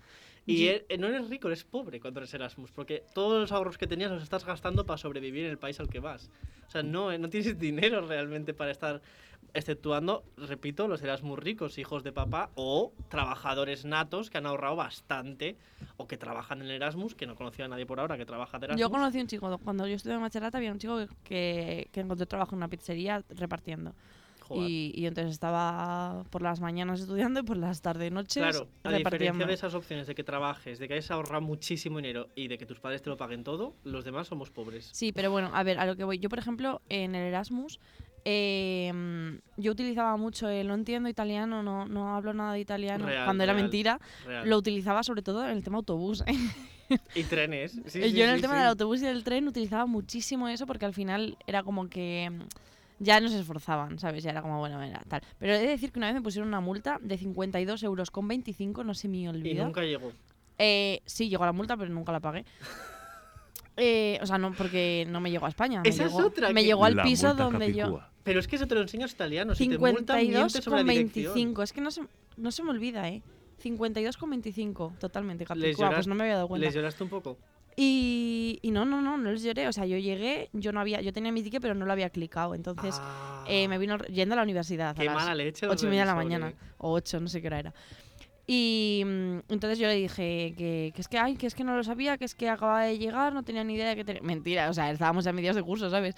Y 0.47 0.57
Ye- 0.57 0.75
e- 0.75 0.85
eh, 0.89 0.97
no 0.97 1.07
eres 1.07 1.27
rico, 1.29 1.47
eres 1.47 1.63
pobre 1.63 1.99
cuando 1.99 2.19
eres 2.19 2.33
Erasmus, 2.33 2.71
porque 2.71 3.03
todos 3.13 3.41
los 3.41 3.51
ahorros 3.51 3.77
que 3.77 3.87
tenías 3.87 4.11
los 4.11 4.21
estás 4.21 4.45
gastando 4.45 4.85
para 4.85 4.97
sobrevivir 4.97 5.45
en 5.45 5.51
el 5.51 5.57
país 5.57 5.79
al 5.79 5.89
que 5.89 5.99
vas. 5.99 6.29
O 6.67 6.71
sea, 6.71 6.83
no, 6.83 7.11
eh, 7.11 7.17
no 7.17 7.29
tienes 7.29 7.57
dinero 7.59 8.05
realmente 8.05 8.53
para 8.53 8.71
estar, 8.71 9.01
exceptuando, 9.53 10.23
repito, 10.37 10.87
los 10.87 11.01
Erasmus 11.01 11.39
ricos, 11.39 11.77
hijos 11.77 12.03
de 12.03 12.11
papá, 12.11 12.51
o 12.55 12.93
trabajadores 13.09 13.85
natos 13.85 14.29
que 14.29 14.37
han 14.37 14.45
ahorrado 14.45 14.75
bastante, 14.75 15.57
o 15.97 16.07
que 16.07 16.17
trabajan 16.17 16.61
en 16.61 16.69
Erasmus, 16.69 17.15
que 17.15 17.25
no 17.25 17.35
conocía 17.35 17.65
a 17.65 17.67
nadie 17.69 17.85
por 17.85 17.99
ahora 17.99 18.17
que 18.17 18.25
trabaja 18.25 18.59
de 18.59 18.65
Erasmus. 18.65 18.81
Yo 18.81 18.89
conocí 18.91 19.17
a 19.17 19.21
un 19.21 19.27
chico, 19.27 19.57
cuando 19.59 19.87
yo 19.87 19.95
estuve 19.95 20.13
en 20.13 20.21
bachillerato 20.21 20.57
había 20.57 20.71
un 20.71 20.77
chico 20.79 20.97
que, 20.97 21.07
que, 21.23 21.89
que 21.91 21.99
encontró 22.01 22.25
trabajo 22.25 22.51
en 22.53 22.57
una 22.57 22.67
pizzería 22.67 23.23
repartiendo. 23.29 23.95
Y, 24.51 24.91
y 24.95 25.05
entonces 25.05 25.31
estaba 25.31 26.23
por 26.29 26.41
las 26.41 26.59
mañanas 26.59 27.01
estudiando 27.01 27.39
y 27.39 27.43
por 27.43 27.57
las 27.57 27.81
tardes 27.81 28.11
noches 28.11 28.43
Claro, 28.43 28.67
a 28.83 28.91
diferencia 28.91 29.45
de 29.45 29.53
esas 29.53 29.73
opciones 29.73 30.07
de 30.07 30.15
que 30.15 30.23
trabajes, 30.23 30.79
de 30.79 30.87
que 30.87 30.93
hayas 30.95 31.11
ahorrado 31.11 31.41
muchísimo 31.41 31.97
dinero 31.97 32.29
y 32.35 32.47
de 32.47 32.57
que 32.57 32.65
tus 32.65 32.79
padres 32.79 33.01
te 33.01 33.09
lo 33.09 33.17
paguen 33.17 33.43
todo, 33.43 33.75
los 33.83 34.05
demás 34.05 34.27
somos 34.27 34.51
pobres. 34.51 34.89
Sí, 34.91 35.11
pero 35.11 35.31
bueno, 35.31 35.51
a 35.53 35.63
ver, 35.63 35.79
a 35.79 35.85
lo 35.85 35.95
que 35.95 36.03
voy. 36.03 36.19
Yo, 36.19 36.29
por 36.29 36.39
ejemplo, 36.39 36.81
en 36.89 37.15
el 37.15 37.23
Erasmus, 37.27 37.79
eh, 38.27 38.91
yo 39.57 39.71
utilizaba 39.71 40.17
mucho 40.17 40.49
el 40.49 40.67
no 40.67 40.73
entiendo 40.73 41.07
italiano, 41.09 41.61
no, 41.61 41.85
no 41.87 42.15
hablo 42.15 42.33
nada 42.33 42.53
de 42.53 42.59
italiano, 42.59 43.05
Real, 43.05 43.25
cuando 43.25 43.43
era 43.43 43.53
real, 43.53 43.63
mentira. 43.63 43.99
Real. 44.25 44.49
Lo 44.49 44.57
utilizaba 44.57 45.03
sobre 45.03 45.21
todo 45.21 45.45
en 45.45 45.51
el 45.51 45.63
tema 45.63 45.77
autobús. 45.77 46.23
Y 47.13 47.23
trenes. 47.23 47.73
Sí, 47.73 47.81
sí, 47.85 48.13
yo 48.13 48.25
en 48.25 48.31
el 48.31 48.37
sí, 48.37 48.41
tema 48.41 48.57
del 48.57 48.67
autobús 48.67 49.01
y 49.01 49.05
del 49.05 49.23
tren 49.23 49.47
utilizaba 49.47 49.85
muchísimo 49.85 50.47
eso 50.49 50.65
porque 50.65 50.85
al 50.85 50.93
final 50.93 51.37
era 51.45 51.63
como 51.63 51.87
que 51.87 52.31
ya 52.99 53.19
no 53.19 53.29
se 53.29 53.39
esforzaban, 53.39 53.99
¿sabes? 53.99 54.23
Ya 54.23 54.31
era 54.31 54.41
como, 54.41 54.59
bueno, 54.59 54.81
era 54.81 55.01
tal. 55.07 55.21
Pero 55.37 55.53
he 55.53 55.59
de 55.59 55.67
decir 55.67 55.91
que 55.91 55.99
una 55.99 56.07
vez 56.07 56.15
me 56.15 56.21
pusieron 56.21 56.47
una 56.47 56.61
multa 56.61 56.97
de 57.01 57.17
52 57.17 57.83
euros 57.83 58.11
con 58.11 58.27
25, 58.27 58.83
no 58.83 58.93
se 58.93 59.07
me 59.07 59.17
Y 59.17 59.27
olvida. 59.27 59.63
nunca 59.63 59.81
llegó. 59.83 60.11
Eh, 60.57 61.01
sí, 61.05 61.27
llegó 61.29 61.45
la 61.45 61.51
multa, 61.51 61.75
pero 61.77 61.91
nunca 61.93 62.11
la 62.11 62.19
pagué. 62.19 62.45
Eh, 63.77 64.19
o 64.21 64.25
sea, 64.25 64.37
no, 64.37 64.53
porque 64.53 65.05
no 65.09 65.19
me 65.19 65.29
llegó 65.29 65.45
a 65.47 65.49
España. 65.49 65.81
Me 65.81 65.89
Esa 65.89 66.05
es 66.05 66.13
llegó, 66.13 66.27
otra 66.27 66.49
Me 66.53 66.61
que- 66.61 66.67
llegó 66.67 66.85
al 66.85 66.95
La 66.95 67.03
piso 67.03 67.33
donde 67.33 67.73
yo. 67.73 67.81
capicúa. 67.87 68.09
Pero 68.23 68.39
es 68.39 68.47
que 68.47 68.55
eso 68.55 68.67
te 68.67 68.75
lo 68.75 68.81
enseñan 68.81 69.03
los 69.03 69.11
italianos. 69.11 69.57
Si 69.57 69.67
te 69.67 69.77
multan, 69.77 70.17
52 70.21 70.65
con 70.65 70.73
la 70.77 70.93
dirección. 70.93 71.33
25. 71.33 71.61
Es 71.63 71.73
que 71.73 71.81
no 71.81 71.91
se, 71.91 72.01
no 72.37 72.51
se 72.51 72.63
me 72.63 72.69
olvida, 72.69 73.09
¿eh? 73.09 73.21
52 73.57 74.15
con 74.15 74.29
25. 74.29 74.93
Totalmente. 74.97 75.43
¿Les, 75.55 75.75
Capicúa, 75.75 75.91
pues 75.93 76.07
no 76.07 76.15
me 76.15 76.23
había 76.23 76.35
dado 76.35 76.47
cuenta. 76.47 76.65
¿Les 76.65 76.73
lloraste 76.73 77.03
un 77.03 77.09
poco? 77.09 77.37
Y, 77.77 78.59
y 78.61 78.71
no, 78.71 78.85
no, 78.85 79.01
no, 79.01 79.17
no 79.17 79.31
les 79.31 79.43
lloré. 79.43 79.67
O 79.67 79.73
sea, 79.73 79.85
yo 79.85 79.97
llegué, 79.97 80.49
yo 80.53 80.71
no 80.71 80.79
había, 80.79 81.01
yo 81.01 81.11
tenía 81.11 81.31
mi 81.31 81.43
ticket, 81.43 81.61
pero 81.61 81.75
no 81.75 81.85
lo 81.85 81.91
había 81.91 82.09
clicado. 82.09 82.55
Entonces, 82.55 82.95
Ah, 82.99 83.43
eh, 83.47 83.67
me 83.67 83.77
vino 83.77 83.97
yendo 84.05 84.33
a 84.33 84.37
la 84.37 84.43
universidad. 84.43 84.95
Qué 84.95 85.01
a 85.01 85.05
las 85.05 85.15
mala 85.15 85.35
leche. 85.35 85.67
ocho 85.67 85.85
y 85.85 85.89
media 85.89 86.01
de 86.03 86.07
la 86.07 86.15
mañana. 86.15 86.53
O 86.77 86.91
ocho, 86.93 87.19
no 87.19 87.27
sé 87.27 87.41
qué 87.41 87.47
hora 87.47 87.59
era. 87.59 87.73
Y 88.47 89.01
mm, 89.05 89.39
entonces 89.49 89.79
yo 89.79 89.87
le 89.87 89.95
dije 89.95 90.53
que, 90.57 90.91
que 90.95 91.01
es 91.01 91.07
que, 91.07 91.17
ay, 91.17 91.35
que 91.35 91.47
es 91.47 91.55
que 91.55 91.63
no 91.63 91.75
lo 91.75 91.83
sabía, 91.83 92.17
que 92.17 92.25
es 92.25 92.35
que 92.35 92.47
acababa 92.47 92.83
de 92.83 92.97
llegar, 92.97 93.33
no 93.33 93.43
tenía 93.43 93.63
ni 93.63 93.73
idea 93.73 93.89
de 93.89 93.95
que 93.95 94.05
tenía... 94.05 94.21
Mentira, 94.21 94.69
o 94.69 94.73
sea, 94.73 94.91
estábamos 94.91 95.25
a 95.27 95.33
mediados 95.33 95.55
de 95.55 95.63
curso, 95.63 95.89
¿sabes? 95.89 96.15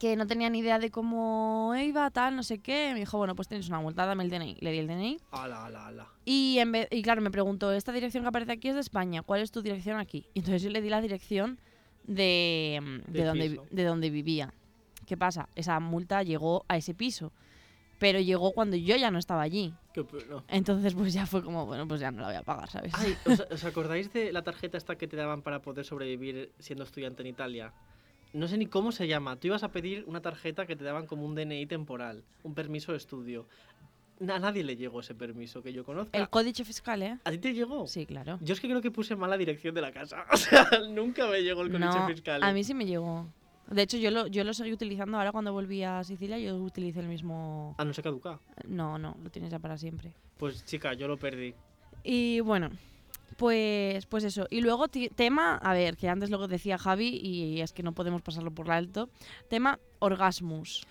Que 0.00 0.16
no 0.16 0.26
tenía 0.26 0.50
ni 0.50 0.60
idea 0.60 0.78
de 0.78 0.90
cómo 0.90 1.74
iba, 1.76 2.10
tal, 2.10 2.34
no 2.34 2.42
sé 2.42 2.58
qué. 2.58 2.90
Me 2.94 3.00
dijo, 3.00 3.18
bueno, 3.18 3.36
pues 3.36 3.46
tienes 3.46 3.68
una 3.68 3.80
multa, 3.80 4.06
dame 4.06 4.24
el 4.24 4.30
DNI. 4.30 4.56
Le 4.60 4.72
di 4.72 4.78
el 4.78 4.88
DNI. 4.88 5.18
Ala, 5.30 5.66
ala, 5.66 5.86
ala. 5.86 6.06
Y, 6.24 6.58
en 6.58 6.72
vez, 6.72 6.88
y 6.90 7.02
claro, 7.02 7.20
me 7.20 7.30
preguntó, 7.30 7.70
esta 7.70 7.92
dirección 7.92 8.24
que 8.24 8.28
aparece 8.28 8.52
aquí 8.52 8.68
es 8.68 8.74
de 8.74 8.80
España, 8.80 9.22
¿cuál 9.22 9.42
es 9.42 9.52
tu 9.52 9.60
dirección 9.60 10.00
aquí? 10.00 10.26
Y 10.32 10.38
entonces 10.38 10.62
yo 10.62 10.70
le 10.70 10.80
di 10.80 10.88
la 10.88 11.02
dirección 11.02 11.60
de, 12.04 12.80
mm, 12.82 13.12
de, 13.12 13.24
donde, 13.24 13.50
piso. 13.50 13.66
de 13.70 13.84
donde 13.84 14.10
vivía. 14.10 14.54
¿Qué 15.06 15.16
pasa? 15.18 15.48
Esa 15.54 15.78
multa 15.80 16.22
llegó 16.22 16.64
a 16.68 16.78
ese 16.78 16.94
piso, 16.94 17.32
pero 17.98 18.20
llegó 18.20 18.52
cuando 18.52 18.76
yo 18.76 18.96
ya 18.96 19.10
no 19.10 19.18
estaba 19.18 19.42
allí. 19.42 19.74
Qué. 19.92 20.06
Entonces 20.48 20.94
pues 20.94 21.12
ya 21.12 21.26
fue 21.26 21.42
como, 21.42 21.66
bueno, 21.66 21.86
pues 21.86 22.00
ya 22.00 22.10
no 22.10 22.22
la 22.22 22.28
voy 22.28 22.36
a 22.36 22.42
pagar, 22.42 22.70
¿sabes? 22.70 22.92
Ay, 22.94 23.16
¿os, 23.26 23.40
os 23.50 23.64
acordáis 23.64 24.10
de 24.12 24.32
la 24.32 24.42
tarjeta 24.42 24.78
esta 24.78 24.96
que 24.96 25.06
te 25.06 25.16
daban 25.16 25.42
para 25.42 25.60
poder 25.60 25.84
sobrevivir 25.84 26.52
siendo 26.58 26.84
estudiante 26.84 27.22
en 27.22 27.28
Italia? 27.28 27.74
No 28.32 28.46
sé 28.46 28.56
ni 28.58 28.66
cómo 28.66 28.92
se 28.92 29.08
llama. 29.08 29.36
Tú 29.36 29.48
ibas 29.48 29.62
a 29.64 29.72
pedir 29.72 30.04
una 30.06 30.20
tarjeta 30.20 30.66
que 30.66 30.76
te 30.76 30.84
daban 30.84 31.06
como 31.06 31.24
un 31.24 31.34
DNI 31.34 31.66
temporal, 31.66 32.22
un 32.44 32.54
permiso 32.54 32.92
de 32.92 32.98
estudio. 32.98 33.46
A 34.20 34.38
nadie 34.38 34.62
le 34.62 34.76
llegó 34.76 35.00
ese 35.00 35.14
permiso 35.14 35.62
que 35.62 35.72
yo 35.72 35.84
conozca. 35.84 36.16
El 36.16 36.28
códice 36.28 36.64
fiscal, 36.64 37.02
¿eh? 37.02 37.18
¿A 37.24 37.30
ti 37.30 37.38
te 37.38 37.54
llegó? 37.54 37.86
Sí, 37.86 38.04
claro. 38.06 38.38
Yo 38.42 38.52
es 38.52 38.60
que 38.60 38.68
creo 38.68 38.82
que 38.82 38.90
puse 38.90 39.16
mal 39.16 39.30
la 39.30 39.38
dirección 39.38 39.74
de 39.74 39.80
la 39.80 39.92
casa. 39.92 40.24
O 40.32 40.36
sea, 40.36 40.68
nunca 40.90 41.26
me 41.26 41.42
llegó 41.42 41.62
el 41.62 41.68
códice 41.70 41.86
No, 41.98 42.06
fiscal. 42.06 42.42
a 42.42 42.52
mí 42.52 42.62
sí 42.62 42.74
me 42.74 42.84
llegó. 42.84 43.26
De 43.68 43.82
hecho, 43.82 43.96
yo 43.96 44.10
lo, 44.10 44.26
yo 44.26 44.44
lo 44.44 44.52
seguí 44.52 44.72
utilizando 44.72 45.16
ahora 45.16 45.32
cuando 45.32 45.52
volví 45.52 45.82
a 45.84 46.02
Sicilia, 46.04 46.38
yo 46.38 46.56
utilicé 46.56 47.00
el 47.00 47.06
mismo... 47.06 47.74
Ah, 47.78 47.84
no 47.84 47.94
se 47.94 48.02
caduca. 48.02 48.40
No, 48.66 48.98
no, 48.98 49.16
lo 49.22 49.30
tienes 49.30 49.50
ya 49.50 49.58
para 49.58 49.78
siempre. 49.78 50.12
Pues 50.38 50.64
chica, 50.64 50.92
yo 50.94 51.06
lo 51.08 51.16
perdí. 51.16 51.54
Y 52.02 52.40
bueno, 52.40 52.70
pues, 53.40 54.04
pues 54.04 54.22
eso. 54.24 54.46
Y 54.50 54.60
luego 54.60 54.88
tema, 54.88 55.56
a 55.56 55.72
ver, 55.72 55.96
que 55.96 56.10
antes 56.10 56.28
lo 56.28 56.38
que 56.40 56.46
decía 56.46 56.76
Javi 56.76 57.08
y 57.22 57.62
es 57.62 57.72
que 57.72 57.82
no 57.82 57.94
podemos 57.94 58.20
pasarlo 58.20 58.50
por 58.50 58.70
alto. 58.70 59.08
Tema 59.48 59.80
orgasmus. 59.98 60.86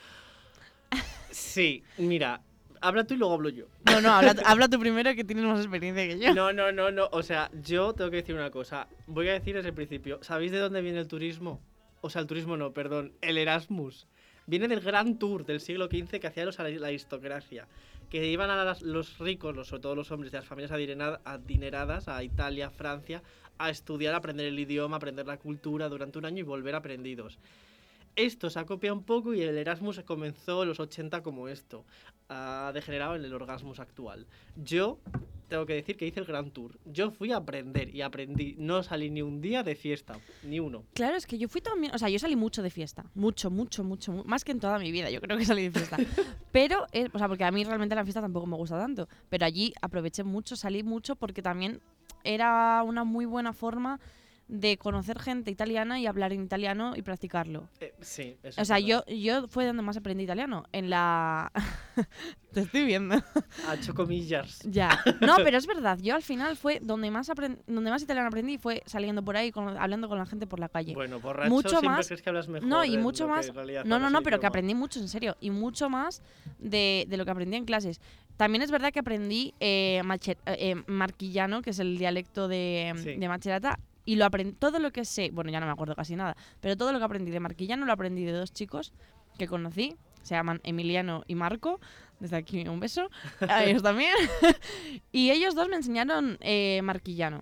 Sí, 1.30 1.84
mira, 2.00 2.42
habla 2.82 3.04
tú 3.04 3.14
y 3.14 3.18
luego 3.18 3.36
hablo 3.36 3.50
yo. 3.50 3.66
No, 3.86 4.02
no, 4.02 4.10
habla, 4.10 4.34
habla 4.48 4.68
tú 4.68 4.80
primero 4.80 5.14
que 5.14 5.24
tienes 5.24 5.46
más 5.46 5.60
experiencia 5.60 6.08
que 6.08 6.18
yo. 6.18 6.34
No, 6.34 6.52
no, 6.52 6.72
no, 6.72 6.90
no. 6.90 7.08
O 7.12 7.22
sea, 7.22 7.52
yo 7.62 7.94
tengo 7.94 8.10
que 8.10 8.18
decir 8.18 8.34
una 8.34 8.50
cosa. 8.50 8.88
Voy 9.06 9.30
a 9.30 9.34
decir 9.34 9.54
desde 9.54 9.70
el 9.70 9.76
principio. 9.76 10.18
¿Sabéis 10.24 10.52
de 10.52 10.58
dónde 10.58 10.82
viene 10.82 10.98
el 10.98 11.08
turismo? 11.08 11.62
O 12.02 12.10
sea, 12.10 12.22
el 12.22 12.28
turismo 12.28 12.58
no, 12.58 12.74
perdón. 12.74 13.14
El 13.22 13.38
Erasmus. 13.38 14.08
Viene 14.48 14.68
del 14.68 14.80
gran 14.80 15.20
tour 15.20 15.46
del 15.46 15.60
siglo 15.60 15.86
XV 15.86 16.20
que 16.20 16.26
hacía 16.26 16.46
los, 16.46 16.58
la 16.58 16.88
aristocracia. 16.88 17.68
Que 18.10 18.26
iban 18.28 18.50
a 18.50 18.63
las- 18.63 18.82
los 18.82 19.19
ricos, 19.19 19.56
los, 19.56 19.67
sobre 19.67 19.82
todo 19.84 19.95
los 19.95 20.12
hombres 20.12 20.32
de 20.32 20.39
las 20.39 20.48
familias 20.48 20.72
adineradas, 21.26 22.08
a 22.08 22.24
Italia, 22.24 22.72
Francia, 22.72 23.22
a 23.60 23.69
estudiar, 23.69 24.15
aprender 24.15 24.48
el 24.48 24.58
idioma, 24.60 24.98
aprender 24.98 25.28
la 25.28 25.38
cultura 25.38 25.89
durante 25.89 26.17
un 26.17 26.26
año 26.26 26.39
y 26.39 26.43
volver 26.43 26.74
aprendidos. 26.76 27.38
Esto 28.15 28.50
se 28.50 28.60
ha 28.60 28.65
copiado 28.65 28.95
un 28.98 29.04
poco 29.04 29.34
y 29.34 29.41
el 29.43 29.58
Erasmus 29.58 30.02
comenzó 30.02 30.63
en 30.63 30.69
los 30.69 30.80
80 30.80 31.22
como 31.22 31.48
esto. 31.48 31.86
Ha 32.30 32.72
degenerado 32.74 33.15
en 33.15 33.26
el 33.26 33.34
Orgasmus 33.34 33.80
actual. 33.80 34.28
Yo 34.56 35.00
tengo 35.48 35.65
que 35.65 35.74
decir 35.74 35.98
que 35.98 36.06
hice 36.06 36.20
el 36.20 36.28
Grand 36.28 36.52
Tour. 36.54 36.78
Yo 36.86 37.10
fui 37.10 37.32
a 37.32 37.38
aprender 37.38 37.94
y 37.96 38.04
aprendí. 38.04 38.56
No 38.60 38.84
salí 38.84 39.10
ni 39.10 39.24
un 39.24 39.42
día 39.42 39.63
de 39.63 39.74
fiesta, 39.76 40.15
ni 40.44 40.60
uno. 40.60 40.84
Claro, 40.94 41.15
es 41.15 41.26
que 41.26 41.39
yo 41.39 41.50
fui 41.50 41.60
también, 41.60 41.92
o 41.96 41.98
sea, 41.98 42.08
yo 42.08 42.20
salí 42.20 42.36
mucho 42.36 42.62
de 42.62 42.70
fiesta, 42.70 43.04
mucho, 43.15 43.50
mucho, 43.50 43.84
mucho, 43.84 44.12
mu- 44.12 44.24
más 44.26 44.44
que 44.46 44.52
en 44.52 44.60
toda 44.60 44.78
mi 44.78 44.92
vida, 44.92 45.10
yo 45.10 45.22
creo 45.22 45.39
que 45.39 45.46
salí 45.46 45.63
de 45.63 45.72
fiesta. 45.72 45.98
pero, 46.52 46.86
eh, 46.92 47.10
o 47.12 47.18
sea, 47.18 47.28
porque 47.28 47.46
a 47.46 47.52
mí 47.52 47.63
realmente 47.63 47.96
la 47.96 48.04
fiesta 48.04 48.22
tampoco 48.22 48.46
me 48.46 48.58
gusta 48.58 48.78
tanto, 48.78 49.10
pero 49.30 49.44
allí 49.48 49.74
aproveché 49.82 50.24
mucho, 50.24 50.56
salí 50.56 50.84
mucho 50.84 51.15
porque 51.15 51.42
también 51.42 51.80
era 52.24 52.84
una 52.84 53.04
muy 53.04 53.26
buena 53.26 53.52
forma 53.54 54.00
de 54.50 54.78
conocer 54.78 55.20
gente 55.20 55.52
italiana 55.52 56.00
y 56.00 56.08
hablar 56.08 56.34
en 56.34 56.44
italiano 56.44 56.94
y 56.96 57.04
practicarlo. 57.04 57.70
Eh, 57.80 57.94
sí, 58.02 58.36
eso 58.42 58.60
O 58.60 58.62
es 58.64 58.68
sea, 58.68 58.80
yo, 58.80 59.06
yo 59.06 59.48
fue 59.48 59.64
donde 59.66 59.84
más 59.84 59.96
aprendí 59.96 60.24
italiano, 60.24 60.64
en 60.72 60.90
la... 60.90 61.52
Te 62.52 62.62
estoy 62.62 62.86
viendo. 62.86 63.16
Ha 63.68 63.76
hecho 63.76 63.94
comillas. 63.94 64.60
Ya. 64.66 64.90
No, 65.22 65.36
pero 65.44 65.60
es 65.60 65.68
verdad. 65.68 66.00
Yo 66.02 66.16
al 66.16 66.24
final 66.24 66.58
fue 66.58 66.80
donde 66.82 67.12
más 67.12 67.30
apren- 67.30 67.60
donde 67.68 67.92
más 67.92 68.02
italiano 68.02 68.28
aprendí 68.28 68.58
fue 68.58 68.82
saliendo 68.88 69.24
por 69.24 69.38
ahí 69.38 69.52
con- 69.52 69.78
hablando 69.78 70.10
con 70.10 70.18
la 70.18 70.26
gente 70.26 70.48
por 70.48 70.60
la 70.60 70.68
calle. 70.68 70.96
Bueno, 70.96 71.20
borracho 71.20 71.52
Mucho 71.52 71.70
siempre 71.70 71.90
más- 71.90 72.08
crees 72.08 72.24
que 72.24 72.30
hablas 72.30 72.48
mejor. 72.48 72.68
no, 72.68 72.84
y 72.84 72.98
mucho 72.98 73.28
más. 73.28 73.52
No, 73.86 74.00
no, 74.00 74.10
no, 74.10 74.24
pero 74.24 74.40
que 74.40 74.48
aprendí 74.48 74.74
mucho, 74.74 75.00
en 75.00 75.10
serio. 75.10 75.38
Y 75.40 75.52
mucho 75.52 75.92
más 75.92 76.24
de, 76.58 77.06
de 77.08 77.18
lo 77.18 77.26
que 77.26 77.30
aprendí 77.32 77.56
en 77.56 77.66
clases. 77.66 78.02
También 78.36 78.64
es 78.64 78.72
verdad 78.72 78.92
que 78.92 79.00
aprendí 79.00 79.54
eh, 79.60 80.02
mache- 80.04 80.38
eh, 80.48 80.76
marquillano, 80.88 81.62
que 81.62 81.70
es 81.70 81.78
el 81.78 82.00
dialecto 82.00 82.48
de, 82.48 82.94
Sí. 82.98 83.16
de 83.16 83.28
Macerata. 83.28 83.78
Y 84.10 84.15
lo 84.15 84.26
aprendí, 84.26 84.54
todo 84.54 84.80
lo 84.80 84.91
que 84.91 85.06
sé, 85.06 85.30
bueno, 85.32 85.52
ya 85.52 85.60
no 85.60 85.67
me 85.67 85.72
acuerdo 85.72 85.93
casi 85.95 86.15
nada, 86.15 86.36
pero 86.62 86.76
todo 86.76 86.91
lo 86.91 86.98
que 86.98 87.06
aprendí 87.06 87.30
de 87.30 87.39
marquillano 87.39 87.86
lo 87.86 87.93
aprendí 87.93 88.24
de 88.26 88.32
dos 88.32 88.52
chicos 88.52 88.91
que 89.38 89.45
conocí. 89.48 89.95
Se 90.24 90.34
llaman 90.34 90.60
Emiliano 90.63 91.22
y 91.28 91.36
Marco. 91.36 91.80
Desde 92.19 92.36
aquí 92.38 92.67
un 92.67 92.80
beso. 92.80 93.10
A 93.48 93.63
ellos 93.65 93.84
también. 93.84 94.15
y 95.12 95.30
ellos 95.30 95.54
dos 95.54 95.69
me 95.69 95.76
enseñaron 95.76 96.38
eh, 96.41 96.82
marquillano. 96.82 97.41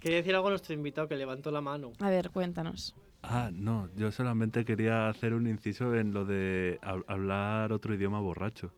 Quería 0.00 0.16
decir 0.18 0.34
algo 0.34 0.48
a 0.48 0.50
nuestro 0.50 0.74
invitado 0.74 1.06
que 1.06 1.16
levantó 1.16 1.52
la 1.52 1.60
mano. 1.60 1.92
A 2.00 2.10
ver, 2.10 2.30
cuéntanos. 2.30 2.96
Ah, 3.22 3.50
no, 3.52 3.88
yo 3.94 4.10
solamente 4.10 4.64
quería 4.64 5.08
hacer 5.08 5.34
un 5.34 5.46
inciso 5.46 5.94
en 5.94 6.12
lo 6.12 6.24
de 6.24 6.80
hab- 6.82 7.04
hablar 7.06 7.70
otro 7.72 7.94
idioma 7.94 8.18
borracho, 8.20 8.72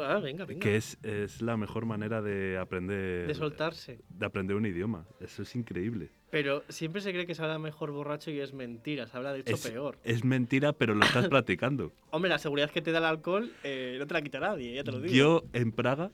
Ah, 0.00 0.18
venga, 0.20 0.44
venga. 0.44 0.60
que 0.60 0.76
es, 0.76 0.98
es 1.02 1.42
la 1.42 1.56
mejor 1.56 1.84
manera 1.86 2.22
de 2.22 2.56
aprender 2.58 3.26
De 3.26 3.34
soltarse. 3.34 4.00
de 4.08 4.26
aprender 4.26 4.56
un 4.56 4.64
idioma. 4.66 5.06
Eso 5.20 5.42
es 5.42 5.54
increíble. 5.56 6.10
Pero 6.30 6.64
siempre 6.70 7.02
se 7.02 7.12
cree 7.12 7.26
que 7.26 7.34
se 7.34 7.42
habla 7.42 7.58
mejor 7.58 7.90
borracho 7.90 8.30
y 8.30 8.40
es 8.40 8.54
mentira. 8.54 9.06
Se 9.06 9.16
habla 9.16 9.32
de 9.34 9.40
hecho 9.40 9.54
Es, 9.54 9.66
peor. 9.68 9.98
es 10.04 10.24
mentira, 10.24 10.72
pero 10.72 10.94
lo 10.94 11.04
estás 11.04 11.28
practicando. 11.28 11.92
Hombre, 12.10 12.30
la 12.30 12.38
seguridad 12.38 12.70
que 12.70 12.80
te 12.80 12.90
da 12.92 12.98
el 13.00 13.04
alcohol 13.04 13.52
eh, 13.64 13.96
no 13.98 14.06
te 14.06 14.14
la 14.14 14.22
quita 14.22 14.40
nadie, 14.40 14.74
ya 14.74 14.82
te 14.84 14.92
lo 14.92 15.00
digo. 15.00 15.12
Yo 15.14 15.42
en 15.52 15.72
Praga, 15.72 16.10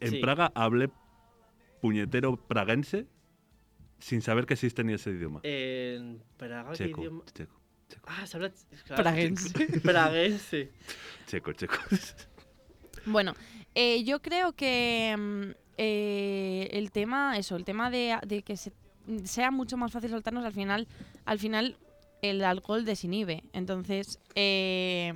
en 0.00 0.10
Sí. 0.10 0.18
Praga 0.18 0.50
hablé 0.54 0.90
puñetero 1.80 2.36
praguense 2.36 3.06
sin 3.98 4.20
saber 4.22 4.44
que 4.46 4.54
existe 4.54 4.82
ni 4.84 4.94
ese 4.94 5.10
idioma. 5.10 5.40
En 5.44 6.22
Praga, 6.36 6.70
¿qué 6.72 6.76
checo, 6.86 7.00
idioma? 7.02 7.24
checo, 7.32 7.60
checo, 7.88 8.08
Ah, 8.10 8.26
se 8.26 8.36
habla. 8.36 8.52
claro, 8.86 9.02
Praguense. 9.04 9.80
Praguense. 9.82 10.70
checo, 11.26 11.52
checo. 11.52 11.76
Bueno, 13.06 13.34
eh, 13.74 14.02
yo 14.04 14.20
creo 14.20 14.52
que 14.52 15.14
mm, 15.16 15.50
eh, 15.78 16.68
el 16.72 16.90
tema, 16.90 17.38
eso, 17.38 17.56
el 17.56 17.64
tema 17.64 17.90
de, 17.90 18.42
que 18.44 18.56
se- 18.56 18.72
sea 19.24 19.50
mucho 19.50 19.76
más 19.76 19.92
fácil 19.92 20.10
soltarnos 20.10 20.44
al 20.44 20.52
final, 20.52 20.88
al 21.24 21.38
final 21.38 21.76
el 22.22 22.42
alcohol 22.44 22.84
desinhibe. 22.84 23.44
Entonces, 23.52 24.18
eh, 24.34 25.12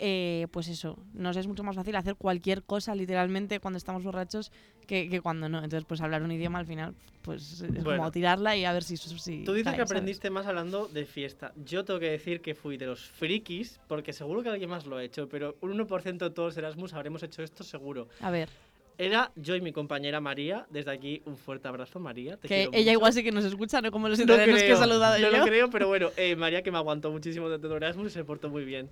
eh, 0.00 0.46
pues 0.52 0.68
eso, 0.68 0.98
nos 1.12 1.36
es 1.36 1.46
mucho 1.46 1.62
más 1.62 1.76
fácil 1.76 1.94
hacer 1.96 2.16
cualquier 2.16 2.62
cosa 2.62 2.94
literalmente 2.94 3.60
cuando 3.60 3.78
estamos 3.78 4.02
borrachos 4.04 4.50
que, 4.88 5.08
que 5.08 5.20
cuando 5.20 5.48
no. 5.48 5.58
Entonces, 5.62 5.84
pues 5.86 6.00
hablar 6.00 6.22
un 6.24 6.32
idioma 6.32 6.58
al 6.58 6.66
final, 6.66 6.94
pues 7.22 7.60
es 7.60 7.84
Bueno. 7.84 7.98
como 7.98 8.10
tirarla 8.10 8.56
y 8.56 8.64
a 8.64 8.72
ver 8.72 8.82
si... 8.82 8.96
si 8.96 9.44
Tú 9.44 9.52
dices 9.52 9.64
cae, 9.66 9.74
que 9.74 9.78
¿sabes? 9.80 9.90
aprendiste 9.92 10.30
más 10.30 10.46
hablando 10.46 10.88
de 10.88 11.04
fiesta. 11.04 11.52
Yo 11.64 11.84
tengo 11.84 12.00
que 12.00 12.10
decir 12.10 12.40
que 12.40 12.54
fui 12.56 12.76
de 12.78 12.86
los 12.86 13.04
frikis, 13.10 13.78
porque 13.86 14.12
seguro 14.12 14.42
que 14.42 14.48
alguien 14.48 14.70
más 14.70 14.86
lo 14.86 14.96
ha 14.96 15.04
hecho, 15.04 15.28
pero 15.28 15.56
un 15.60 15.78
1% 15.78 16.18
de 16.18 16.30
todos 16.30 16.56
Erasmus 16.56 16.94
habremos 16.94 17.22
hecho 17.22 17.42
esto 17.42 17.62
seguro. 17.62 18.08
A 18.20 18.30
ver, 18.30 18.48
Era 18.96 19.30
yo 19.36 19.54
y 19.54 19.60
mi 19.60 19.70
compañera 19.72 20.20
María. 20.20 20.66
Desde 20.70 20.90
aquí, 20.90 21.22
un 21.26 21.36
fuerte 21.36 21.68
abrazo, 21.68 22.00
María. 22.00 22.36
Te 22.36 22.48
que 22.48 22.54
quiero 22.56 22.70
ella 22.72 22.80
mucho. 22.80 22.92
igual 22.92 23.12
sí 23.12 23.22
que 23.22 23.30
nos 23.30 23.44
escucha, 23.44 23.80
no 23.80 23.92
como 23.92 24.08
los 24.08 24.18
No 24.18 24.24
italianos 24.24 24.60
que 24.60 24.72
he 24.72 24.76
saludado 24.76 25.18
no 25.20 25.30
yo. 25.30 25.36
lo 25.36 25.44
creo, 25.44 25.70
pero 25.70 25.86
bueno, 25.86 26.10
eh, 26.16 26.34
María 26.34 26.62
que 26.62 26.72
me 26.72 26.78
aguantó 26.78 27.10
muchísimo 27.12 27.48
de 27.50 27.58
todo 27.60 27.76
Erasmus 27.76 28.08
y 28.08 28.10
se 28.10 28.24
portó 28.24 28.48
muy 28.48 28.64
bien. 28.64 28.88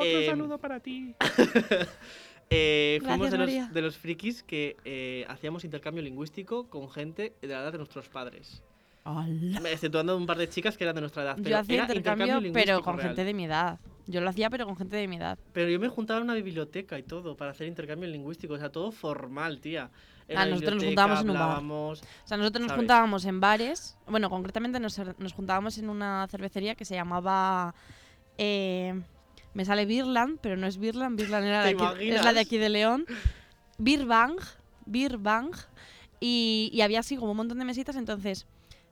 Eh, 0.00 0.32
para 0.60 0.78
ti. 0.80 1.14
eh, 2.50 2.98
fuimos 3.02 3.30
Gracias, 3.30 3.48
de 3.48 3.60
los, 3.60 3.74
de 3.74 3.82
los 3.82 3.96
frikis 3.96 4.42
que 4.42 4.76
eh, 4.84 5.24
hacíamos 5.28 5.64
intercambio 5.64 6.02
lingüístico 6.02 6.68
con 6.68 6.90
gente 6.90 7.32
de 7.40 7.48
la 7.48 7.60
edad 7.62 7.72
de 7.72 7.78
nuestros 7.78 8.08
padres. 8.08 8.62
Hola. 9.04 9.60
Exceptuando 9.70 10.16
un 10.16 10.26
par 10.26 10.36
de 10.36 10.48
chicas 10.48 10.76
que 10.76 10.84
eran 10.84 10.94
de 10.94 11.00
nuestra 11.00 11.22
edad. 11.22 11.36
Pero 11.36 11.48
Yo 11.50 11.58
hacía 11.58 11.84
era 11.84 11.94
intercambio, 11.94 12.52
pero 12.52 12.82
con 12.82 12.96
real. 12.96 13.08
gente 13.08 13.24
de 13.24 13.34
mi 13.34 13.44
edad. 13.44 13.78
Yo 14.06 14.20
lo 14.20 14.28
hacía, 14.28 14.50
pero 14.50 14.66
con 14.66 14.76
gente 14.76 14.96
de 14.96 15.06
mi 15.08 15.16
edad. 15.16 15.38
Pero 15.52 15.70
yo 15.70 15.78
me 15.80 15.88
juntaba 15.88 16.18
en 16.18 16.24
una 16.24 16.34
biblioteca 16.34 16.98
y 16.98 17.02
todo 17.04 17.36
para 17.36 17.52
hacer 17.52 17.66
intercambio 17.68 18.08
lingüístico. 18.08 18.54
O 18.54 18.58
sea, 18.58 18.70
todo 18.70 18.90
formal, 18.92 19.60
tía. 19.60 19.90
Ah, 20.34 20.44
nosotros 20.46 20.74
nos 20.76 20.84
juntábamos 20.84 21.20
en 21.22 21.30
un 21.30 21.38
bar. 21.38 21.62
O 21.62 21.94
sea, 22.24 22.36
nosotros 22.36 22.60
nos 22.60 22.68
¿Sabes? 22.70 22.80
juntábamos 22.80 23.24
en 23.24 23.40
bares. 23.40 23.96
Bueno, 24.06 24.28
concretamente 24.28 24.78
nos, 24.80 24.98
nos 25.18 25.32
juntábamos 25.32 25.78
en 25.78 25.88
una 25.88 26.26
cervecería 26.28 26.74
que 26.74 26.84
se 26.84 26.94
llamaba. 26.94 27.74
eh, 28.36 29.00
me 29.54 29.64
sale 29.64 29.86
Birland, 29.86 30.38
pero 30.40 30.56
no 30.56 30.66
es 30.66 30.78
Birland. 30.78 31.18
Birland 31.20 31.46
era 31.46 31.62
¿Te 31.64 31.74
de 31.74 31.84
aquí- 31.84 32.08
es 32.10 32.24
la 32.24 32.32
de 32.32 32.40
aquí 32.40 32.58
de 32.58 32.68
León. 32.68 33.06
Birbang. 33.78 34.36
Birbang. 34.86 35.50
Y, 36.20 36.70
y 36.72 36.80
había 36.82 37.00
así 37.00 37.16
como 37.16 37.30
un 37.32 37.36
montón 37.38 37.58
de 37.58 37.64
mesitas. 37.64 37.96
Entonces, 37.96 38.46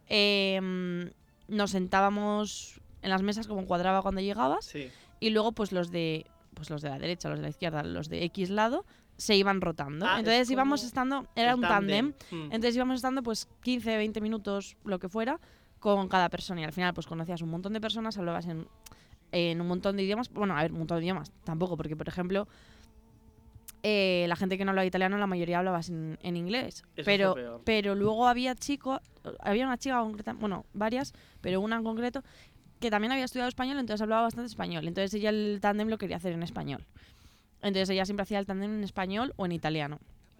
eh, 0.08 1.10
nos 1.48 1.70
sentábamos 1.70 2.80
en 3.02 3.10
las 3.10 3.22
mesas 3.22 3.46
como 3.46 3.66
cuadraba 3.66 4.02
cuando 4.02 4.20
llegabas. 4.20 4.64
Sí. 4.64 4.90
y 5.20 5.30
luego 5.30 5.52
pues 5.52 5.72
los 5.72 5.90
de 5.90 6.26
pues 6.54 6.70
los 6.70 6.82
de 6.82 6.88
la 6.90 6.98
derecha, 6.98 7.28
los 7.28 7.38
de 7.38 7.42
la 7.44 7.48
izquierda, 7.50 7.82
los 7.84 8.08
de 8.08 8.24
X 8.24 8.50
lado 8.50 8.84
se 9.16 9.34
iban 9.36 9.60
rotando. 9.60 10.06
Ah, 10.06 10.14
es 10.14 10.18
Entonces 10.20 10.50
íbamos 10.50 10.82
estando, 10.84 11.26
era 11.36 11.54
un 11.54 11.60
tándem, 11.62 12.14
Mm. 12.30 12.42
entonces 12.46 12.74
íbamos 12.76 12.96
estando 12.96 13.22
pues 13.22 13.48
15, 13.62 13.96
20 13.96 14.20
minutos, 14.20 14.76
lo 14.84 14.98
que 14.98 15.08
fuera, 15.08 15.38
con 15.80 16.08
cada 16.08 16.28
persona 16.28 16.60
y 16.60 16.64
al 16.64 16.72
final 16.72 16.94
pues 16.94 17.06
conocías 17.06 17.42
un 17.42 17.50
montón 17.50 17.72
de 17.72 17.80
personas, 17.80 18.16
hablabas 18.18 18.46
en, 18.46 18.66
en 19.32 19.60
un 19.60 19.66
montón 19.66 19.96
de 19.96 20.02
idiomas, 20.02 20.30
bueno, 20.30 20.56
a 20.56 20.62
ver, 20.62 20.72
un 20.72 20.78
montón 20.78 20.98
de 20.98 21.04
idiomas, 21.04 21.30
tampoco, 21.44 21.76
porque 21.76 21.96
por 21.96 22.08
ejemplo 22.08 22.48
eh, 23.82 24.26
la 24.28 24.36
gente 24.36 24.58
que 24.58 24.64
no 24.64 24.70
hablaba 24.70 24.86
italiano, 24.86 25.18
la 25.18 25.26
mayoría 25.26 25.58
hablaba 25.58 25.80
en, 25.88 26.18
en 26.22 26.36
inglés. 26.36 26.84
pero, 27.04 27.34
peor. 27.34 27.60
pero 27.64 27.94
luego 27.94 28.26
había 28.26 28.54
chicos, 28.54 29.00
había 29.40 29.66
una 29.66 29.78
chica 29.78 30.00
concreta, 30.00 30.32
bueno, 30.32 30.64
varias, 30.72 31.12
pero 31.40 31.60
una 31.60 31.76
en 31.76 31.84
concreto, 31.84 32.22
que 32.80 32.90
también 32.90 33.12
había 33.12 33.24
estudiado 33.24 33.48
español, 33.48 33.78
entonces 33.78 34.02
hablaba 34.02 34.22
bastante 34.22 34.48
español. 34.48 34.86
Entonces 34.86 35.14
ella 35.14 35.30
el 35.30 35.58
tándem 35.60 35.88
lo 35.88 35.98
quería 35.98 36.16
hacer 36.16 36.32
en 36.32 36.42
español. 36.42 36.84
Entonces 37.62 37.90
ella 37.90 38.04
siempre 38.04 38.22
hacía 38.22 38.38
el 38.38 38.46
tándem 38.46 38.78
en 38.78 38.84
español 38.84 39.32
o 39.36 39.46
en 39.46 39.52
italiano. 39.52 39.98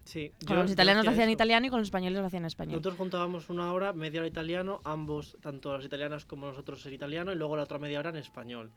Sí, 0.09 0.33
Con 0.47 0.57
yo- 0.57 0.63
los 0.63 0.73
italianos 0.73 1.05
lo 1.05 1.11
hacía 1.11 1.17
hacía 1.19 1.25
en 1.25 1.29
eso. 1.31 1.35
italiano 1.37 1.67
y 1.67 1.69
con 1.71 1.81
los 1.81 1.89
españoles 1.89 2.19
lo 2.19 2.25
hacían 2.27 2.45
en 2.45 2.47
español. 2.47 2.73
Nosotros 2.73 2.97
juntábamos 2.97 3.51
una 3.51 3.71
hora, 3.75 3.93
media 3.93 4.21
hora 4.21 4.29
italiano, 4.29 4.81
ambos, 4.85 5.37
tanto 5.43 5.77
las 5.77 5.85
italianas 5.85 6.25
como 6.25 6.47
nosotros 6.47 6.85
en 6.87 6.95
italiano, 6.95 7.31
y 7.31 7.35
luego 7.37 7.57
la 7.59 7.65
otra 7.65 7.79
media 7.79 7.99
hora 7.99 8.09
en 8.09 8.17
español. 8.17 8.71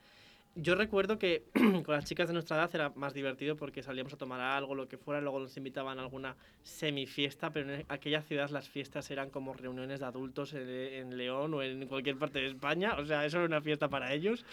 Yo 0.56 0.76
recuerdo 0.76 1.18
que 1.18 1.46
con 1.86 1.96
las 1.96 2.04
chicas 2.04 2.28
de 2.28 2.34
nuestra 2.34 2.58
edad 2.58 2.70
era 2.74 2.90
más 2.96 3.14
divertido 3.14 3.56
porque 3.56 3.82
salíamos 3.82 4.12
a 4.14 4.18
tomar 4.18 4.42
algo, 4.42 4.76
lo 4.76 4.90
que 4.90 4.98
fuera, 4.98 5.22
luego 5.22 5.40
nos 5.40 5.56
invitaban 5.56 5.98
a 6.00 6.02
alguna 6.02 6.36
semifiesta, 6.64 7.52
pero 7.52 7.72
en 7.74 7.86
aquella 7.88 8.22
ciudad 8.22 8.50
las 8.50 8.68
fiestas 8.68 9.10
eran 9.12 9.30
como 9.30 9.54
reuniones 9.54 10.02
de 10.02 10.06
adultos 10.08 10.54
en, 10.54 10.68
en 10.68 11.16
León 11.18 11.54
o 11.54 11.62
en 11.64 11.88
cualquier 11.88 12.18
parte 12.18 12.40
de 12.40 12.48
España, 12.48 12.96
o 13.00 13.06
sea, 13.06 13.26
eso 13.26 13.38
era 13.38 13.46
una 13.46 13.62
fiesta 13.62 13.88
para 13.88 14.12
ellos. 14.14 14.44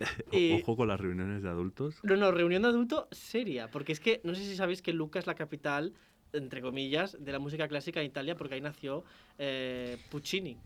Y- 0.32 0.60
Ojo 0.60 0.76
con 0.76 0.88
las 0.88 0.98
reuniones 1.00 1.44
de 1.44 1.48
adultos. 1.48 2.00
no, 2.02 2.16
no, 2.16 2.32
reunión 2.32 2.62
de 2.62 2.68
adulto 2.70 3.06
seria, 3.12 3.70
porque 3.70 3.92
es 3.92 4.00
que 4.00 4.20
no 4.24 4.34
sé 4.34 4.42
si 4.44 4.56
sabéis 4.56 4.82
que 4.82 4.92
Lucca 4.92 5.20
es 5.20 5.28
la 5.28 5.36
capital, 5.36 5.92
entre 6.34 6.60
comillas, 6.60 7.16
de 7.18 7.32
la 7.32 7.38
música 7.38 7.68
clásica 7.68 8.00
en 8.00 8.06
Italia, 8.06 8.36
porque 8.36 8.54
ahí 8.54 8.60
nació 8.60 9.04
eh, 9.38 9.98
Puccini. 10.10 10.56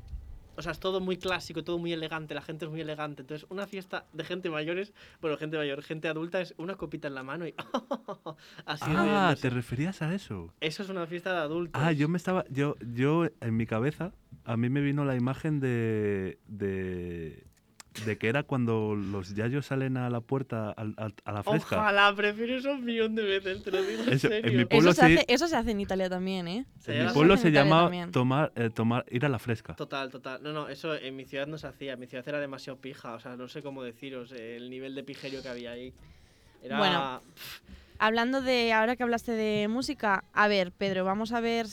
O 0.59 0.63
sea, 0.63 0.73
es 0.73 0.81
todo 0.81 1.01
muy 1.01 1.17
clásico, 1.17 1.63
todo 1.63 1.79
muy 1.79 1.93
elegante, 1.93 2.35
la 2.35 2.43
gente 2.43 2.65
es 2.65 2.71
muy 2.73 2.81
elegante. 2.81 3.23
Entonces, 3.23 3.47
una 3.49 3.69
fiesta 3.69 4.07
de 4.13 4.25
gente 4.25 4.51
mayores, 4.51 4.93
bueno, 5.21 5.37
gente 5.37 5.57
mayor, 5.57 5.85
gente 5.85 6.09
adulta, 6.09 6.41
es 6.41 6.53
una 6.59 6.75
copita 6.75 7.07
en 7.07 7.15
la 7.15 7.23
mano 7.23 7.47
y 7.47 7.55
así 8.67 8.85
Ah. 8.89 9.37
¿te 9.41 9.51
referías 9.51 10.03
a 10.03 10.13
eso? 10.13 10.53
Eso 10.61 10.83
es 10.83 10.89
una 10.89 11.07
fiesta 11.07 11.33
de 11.33 11.39
adultos. 11.39 11.81
Ah, 11.81 11.93
yo 11.93 12.09
me 12.09 12.17
estaba. 12.17 12.45
Yo, 12.51 12.75
yo 12.81 13.27
en 13.41 13.57
mi 13.57 13.67
cabeza, 13.67 14.13
a 14.45 14.57
mí 14.57 14.69
me 14.69 14.81
vino 14.81 15.05
la 15.05 15.15
imagen 15.15 15.61
de. 15.61 16.41
de, 16.49 17.45
de 18.05 18.19
que 18.19 18.29
era 18.29 18.43
cuando 18.43 18.95
los 18.95 19.35
yayos 19.35 19.67
salen 19.67 19.97
a 19.97 20.11
la 20.11 20.21
puerta 20.21 20.71
a, 20.71 20.85
la 20.85 21.43
fresca. 21.43 21.79
Ojalá, 21.79 22.15
prefiero 22.15 22.57
eso 22.57 22.73
un 22.73 22.85
millón 22.85 23.15
de 23.15 23.23
veces, 23.23 23.63
te 23.63 23.71
lo 23.71 23.83
digo 23.83 24.03
en 24.03 24.13
Eso, 24.13 24.29
en 24.29 24.43
serio. 24.43 24.59
mi 24.59 24.65
pueblo 24.65 24.91
Eso 24.91 25.01
se, 25.01 25.07
hace, 25.07 25.25
eso 25.29 25.49
se 25.49 25.57
hace 25.57 25.71
en 25.73 25.81
Italia 25.81 26.09
también, 26.09 26.49
¿eh? 26.49 26.67
Se 26.79 26.99
En 26.99 27.07
mi 27.07 27.13
pueblo 27.13 27.37
se 27.37 27.49
Italia 27.49 27.65
llama 27.65 28.11
tomar, 28.11 28.53
eh, 28.57 28.71
tomar, 28.71 29.05
ir 29.11 29.25
a 29.25 29.29
la 29.29 29.39
fresca. 29.39 29.75
Total, 29.75 30.11
total. 30.11 30.43
No, 30.43 30.53
no, 30.53 30.69
eso 30.69 30.95
en 30.95 31.17
mi 31.17 31.25
ciudad 31.25 31.47
no 31.47 31.59
se 31.59 31.67
hacía. 31.67 31.95
En 31.95 32.01
mi 32.01 32.07
ciudad 32.07 32.27
era 32.29 32.41
demasiado 32.41 32.79
pija. 32.81 33.15
O 33.15 33.21
sea, 33.21 33.37
no 33.37 33.49
sé 33.49 33.63
cómo 33.63 33.83
deciros 33.83 34.33
eh, 34.33 34.57
el 34.57 34.71
nivel 34.71 34.95
de 34.95 35.03
pijerio 35.03 35.43
que 35.43 35.49
había 35.49 35.73
ahí. 35.73 35.93
Era... 36.63 36.79
Bueno. 36.79 37.21
Hablando 38.01 38.41
de, 38.43 38.73
ahora 38.73 38.95
que 38.97 39.03
hablaste 39.03 39.33
de 39.33 39.67
música, 39.69 40.23
a 40.33 40.47
ver, 40.47 40.71
Pedro, 40.73 41.05
vamos 41.05 41.33
a 41.33 41.41
ver, 41.41 41.67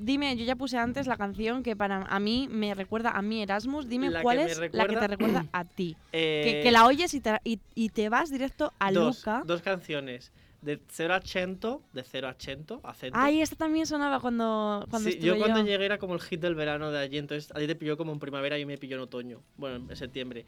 dime, 0.00 0.36
yo 0.36 0.44
ya 0.44 0.54
puse 0.54 0.78
antes 0.78 1.06
la 1.08 1.16
canción 1.16 1.62
que 1.64 1.74
para 1.74 2.02
a 2.02 2.20
mí 2.20 2.46
me 2.50 2.74
recuerda 2.74 3.10
a 3.10 3.20
mí 3.22 3.42
Erasmus, 3.42 3.88
dime 3.88 4.10
La 4.10 4.20
que 4.20 4.22
cuál 4.22 4.38
es 4.38 4.58
la 4.58 4.64
que 4.64 4.70
recuerda- 4.70 5.00
te 5.00 5.08
recuerda 5.08 5.46
a 5.52 5.64
ti. 5.76 5.96
que, 6.12 6.60
eh, 6.60 6.62
que 6.62 6.70
la 6.70 6.86
oyes 6.86 7.12
y 7.14 7.20
te, 7.20 7.36
y, 7.44 7.58
y 7.74 7.88
te 7.88 8.08
vas 8.08 8.30
directo 8.30 8.72
a 8.78 8.92
dos, 8.92 9.18
Luca. 9.18 9.42
Dos 9.44 9.60
canciones. 9.62 10.32
De 10.60 10.80
0 10.88 11.14
a 11.14 11.20
100, 11.20 11.58
de 11.92 12.04
0 12.04 12.28
a 12.28 12.34
100, 12.34 12.66
acento. 12.84 13.18
Ay, 13.18 13.40
esta 13.42 13.56
también 13.56 13.84
sonaba 13.84 14.20
cuando, 14.20 14.86
cuando 14.88 15.10
Sí, 15.10 15.18
yo 15.18 15.34
yo. 15.34 15.38
cuando 15.40 15.64
llegué 15.64 15.84
era 15.84 15.98
como 15.98 16.14
el 16.14 16.20
hit 16.20 16.40
del 16.40 16.54
verano 16.54 16.92
de 16.92 17.00
allí, 17.00 17.18
entonces 17.18 17.50
a 17.50 17.58
ti 17.58 17.66
te 17.66 17.74
pilló 17.74 17.96
como 17.96 18.12
en 18.12 18.20
primavera 18.20 18.56
y 18.60 18.64
me 18.64 18.78
pilló 18.78 18.94
en 18.94 19.02
otoño. 19.02 19.42
Bueno, 19.56 19.84
en 19.90 19.96
septiembre. 19.96 20.46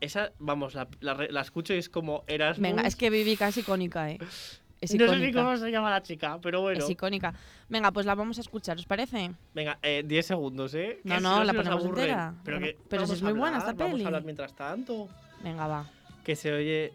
Esa, 0.00 0.30
vamos, 0.38 0.74
la, 0.74 0.86
la 1.00 1.14
la 1.28 1.40
escucho 1.40 1.74
y 1.74 1.78
es 1.78 1.88
como 1.88 2.22
Erasmus. 2.28 2.62
Venga, 2.68 2.82
es 2.86 2.94
que 2.94 3.10
Vivica 3.10 3.48
es 3.48 3.56
icónica, 3.56 4.08
¿eh? 4.12 4.18
Es 4.80 4.94
no 4.94 5.08
sé 5.08 5.18
ni 5.18 5.32
cómo 5.32 5.56
se 5.56 5.70
llama 5.70 5.90
la 5.90 6.02
chica, 6.02 6.38
pero 6.40 6.60
bueno. 6.60 6.78
Es 6.84 6.88
icónica. 6.88 7.34
Venga, 7.68 7.90
pues 7.90 8.06
la 8.06 8.14
vamos 8.14 8.38
a 8.38 8.40
escuchar, 8.42 8.76
¿os 8.76 8.86
parece? 8.86 9.32
Venga, 9.54 9.78
eh, 9.82 10.04
10 10.06 10.26
segundos, 10.26 10.72
¿eh? 10.74 11.00
No, 11.04 11.16
Que 11.16 11.20
no, 11.20 11.40
si 11.40 11.46
la 11.46 11.52
ponemos 11.52 11.84
entera. 11.84 12.34
Pero, 12.44 12.58
Bueno, 12.60 12.72
que 12.72 12.78
pero 12.88 13.02
si 13.02 13.06
vamos 13.06 13.16
es 13.16 13.22
muy 13.22 13.32
buena 13.32 13.58
esta 13.58 13.72
Vamos 13.72 13.92
peli. 13.92 14.04
a 14.04 14.06
hablar 14.06 14.24
mientras 14.24 14.54
tanto. 14.54 15.08
Venga, 15.42 15.66
va. 15.66 15.86
Que 16.24 16.36
se 16.36 16.52
oye. 16.52 16.92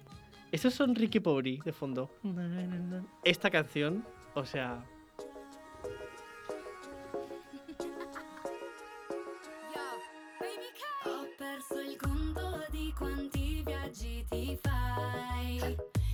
Esos 0.51 0.73
son 0.73 0.95
Ricky 0.95 1.19
Poveri 1.19 1.59
de 1.65 1.73
fondo. 1.73 2.09
Esta 3.23 3.49
canción, 3.49 4.05
o 4.35 4.45
sea. 4.45 4.83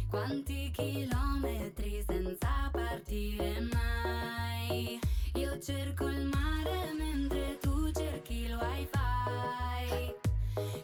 Quanti 0.09 0.71
chilometri 0.71 2.03
senza 2.07 2.69
partire 2.71 3.59
mai. 3.71 4.99
Io 5.35 5.59
cerco 5.59 6.07
il 6.07 6.25
mare 6.25 6.93
mentre 6.97 7.59
tu 7.59 7.91
cerchi 7.91 8.45
il 8.45 8.55
wifi. 8.55 8.97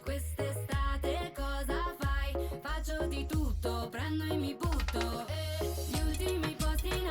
Quest'estate 0.04 1.32
cosa 1.34 1.92
fai? 1.98 2.36
Faccio 2.62 3.06
di 3.08 3.26
tutto, 3.26 3.88
prendo 3.90 4.22
e 4.24 4.36
mi 4.36 4.54
butto. 4.54 5.26
Gli 5.90 5.98
ultimi 6.06 6.54
posti 6.56 6.86
in 6.86 7.08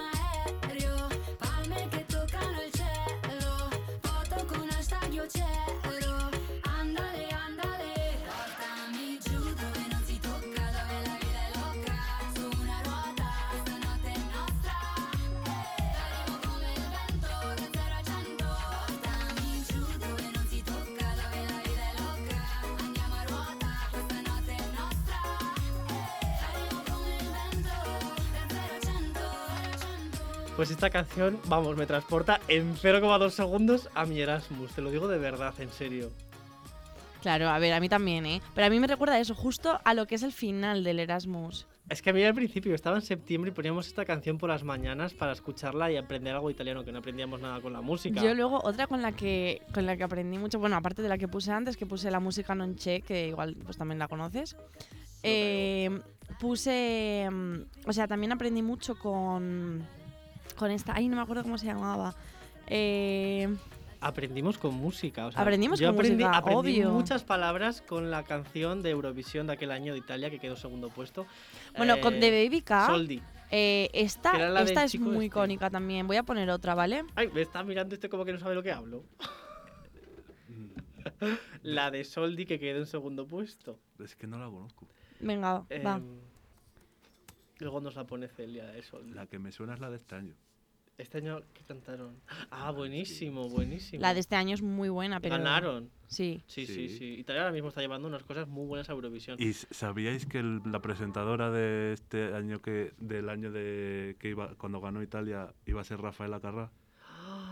aereo, 0.63 1.08
palme 1.38 1.88
che 1.89 2.06
toccano 2.06 2.62
il 2.63 2.71
cielo. 2.71 3.69
Foto 3.99 4.45
con 4.45 4.69
hashtag 4.69 5.12
io 5.12 5.25
c'ero. 5.28 5.74
Pues 30.56 30.72
esta 30.72 30.89
canción, 30.89 31.38
vamos, 31.48 31.76
me 31.76 31.86
transporta 31.86 32.39
en 32.48 32.76
0,2 32.78 33.32
segundos 33.32 33.89
a 33.94 34.06
mi 34.06 34.22
Erasmus. 34.22 34.72
Te 34.72 34.82
lo 34.82 34.89
digo 34.89 35.10
de 35.10 35.18
verdad, 35.18 35.54
en 35.60 35.70
serio. 35.70 36.13
Claro, 37.22 37.50
a 37.50 37.60
ver, 37.60 37.74
a 37.74 37.82
mí 37.82 37.89
también, 37.89 38.26
¿eh? 38.26 38.41
Pero 38.54 38.68
a 38.68 38.70
mí 38.70 38.80
me 38.80 38.88
recuerda 38.88 39.20
eso, 39.20 39.36
justo 39.36 39.82
a 39.84 39.94
lo 39.94 40.08
que 40.08 40.15
es 40.15 40.24
el 40.24 40.32
final 40.32 40.86
del 40.86 41.00
Erasmus. 41.02 41.68
Es 41.89 42.02
que 42.02 42.12
a 42.12 42.13
mí 42.13 42.24
al 42.24 42.34
principio 42.34 42.74
estaba 42.74 42.96
en 42.96 43.02
septiembre 43.02 43.52
y 43.52 43.54
poníamos 43.54 43.88
esta 43.88 44.06
canción 44.06 44.38
por 44.38 44.50
las 44.50 44.63
mañanas 44.63 45.13
para 45.13 45.34
escucharla 45.34 45.91
y 45.91 45.98
aprender 45.98 46.34
algo 46.34 46.50
italiano, 46.50 46.86
que 46.86 46.91
no 46.94 47.00
aprendíamos 47.00 47.41
nada 47.41 47.60
con 47.60 47.74
la 47.74 47.82
música. 47.82 48.22
Yo 48.22 48.34
luego, 48.34 48.62
otra 48.63 48.88
con 48.88 49.02
la 49.02 49.12
que 49.12 49.62
con 49.74 49.86
la 49.86 49.98
que 49.98 50.04
aprendí 50.04 50.38
mucho, 50.38 50.58
bueno, 50.58 50.78
aparte 50.78 51.02
de 51.02 51.10
la 51.10 51.18
que 51.18 51.28
puse 51.28 51.52
antes, 51.52 51.76
que 51.76 51.86
puse 51.86 52.10
la 52.10 52.22
música 52.22 52.56
non 52.56 52.78
che, 52.78 53.02
que 53.02 53.28
igual 53.28 53.58
pues 53.60 53.76
también 53.76 54.00
la 54.00 54.08
conoces. 54.08 54.56
Eh, 55.22 55.89
puse, 56.39 57.28
mm, 57.30 57.89
o 57.89 57.94
sea, 57.94 58.08
también 58.08 58.32
aprendí 58.32 58.62
mucho 58.62 58.96
con 58.96 59.84
con 60.56 60.72
esta, 60.72 60.94
ay, 60.96 61.08
no 61.08 61.15
me 61.18 61.22
acuerdo 61.22 61.44
cómo 61.44 61.58
se 61.58 61.65
llamaba. 61.68 62.15
Eh, 62.68 63.48
Aprendimos 64.02 64.58
con 64.58 64.74
música. 64.76 65.28
o 65.28 65.32
sea, 65.32 65.41
Aprendimos 65.41 65.80
yo 65.80 65.88
con 65.88 65.96
aprendí, 65.96 66.24
música, 66.24 66.38
aprendí 66.38 66.60
obvio. 66.82 66.91
muchas 66.91 67.24
palabras 67.24 67.82
con 67.82 68.12
la 68.12 68.24
canción 68.24 68.82
de 68.84 68.91
Eurovisión 68.91 69.48
de 69.48 69.54
aquel 69.54 69.72
año 69.72 69.94
de 69.94 70.00
Italia 70.00 70.30
que 70.30 70.39
quedó 70.39 70.56
segundo 70.56 70.89
puesto. 70.89 71.26
bueno, 71.78 72.00
con 72.02 72.15
Eh, 72.15 72.20
The 72.20 72.44
Baby 72.44 72.62
K, 72.62 72.88
Soldi. 72.88 73.22
eh, 73.52 73.89
esta, 73.94 74.62
esta 74.62 74.84
es 74.84 75.00
muy 75.00 75.13
este. 75.13 75.26
icónica 75.26 75.70
también. 75.70 76.06
Voy 76.08 76.18
a 76.18 76.24
poner 76.24 76.50
otra, 76.52 76.76
¿vale? 76.76 77.04
Ay, 77.15 77.30
me 77.34 77.41
está 77.41 77.63
mirando 77.63 77.96
este 77.96 78.10
como 78.10 78.26
que 78.26 78.34
no 78.34 78.39
sabe 78.39 78.54
lo 78.54 78.62
que 78.63 78.72
hablo. 78.72 79.04
la 81.63 81.91
de 81.91 82.04
Soldi 82.04 82.46
que 82.46 82.60
quedó 82.60 82.80
en 82.80 82.86
segundo 82.86 83.26
puesto. 83.28 83.80
Es 84.04 84.15
que 84.15 84.28
no 84.28 84.38
la 84.38 84.46
conozco. 84.50 84.88
Venga, 85.20 85.65
va. 85.86 86.02
Luego 87.60 87.80
nos 87.82 87.96
la 87.96 88.06
pone 88.06 88.28
Celia 88.28 88.65
de 88.65 88.84
Soldi. 88.84 89.13
La 89.13 89.28
que 89.28 89.39
me 89.39 89.52
suena 89.52 89.74
es 89.76 89.80
la 89.80 89.89
de 89.89 89.98
este 89.98 90.15
año. 90.15 90.36
Este 90.98 91.18
año 91.18 91.41
que 91.54 91.63
cantaron. 91.65 92.22
Ah, 92.52 92.72
buenísimo, 92.72 93.50
buenísimo. 93.50 94.02
La 94.02 94.13
de 94.13 94.22
este 94.22 94.38
año 94.38 94.54
es 94.54 94.62
muy 94.62 94.88
buena, 94.88 95.20
pero 95.20 95.36
Ganaron. 95.38 95.89
Sí. 96.08 96.41
Sí, 96.48 96.65
sí, 96.65 96.88
Sí. 96.88 96.98
sí. 96.98 97.06
Italia 97.20 97.41
ahora 97.41 97.52
mismo 97.54 97.68
está 97.68 97.82
llevando 97.82 98.08
unas 98.08 98.24
cosas 98.24 98.48
muy 98.48 98.65
buenas 98.65 98.89
a 98.89 98.94
Eurovisión. 98.94 99.36
¿Y 99.41 99.52
sabíais 99.54 100.26
que 100.26 100.39
el- 100.39 100.62
la 100.65 100.82
presentadora 100.82 101.52
de 101.52 101.91
este 101.94 102.34
año 102.34 102.62
que 102.62 102.94
del 102.98 103.28
año 103.30 103.52
de 103.52 104.15
que 104.20 104.30
iba 104.30 104.56
cuando 104.56 104.80
ganó 104.80 105.02
Italia 105.04 105.54
iba 105.65 105.82
a 105.82 105.84
ser 105.84 106.00
Rafaela 106.00 106.39
Carrá? 106.39 106.72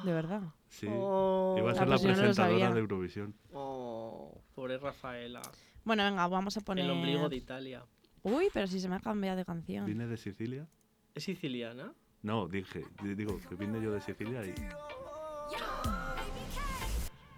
De 0.06 0.14
verdad. 0.14 0.42
Sí. 0.70 0.88
Oh, 0.90 1.56
iba 1.58 1.70
a 1.70 1.72
Ah, 1.74 1.76
ser 1.76 1.88
la 1.90 1.98
pues 1.98 2.18
presentadora 2.18 2.74
de 2.74 2.80
Eurovisión. 2.80 3.36
oh, 3.52 4.42
pobre 4.56 4.78
Rafaela. 4.78 5.42
Bueno, 5.84 6.04
venga, 6.06 6.26
vamos 6.28 6.56
a 6.56 6.62
poner. 6.62 6.86
El 6.86 6.92
ombligo 6.92 7.28
de 7.28 7.36
Italia. 7.36 7.84
Uy, 8.24 8.50
pero 8.54 8.68
si 8.68 8.80
se 8.80 8.88
me 8.88 8.96
ha 8.96 9.00
cambiado 9.00 9.38
de 9.38 9.46
canción. 9.46 9.86
¿Vine 9.86 10.08
de 10.08 10.18
Sicilia? 10.18 10.68
¿Es 11.14 11.24
siciliana? 11.26 11.94
No, 12.22 12.48
dije, 12.48 12.84
di- 13.04 13.16
digo 13.16 13.38
que 13.50 13.56
vine 13.56 13.82
yo 13.82 13.92
de 13.92 14.02
Sicilia 14.02 14.44
y 14.46 14.54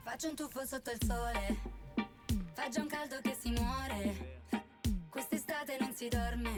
Faccio 0.03 0.29
un 0.29 0.35
tuffo 0.35 0.65
sotto 0.65 0.91
il 0.91 0.99
sole, 1.05 1.57
fa 2.53 2.69
già 2.69 2.81
un 2.81 2.87
caldo 2.87 3.17
che 3.21 3.35
si 3.37 3.49
muore. 3.51 4.41
Quest'estate 5.09 5.77
non 5.79 5.93
si 5.93 6.07
dorme, 6.07 6.51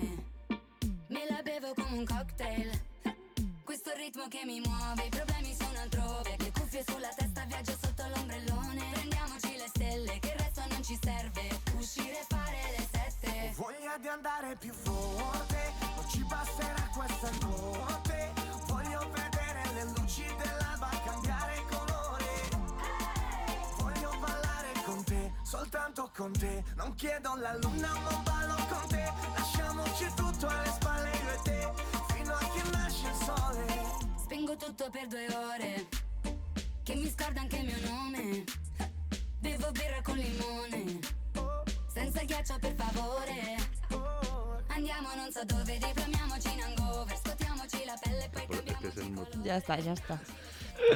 me 1.07 1.25
la 1.29 1.41
bevo 1.41 1.73
come 1.73 1.97
un 1.97 2.05
cocktail. 2.05 2.69
Questo 3.63 3.91
ritmo 3.95 4.27
che 4.27 4.41
mi 4.45 4.59
muove, 4.59 5.05
i 5.05 5.09
problemi 5.09 5.53
sono 5.55 5.79
altrove. 5.79 6.35
Le 6.37 6.51
cuffie 6.51 6.83
sulla 6.85 7.09
testa, 7.15 7.45
viaggio 7.45 7.75
sotto 7.81 8.03
l'ombrellone. 8.15 8.83
Prendiamoci 8.93 9.57
le 9.57 9.67
stelle, 9.67 10.19
che 10.19 10.27
il 10.27 10.35
resto 10.39 10.61
non 10.69 10.83
ci 10.83 10.97
serve. 11.01 11.56
Voglia 13.97 14.09
di 14.09 14.15
andare 14.15 14.55
più 14.57 14.71
forte, 14.73 15.73
non 15.95 16.07
ci 16.07 16.23
basterà 16.23 16.87
questa 16.93 17.31
notte. 17.41 18.31
Voglio 18.67 19.09
vedere 19.09 19.73
le 19.73 19.83
luci 19.95 20.23
dell'alba 20.37 20.89
cambiare 21.03 21.63
colore. 21.67 22.25
Voglio 23.77 24.09
ballare 24.19 24.71
con 24.85 25.03
te, 25.03 25.33
soltanto 25.41 26.11
con 26.15 26.31
te. 26.31 26.63
Non 26.75 26.93
chiedo 26.93 27.35
la 27.37 27.57
luna, 27.57 27.91
ma 28.01 28.15
ballo 28.17 28.55
con 28.69 28.87
te. 28.87 29.11
Lasciamoci 29.35 30.11
tutto 30.15 30.47
alle 30.47 30.71
spalle 30.71 31.09
io 31.09 31.33
e 31.33 31.41
te, 31.41 31.73
fino 32.13 32.33
a 32.33 32.51
che 32.53 32.69
nasce 32.69 33.07
il 33.07 33.15
sole. 33.15 33.65
Spengo 34.17 34.55
tutto 34.57 34.89
per 34.91 35.07
due 35.07 35.27
ore, 35.35 35.87
che 36.83 36.93
mi 36.93 37.09
scorda 37.09 37.41
anche 37.41 37.57
il 37.57 37.65
mio 37.65 37.89
nome. 37.89 38.43
Bevo 39.39 39.71
birra 39.71 40.01
con 40.03 40.17
limone, 40.17 40.99
senza 41.91 42.23
ghiaccio 42.23 42.59
per. 42.59 42.76
In 45.37 46.59
hangover, 46.61 47.15
la 47.85 47.97
pelle 47.97 48.25
e 48.25 48.29
poi. 48.29 49.43
Ya 49.43 49.57
está, 49.57 49.79
ya 49.79 49.93
está. 49.93 50.19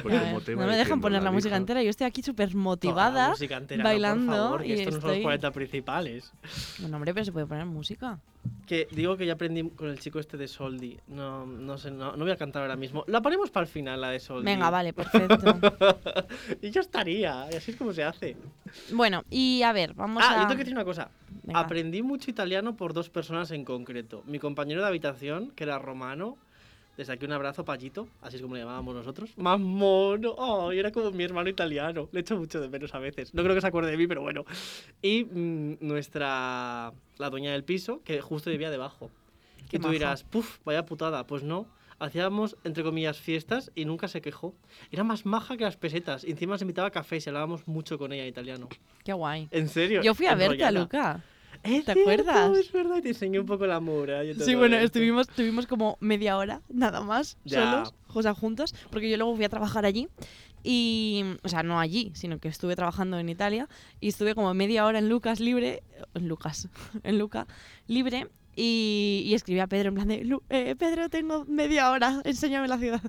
Ver, 0.04 0.56
no 0.56 0.66
me 0.66 0.76
dejan 0.76 1.00
poner 1.00 1.22
la, 1.22 1.30
música 1.30 1.54
dijo- 1.54 1.62
entera. 1.62 1.82
Yo 1.82 1.90
estoy 1.90 2.06
aquí 2.06 2.22
súper 2.22 2.54
la 2.54 2.60
motivada, 2.60 3.30
música 3.30 3.56
entera, 3.56 3.82
no, 3.82 3.88
bailando. 3.88 4.32
por 4.32 4.36
favor, 4.36 4.62
que 4.62 4.68
y 4.68 4.72
estos 4.72 4.94
no 4.94 5.00
son 5.00 5.08
los 5.08 5.16
estoy... 5.16 5.22
40 5.22 5.50
principales. 5.50 6.32
Bueno, 6.80 6.96
hombre, 6.96 7.14
pero 7.14 7.24
se 7.24 7.32
puede 7.32 7.46
poner 7.46 7.66
música. 7.66 8.18
Que 8.66 8.88
digo 8.90 9.16
que 9.16 9.26
ya 9.26 9.34
aprendí 9.34 9.68
con 9.70 9.88
el 9.88 9.98
chico 9.98 10.18
este 10.18 10.36
de 10.36 10.48
Soldi. 10.48 10.98
No, 11.08 11.46
no 11.46 11.78
sé, 11.78 11.90
no, 11.90 12.16
no 12.16 12.24
voy 12.24 12.32
a 12.32 12.36
cantar 12.36 12.62
ahora 12.62 12.76
mismo. 12.76 13.04
La 13.06 13.20
ponemos 13.20 13.50
para 13.50 13.64
el 13.64 13.70
final, 13.70 14.00
la 14.00 14.10
de 14.10 14.18
Soldi. 14.18 14.44
Venga, 14.44 14.70
vale, 14.70 14.92
perfecto. 14.92 15.58
y 16.62 16.70
ya 16.70 16.80
estaría. 16.80 17.48
Y 17.52 17.56
así 17.56 17.72
es 17.72 17.76
como 17.76 17.92
se 17.92 18.02
hace. 18.02 18.36
bueno, 18.92 19.24
y 19.30 19.62
a 19.62 19.72
ver, 19.72 19.94
vamos 19.94 20.22
ah, 20.24 20.30
a. 20.30 20.34
yo 20.34 20.42
tengo 20.42 20.54
que 20.54 20.64
decir 20.64 20.74
una 20.74 20.84
cosa. 20.84 21.10
Venga. 21.42 21.60
Aprendí 21.60 22.02
mucho 22.02 22.30
italiano 22.30 22.76
por 22.76 22.92
dos 22.92 23.10
personas 23.10 23.50
en 23.50 23.64
concreto. 23.64 24.22
Mi 24.26 24.38
compañero 24.38 24.80
de 24.80 24.88
habitación, 24.88 25.50
que 25.50 25.64
era 25.64 25.78
romano. 25.78 26.36
Desde 26.96 27.14
aquí 27.14 27.24
un 27.24 27.32
abrazo, 27.32 27.64
Pallito, 27.64 28.06
así 28.20 28.36
es 28.36 28.42
como 28.42 28.54
le 28.54 28.60
llamábamos 28.60 28.94
nosotros. 28.94 29.32
¡Más 29.36 29.58
mono! 29.58 30.36
¡Ay, 30.38 30.78
era 30.78 30.92
como 30.92 31.10
mi 31.10 31.24
hermano 31.24 31.48
italiano! 31.48 32.08
Le 32.12 32.20
echo 32.20 32.36
mucho 32.36 32.60
de 32.60 32.68
menos 32.68 32.94
a 32.94 32.98
veces. 32.98 33.32
No 33.32 33.42
creo 33.42 33.54
que 33.54 33.62
se 33.62 33.66
acuerde 33.66 33.90
de 33.90 33.96
mí, 33.96 34.06
pero 34.06 34.20
bueno. 34.20 34.44
Y 35.00 35.24
mm, 35.24 35.78
nuestra. 35.80 36.92
La 37.16 37.30
dueña 37.30 37.52
del 37.52 37.64
piso, 37.64 38.02
que 38.04 38.20
justo 38.20 38.50
vivía 38.50 38.70
debajo. 38.70 39.10
Qué 39.70 39.76
y 39.76 39.80
tú 39.80 39.84
maja. 39.84 39.92
dirás, 39.92 40.24
¡puf! 40.24 40.58
Vaya 40.64 40.84
putada. 40.84 41.26
Pues 41.26 41.42
no. 41.42 41.66
Hacíamos, 41.98 42.56
entre 42.64 42.82
comillas, 42.82 43.18
fiestas 43.18 43.70
y 43.74 43.84
nunca 43.84 44.08
se 44.08 44.20
quejó. 44.20 44.54
Era 44.90 45.04
más 45.04 45.24
maja 45.24 45.56
que 45.56 45.64
las 45.64 45.76
pesetas. 45.76 46.24
Encima 46.24 46.58
se 46.58 46.64
invitaba 46.64 46.88
a 46.88 46.90
café 46.90 47.18
y 47.24 47.28
hablábamos 47.28 47.66
mucho 47.68 47.96
con 47.96 48.12
ella 48.12 48.24
en 48.24 48.28
italiano. 48.28 48.68
Qué 49.04 49.12
guay. 49.12 49.48
¿En 49.50 49.68
serio? 49.68 50.02
Yo 50.02 50.12
fui 50.14 50.26
a 50.26 50.34
verte 50.34 50.64
a. 50.64 50.72
Luca. 50.72 51.22
Es 51.62 51.84
¿Te 51.84 51.92
cierto, 51.94 52.00
acuerdas? 52.00 52.58
Es 52.58 52.72
verdad, 52.72 52.96
y 52.98 53.02
te 53.02 53.08
enseñé 53.10 53.38
un 53.40 53.46
poco 53.46 53.66
la 53.66 53.78
muralla. 53.80 54.30
y 54.30 54.34
todo 54.34 54.44
Sí, 54.44 54.54
bueno, 54.54 54.76
estuvimos, 54.76 55.28
estuvimos 55.28 55.66
como 55.66 55.96
media 56.00 56.36
hora, 56.36 56.60
nada 56.68 57.00
más, 57.02 57.38
Ya. 57.44 57.70
solos, 57.70 57.94
o 58.08 58.22
sea, 58.22 58.34
juntos, 58.34 58.74
porque 58.90 59.08
yo 59.08 59.16
luego 59.16 59.34
fui 59.36 59.44
a 59.44 59.48
trabajar 59.48 59.84
allí. 59.86 60.08
Y, 60.64 61.24
o 61.42 61.48
sea, 61.48 61.62
no 61.64 61.80
allí, 61.80 62.12
sino 62.14 62.38
que 62.38 62.46
estuve 62.48 62.76
trabajando 62.76 63.18
en 63.18 63.28
Italia 63.28 63.68
y 64.00 64.08
estuve 64.08 64.34
como 64.36 64.52
media 64.54 64.86
hora 64.86 65.00
en 65.00 65.08
Lucas 65.08 65.40
libre, 65.40 65.82
en 66.14 66.28
Lucas, 66.28 66.68
en 67.02 67.18
Luca 67.18 67.48
libre 67.88 68.28
y, 68.54 69.24
y 69.26 69.34
escribí 69.34 69.58
a 69.60 69.66
Pedro 69.66 69.88
en 69.88 69.94
plan 69.96 70.06
de, 70.08 70.24
"Lu- 70.24 70.42
eh, 70.50 70.76
Pedro, 70.78 71.08
tengo 71.08 71.44
media 71.46 71.90
hora, 71.90 72.20
enséñame 72.24 72.68
la 72.68 72.78
ciudad. 72.78 73.00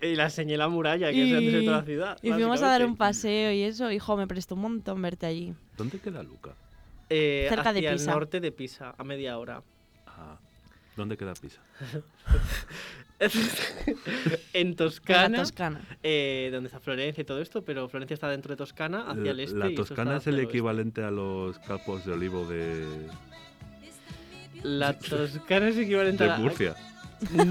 Eh, 0.00 0.12
Y 0.12 0.14
la 0.16 0.24
enseñé 0.24 0.56
la 0.56 0.68
muralla, 0.68 1.10
que 1.10 1.22
es 1.24 1.30
el 1.32 1.40
centro 1.40 1.58
de 1.58 1.64
toda 1.66 1.76
la 1.78 1.82
Y- 1.82 1.86
ciudad. 1.86 2.18
Y 2.22 2.32
fuimos 2.32 2.62
a 2.62 2.68
dar 2.68 2.86
un 2.86 2.96
paseo 2.96 3.52
y 3.52 3.62
eso, 3.64 3.90
hijo, 3.90 4.16
me 4.16 4.26
prestó 4.26 4.54
un 4.54 4.62
montón 4.62 5.02
verte 5.02 5.26
allí. 5.26 5.52
¿Dónde 5.76 5.98
queda 5.98 6.22
Luca? 6.22 6.54
Eh, 7.10 7.46
cerca 7.48 7.72
de 7.72 7.80
hacia 7.80 7.92
Pisa. 7.92 8.10
el 8.10 8.14
norte 8.16 8.40
de 8.40 8.52
Pisa, 8.52 8.94
a 8.96 9.04
media 9.04 9.38
hora. 9.38 9.62
Ah, 10.06 10.38
¿Dónde 10.96 11.16
queda 11.16 11.34
Pisa? 11.34 11.60
en 13.18 13.30
En 14.68 14.76
Toscana, 14.76 15.28
la 15.28 15.42
Toscana. 15.44 15.80
eh, 16.02 16.50
donde 16.52 16.68
está 16.68 16.80
Florencia 16.80 17.22
y 17.22 17.24
todo 17.24 17.40
esto, 17.40 17.64
pero 17.64 17.88
Florencia 17.88 18.14
está 18.14 18.28
dentro 18.28 18.52
de 18.52 18.56
Toscana, 18.56 19.10
hacia 19.10 19.30
el 19.30 19.40
este. 19.40 19.56
la 19.56 19.70
y 19.70 19.74
Toscana 19.74 20.16
es 20.16 20.26
el 20.26 20.34
oeste. 20.36 20.48
equivalente 20.50 21.02
a 21.02 21.10
los 21.10 21.58
campos 21.60 22.04
de 22.04 22.12
olivo 22.12 22.46
de, 22.46 23.08
La 24.62 24.98
Toscana 24.98 25.68
es 25.68 25.76
equivalente 25.78 26.24
De 26.24 26.30
a 26.30 26.32
la... 26.34 26.38
Murcia. 26.38 26.74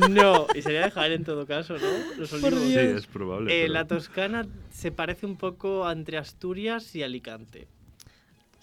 No, 0.09 0.45
y 0.53 0.61
sería 0.61 0.81
de 0.85 0.91
Jaén 0.91 1.13
en 1.13 1.23
todo 1.23 1.47
caso, 1.47 1.75
¿no? 1.77 1.87
Los 2.19 2.31
olivos. 2.33 2.59
Sí, 2.59 2.75
es 2.77 3.07
probable. 3.07 3.51
Eh, 3.53 3.61
pero- 3.63 3.73
la 3.73 3.87
Toscana 3.87 4.45
se 4.69 4.91
parece 4.91 5.25
un 5.25 5.37
poco 5.37 5.89
entre 5.89 6.17
Asturias 6.17 6.93
y 6.95 7.01
Alicante. 7.03 7.67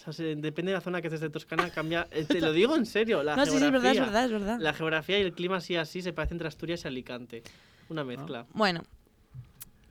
O 0.00 0.02
sea, 0.04 0.12
se- 0.14 0.34
depende 0.36 0.72
de 0.72 0.78
la 0.78 0.80
zona 0.80 1.02
que 1.02 1.08
estés 1.08 1.20
de 1.20 1.28
Toscana, 1.28 1.68
cambia. 1.70 2.08
eh, 2.10 2.24
te 2.24 2.40
lo 2.40 2.52
digo 2.54 2.74
en 2.74 2.86
serio, 2.86 3.22
la 3.22 3.36
no, 3.36 3.44
sí, 3.44 3.50
sí, 3.50 3.56
es 3.58 3.62
verdad, 3.70 3.90
es 3.90 3.98
geografía- 3.98 4.04
verdad, 4.06 4.24
es 4.24 4.30
verdad. 4.32 4.58
La 4.60 4.72
geografía 4.72 5.18
y 5.18 5.22
el 5.22 5.32
clima 5.34 5.56
así 5.56 5.76
así 5.76 6.00
se 6.00 6.12
parece 6.14 6.34
entre 6.34 6.48
Asturias 6.48 6.84
y 6.84 6.88
Alicante. 6.88 7.42
Una 7.90 8.02
mezcla. 8.04 8.46
Bueno. 8.54 8.82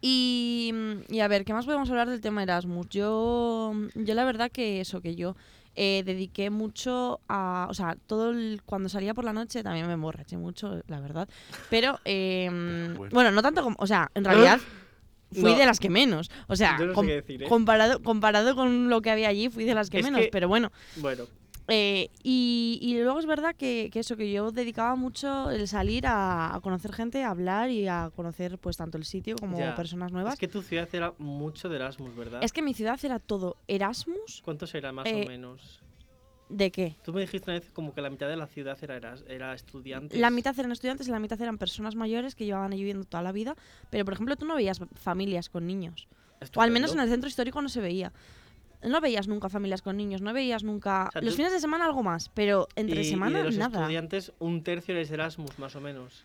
Y, 0.01 0.73
y 1.09 1.19
a 1.19 1.27
ver, 1.27 1.43
¿qué 1.43 1.53
más 1.53 1.65
podemos 1.65 1.89
hablar 1.89 2.09
del 2.09 2.21
tema 2.21 2.41
Erasmus? 2.41 2.87
Yo, 2.89 3.73
yo 3.95 4.15
la 4.15 4.23
verdad 4.23 4.49
que 4.49 4.79
eso, 4.79 5.01
que 5.01 5.15
yo 5.15 5.35
eh, 5.75 6.03
dediqué 6.05 6.49
mucho 6.49 7.19
a... 7.27 7.67
O 7.69 7.73
sea, 7.73 7.97
todo 8.07 8.31
el, 8.31 8.61
cuando 8.65 8.87
salía 8.87 9.13
por 9.13 9.25
la 9.25 9.33
noche 9.33 9.61
también 9.61 9.87
me 9.87 9.93
emborraché 9.93 10.37
mucho, 10.37 10.81
la 10.87 11.01
verdad. 11.01 11.27
Pero, 11.69 11.99
eh, 12.05 12.49
Bueno. 12.95 13.13
bueno, 13.13 13.31
no 13.31 13.41
tanto 13.41 13.61
como... 13.61 13.75
O 13.79 13.85
sea, 13.87 14.09
en 14.15 14.23
realidad 14.23 14.59
fui 15.31 15.51
No. 15.51 15.57
de 15.57 15.65
las 15.65 15.79
que 15.79 15.89
menos. 15.89 16.29
O 16.47 16.55
sea, 16.55 16.77
Yo 16.79 16.85
no 16.85 16.91
sé 16.91 16.95
com- 16.95 17.05
qué 17.07 17.13
decir, 17.15 17.43
¿eh? 17.43 17.47
comparado, 17.47 18.01
comparado 18.01 18.55
con 18.55 18.89
lo 18.89 19.01
que 19.01 19.09
había 19.11 19.29
allí, 19.29 19.49
fui 19.49 19.63
de 19.65 19.75
las 19.75 19.89
que 19.89 19.99
Es 19.99 20.03
menos. 20.05 20.21
que- 20.21 20.29
Pero 20.31 20.47
bueno, 20.47 20.71
Bueno, 20.97 21.25
eh, 21.67 22.09
y, 22.23 22.79
y 22.81 22.95
luego 23.01 23.19
es 23.19 23.27
verdad 23.27 23.55
que, 23.55 23.89
que 23.93 23.99
eso, 23.99 24.17
que 24.17 24.31
yo 24.31 24.51
dedicaba 24.51 24.95
mucho 24.95 25.51
el 25.51 25.67
salir 25.67 26.07
a, 26.07 26.55
a 26.55 26.59
conocer 26.61 26.91
gente, 26.93 27.23
a 27.23 27.29
hablar 27.29 27.69
y 27.69 27.87
a 27.87 28.09
conocer 28.15 28.57
pues 28.57 28.75
tanto 28.77 28.97
el 28.97 29.05
sitio 29.05 29.35
como 29.39 29.59
Ya. 29.59 29.75
personas 29.75 30.11
nuevas. 30.11 30.33
es 30.33 30.39
que 30.39 30.47
tu 30.47 30.63
ciudad 30.63 30.89
era 30.93 31.13
mucho 31.19 31.69
de 31.69 31.75
Erasmus, 31.75 32.15
¿verdad? 32.15 32.43
Es 32.43 32.51
que 32.53 32.63
mi 32.63 32.73
ciudad 32.73 32.99
era 33.03 33.19
todo 33.19 33.57
Erasmus. 33.67 34.41
¿Cuántos 34.43 34.73
era 34.73 34.91
más 34.91 35.05
Eh, 35.05 35.23
o 35.25 35.29
menos? 35.29 35.79
¿De 36.49 36.71
qué? 36.71 36.95
Tú 37.03 37.13
me 37.13 37.21
dijiste 37.21 37.49
una 37.51 37.59
vez 37.59 37.69
como 37.71 37.93
que 37.93 38.01
la 38.01 38.09
mitad 38.09 38.27
de 38.27 38.35
la 38.35 38.47
ciudad 38.47 38.77
era, 38.81 38.97
era 39.27 39.53
estudiantes. 39.53 40.19
La 40.19 40.31
mitad 40.31 40.57
eran 40.59 40.71
estudiantes 40.71 41.07
y 41.07 41.11
la 41.11 41.19
mitad 41.19 41.39
eran 41.41 41.57
personas 41.59 41.95
mayores 41.95 42.33
que 42.33 42.45
llevaban 42.45 42.71
allí 42.73 42.81
viviendo 42.81 43.03
toda 43.05 43.21
la 43.21 43.31
vida. 43.31 43.55
Pero, 43.91 44.03
por 44.03 44.15
ejemplo, 44.15 44.35
tú 44.35 44.45
no 44.45 44.55
veías 44.55 44.81
familias 44.95 45.47
con 45.49 45.67
niños. 45.67 46.07
O 46.55 46.61
al 46.61 46.71
menos 46.71 46.93
en 46.93 47.01
el 47.01 47.09
centro 47.09 47.27
histórico 47.27 47.61
no 47.61 47.69
se 47.69 47.81
veía. 47.81 48.11
No 48.81 49.01
veías 49.01 49.27
nunca 49.27 49.49
familias 49.49 49.81
con 49.81 49.97
niños, 49.97 50.21
no 50.21 50.31
veías 50.33 50.63
nunca... 50.63 51.07
O 51.09 51.11
sea, 51.11 51.21
los 51.21 51.33
tú- 51.33 51.37
fines 51.37 51.51
de 51.51 51.59
semana 51.59 51.85
algo 51.85 52.01
más, 52.01 52.29
pero 52.33 52.67
entre 52.77 53.01
Y- 53.03 53.05
y 53.05 53.09
semana 53.09 53.39
de 53.39 53.43
los 53.43 53.57
nada. 53.57 53.79
estudiantes, 53.81 54.31
un 54.39 54.63
tercio 54.63 54.95
eres 54.95 55.11
Erasmus, 55.11 55.59
más 55.59 55.75
o 55.75 55.81
menos. 55.81 56.23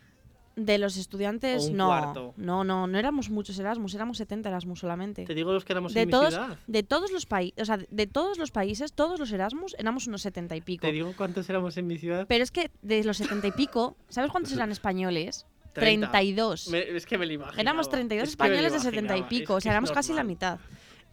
De 0.55 0.77
los 0.77 0.95
estudiantes, 0.95 1.69
no. 1.69 1.87
cuarto. 1.87 2.33
No, 2.37 2.63
no, 2.63 2.87
no 2.87 2.97
éramos 2.97 3.29
muchos 3.29 3.59
Erasmus, 3.59 3.93
éramos 3.93 4.17
70 4.17 4.47
Erasmus 4.49 4.79
solamente. 4.79 5.25
Te 5.25 5.33
digo 5.33 5.51
los 5.51 5.65
que 5.65 5.73
éramos 5.73 5.93
de 5.93 6.01
en 6.03 6.09
todos, 6.09 6.25
mi 6.25 6.31
ciudad. 6.31 6.57
de 6.65 6.83
todos 6.83 7.11
los 7.11 7.25
países, 7.25 7.61
o 7.61 7.65
sea, 7.65 7.77
de 7.89 8.07
todos 8.07 8.37
los 8.37 8.51
países, 8.51 8.93
todos 8.93 9.19
los 9.19 9.31
Erasmus, 9.33 9.75
éramos 9.77 10.07
unos 10.07 10.21
70 10.21 10.55
y 10.55 10.61
pico. 10.61 10.81
Te 10.87 10.93
digo 10.93 11.13
cuántos 11.17 11.49
éramos 11.49 11.75
en 11.75 11.87
mi 11.87 11.97
ciudad. 11.97 12.25
Pero 12.29 12.43
es 12.43 12.51
que 12.51 12.71
de 12.81 13.03
los 13.03 13.17
70 13.17 13.47
y 13.47 13.51
pico, 13.51 13.97
¿sabes 14.07 14.31
cuántos 14.31 14.53
eran 14.53 14.71
españoles? 14.71 15.45
30. 15.73 16.09
32. 16.09 16.69
Me- 16.69 16.79
es 16.95 17.05
que 17.05 17.17
me 17.17 17.25
lo 17.25 17.33
imaginaba. 17.33 17.61
Éramos 17.61 17.89
32 17.89 18.29
Es 18.29 18.35
que 18.37 18.43
me 18.43 18.49
lo 18.49 18.55
españoles 18.55 18.73
de 18.73 18.79
70 18.91 19.17
y 19.17 19.23
pico, 19.23 19.53
es 19.53 19.57
o 19.57 19.61
sea, 19.61 19.71
éramos 19.73 19.91
casi 19.91 20.13
la 20.13 20.23
mitad. 20.23 20.57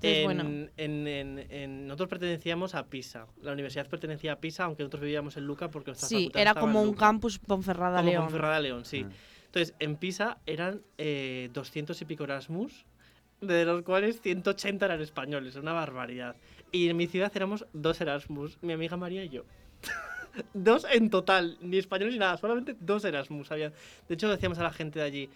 Entonces, 0.04 0.18
En, 0.18 0.24
bueno, 0.24 0.42
en- 0.76 1.06
en- 1.08 1.38
en- 1.50 1.86
nosotros 1.86 2.08
pertenecíamos 2.08 2.74
a 2.76 2.86
Pisa. 2.86 3.26
La 3.40 3.52
universidad 3.52 3.88
pertenecía 3.88 4.32
a 4.32 4.36
Pisa, 4.40 4.64
aunque 4.64 4.82
nosotros 4.84 5.02
vivíamos 5.02 5.36
en 5.36 5.46
Luca 5.46 5.68
porque 5.70 5.90
nuestra 5.90 6.08
sí, 6.08 6.14
facultad 6.16 6.40
era 6.42 6.50
en 6.52 6.58
como 6.58 6.80
un 6.82 6.86
Luca. 6.88 7.00
campus 7.00 7.38
Ponferrada 7.38 7.98
Como 7.98 8.10
León. 8.10 8.24
Ponferrada 8.24 8.60
León, 8.60 8.84
sí. 8.84 9.04
Ah. 9.08 9.12
Entonces, 9.52 9.74
en 9.80 9.96
Pisa 9.96 10.38
eran 10.46 10.80
eh, 10.96 11.50
200 11.52 12.00
y 12.00 12.04
pico 12.06 12.24
Erasmus, 12.24 12.86
de 13.42 13.66
los 13.66 13.82
cuales 13.82 14.22
180 14.22 14.86
eran 14.86 15.02
españoles, 15.02 15.56
una 15.56 15.74
barbaridad. 15.74 16.36
Y 16.70 16.88
en 16.88 16.96
mi 16.96 17.06
ciudad 17.06 17.30
éramos 17.34 17.66
dos 17.74 18.00
Erasmus, 18.00 18.56
mi 18.62 18.72
amiga 18.72 18.96
María 18.96 19.22
y 19.22 19.28
yo. 19.28 19.44
dos 20.54 20.86
en 20.90 21.10
total, 21.10 21.58
ni 21.60 21.76
españoles 21.76 22.14
ni 22.14 22.20
nada, 22.20 22.38
solamente 22.38 22.74
dos 22.80 23.04
Erasmus 23.04 23.52
había. 23.52 23.74
De 24.08 24.14
hecho, 24.14 24.30
decíamos 24.30 24.58
a 24.58 24.62
la 24.62 24.72
gente 24.72 25.00
de 25.00 25.04
allí, 25.04 25.30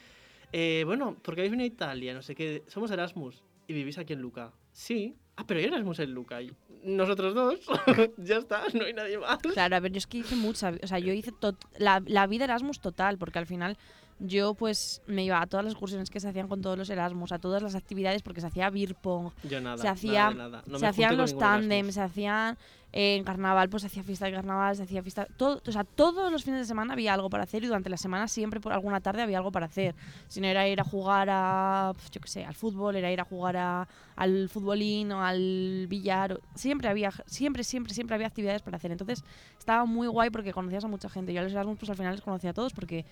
eh, 0.51 0.85
bueno, 0.87 1.15
porque 1.21 1.43
habéis 1.43 1.51
venido 1.51 1.67
a 1.67 1.75
Italia, 1.75 2.15
no 2.15 2.23
sé 2.23 2.35
qué, 2.35 2.63
somos 2.69 2.91
Erasmus 2.91 3.45
y 3.69 3.75
vivís 3.75 3.99
aquí 3.99 4.15
en 4.15 4.23
Luca. 4.23 4.51
Sí. 4.73 5.15
Ah, 5.37 5.45
pero 5.47 5.61
hay 5.61 5.67
Erasmus 5.67 5.99
en 5.99 6.13
Luca. 6.13 6.41
Y 6.41 6.51
nosotros 6.85 7.35
dos, 7.35 7.61
ya 8.17 8.39
está, 8.39 8.63
no 8.73 8.87
hay 8.87 8.95
nadie 8.95 9.19
más. 9.19 9.41
Claro, 9.41 9.77
a 9.77 9.81
ver, 9.81 9.93
yo 9.93 9.99
es 9.99 10.07
que 10.07 10.19
hice 10.19 10.37
mucha, 10.37 10.73
o 10.83 10.87
sea, 10.87 10.99
yo 11.01 11.13
hice 11.13 11.33
la, 11.79 12.03
la 12.07 12.27
vida 12.27 12.45
Erasmus 12.45 12.81
total, 12.81 13.19
porque 13.19 13.39
al 13.39 13.47
final 13.47 13.77
yo 14.19 14.55
pues 14.55 15.03
me 15.07 15.25
iba 15.25 15.41
a 15.41 15.47
todas 15.47 15.65
las 15.65 15.73
excursiones 15.75 16.11
que 16.11 16.21
se 16.21 16.29
hacían 16.29 16.49
con 16.49 16.63
todos 16.63 16.79
los 16.79 16.89
Erasmus, 16.91 17.33
a 17.33 17.39
todas 17.39 17.63
las 17.63 17.75
actividades, 17.75 18.23
porque 18.23 18.41
se 18.41 18.47
hacía 18.47 18.71
beer 18.71 18.95
pong, 18.95 19.31
Yo 19.49 19.61
nada. 19.61 19.77
se 19.79 19.89
hacía, 19.89 20.29
de 20.31 20.35
nada. 20.37 20.63
No 20.67 20.79
se 20.79 20.87
hacían 20.87 21.17
los 21.17 21.37
tándems, 21.37 21.95
se 21.95 22.01
hacían 22.01 22.57
en 22.93 23.25
carnaval, 23.25 23.69
pues 23.69 23.85
hacía 23.85 24.03
fiesta 24.03 24.27
de 24.27 24.33
carnaval, 24.33 24.75
se 24.77 24.85
hacía 24.85 25.03
fiesta, 25.03 25.27
todo, 25.37 25.61
o 25.67 25.73
sea, 25.73 25.85
todos 25.85 26.33
los 26.33 26.45
fines 26.45 26.61
de 26.61 26.67
semana 26.67 26.95
había 26.95 27.13
algo 27.13 27.29
para 27.29 27.45
hacer 27.45 27.63
y 27.63 27.67
durante 27.67 27.91
la 27.91 27.97
semana 27.97 28.27
siempre 28.29 28.61
por 28.61 28.73
alguna 28.73 29.01
tarde 29.01 29.23
había 29.23 29.39
algo 29.39 29.53
para 29.53 29.67
hacer. 29.67 29.95
Si 30.29 30.41
no 30.41 30.47
era 30.47 30.67
ir 30.67 30.81
a 30.81 30.85
jugar 30.85 31.29
a, 31.31 31.93
pues, 31.95 32.11
yo 32.11 32.21
qué 32.21 32.29
sé, 32.29 32.45
al 32.45 32.55
fútbol, 32.55 32.97
era 32.97 33.13
ir 33.13 33.21
a 33.21 33.25
jugar 33.25 33.57
a, 33.57 33.89
al 34.17 34.49
futbolín 34.49 35.13
o 35.13 35.23
al 35.23 35.87
billar, 35.89 36.41
siempre 36.55 36.89
había, 36.89 37.11
siempre, 37.27 37.65
siempre, 37.65 37.93
siempre 37.93 38.15
había 38.15 38.29
actividades 38.29 38.63
para 38.63 38.79
hacer. 38.79 38.91
Entonces 38.93 39.25
estaba 39.59 39.85
muy 39.85 40.09
guay 40.09 40.31
porque 40.31 40.53
conocías 40.53 40.85
a 40.85 40.89
mucha 40.89 41.09
gente. 41.09 41.33
Yo 41.33 41.41
a 41.41 41.45
los 41.45 41.53
Erasmus 41.53 41.79
pues 41.79 41.91
al 41.91 41.97
final 41.97 42.13
les 42.15 42.23
conocía 42.23 42.51
a 42.51 42.55
todos 42.55 42.73
porque 42.73 43.05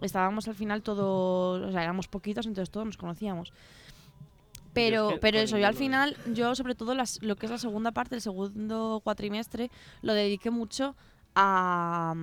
estábamos 0.00 0.46
al 0.48 0.54
final 0.54 0.82
todos, 0.82 1.60
o 1.62 1.72
sea, 1.72 1.82
éramos 1.82 2.08
poquitos, 2.08 2.46
entonces 2.46 2.70
todos 2.70 2.86
nos 2.86 2.96
conocíamos. 2.96 3.52
Pero, 4.74 5.08
es 5.08 5.14
que 5.14 5.20
pero 5.20 5.38
eso, 5.38 5.56
yo 5.58 5.66
al 5.66 5.74
final, 5.74 6.16
yo 6.32 6.54
sobre 6.54 6.74
todo 6.74 6.94
las, 6.94 7.22
lo 7.22 7.36
que 7.36 7.46
es 7.46 7.52
la 7.52 7.58
segunda 7.58 7.92
parte, 7.92 8.14
el 8.16 8.20
segundo 8.20 9.00
cuatrimestre, 9.04 9.70
lo 10.02 10.12
dediqué 10.14 10.50
mucho 10.50 10.96
a, 11.34 12.14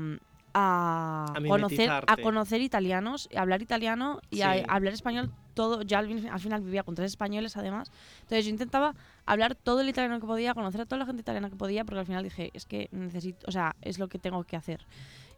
a, 0.54 1.26
A 1.36 1.41
conocer, 1.47 1.89
a 1.89 2.18
conocer 2.18 2.62
italianos, 2.62 3.30
a 3.36 3.41
hablar 3.41 3.62
italiano 3.62 4.20
y 4.30 4.38
Sí. 4.38 4.41
a 4.43 4.52
hablar 4.68 4.93
español 4.93 5.32
todo. 5.54 5.82
Yo 5.82 5.97
al, 5.97 6.28
al 6.30 6.39
final 6.39 6.62
vivía 6.62 6.84
con 6.84 6.95
tres 6.95 7.12
españoles 7.12 7.56
además. 7.58 7.89
Entonces 8.22 8.45
yo 8.45 8.52
intentaba 8.52 8.95
hablar 9.26 9.56
todo 9.56 9.82
el 9.82 9.89
italiano 9.89 10.20
que 10.20 10.28
podía, 10.28 10.54
conocer 10.54 10.82
a 10.82 10.86
toda 10.86 10.99
la 10.99 11.06
gente 11.06 11.22
italiana 11.22 11.49
que 11.49 11.56
podía, 11.56 11.84
porque 11.86 11.99
al 11.99 12.06
final 12.06 12.24
dije, 12.24 12.52
es 12.54 12.66
que 12.66 12.88
necesito, 12.91 13.45
o 13.47 13.52
sea, 13.52 13.76
es 13.82 13.97
lo 13.99 14.08
que 14.08 14.20
tengo 14.20 14.43
que 14.43 14.56
hacer. 14.58 14.86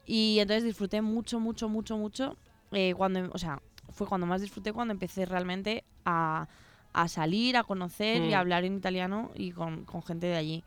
Y 0.06 0.38
entonces 0.40 0.64
disfruté 0.64 1.02
mucho, 1.02 1.40
mucho, 1.40 1.70
mucho, 1.70 1.98
mucho. 1.98 2.38
eh, 2.72 2.94
cuando, 2.98 3.30
o 3.32 3.38
sea, 3.38 3.62
fue 3.92 4.08
cuando 4.08 4.26
más 4.26 4.42
disfruté 4.42 4.74
cuando 4.74 4.94
empecé 4.94 5.26
realmente 5.26 5.84
a, 6.06 6.48
a 6.94 7.08
salir, 7.08 7.58
a 7.58 7.64
conocer 7.64 8.22
y 8.24 8.30
Mm. 8.30 8.34
a 8.36 8.40
hablar 8.40 8.64
en 8.66 8.76
italiano 8.78 9.32
y 9.36 9.52
con, 9.52 9.84
con 9.86 10.04
gente 10.04 10.28
de 10.28 10.36
allí. 10.36 10.64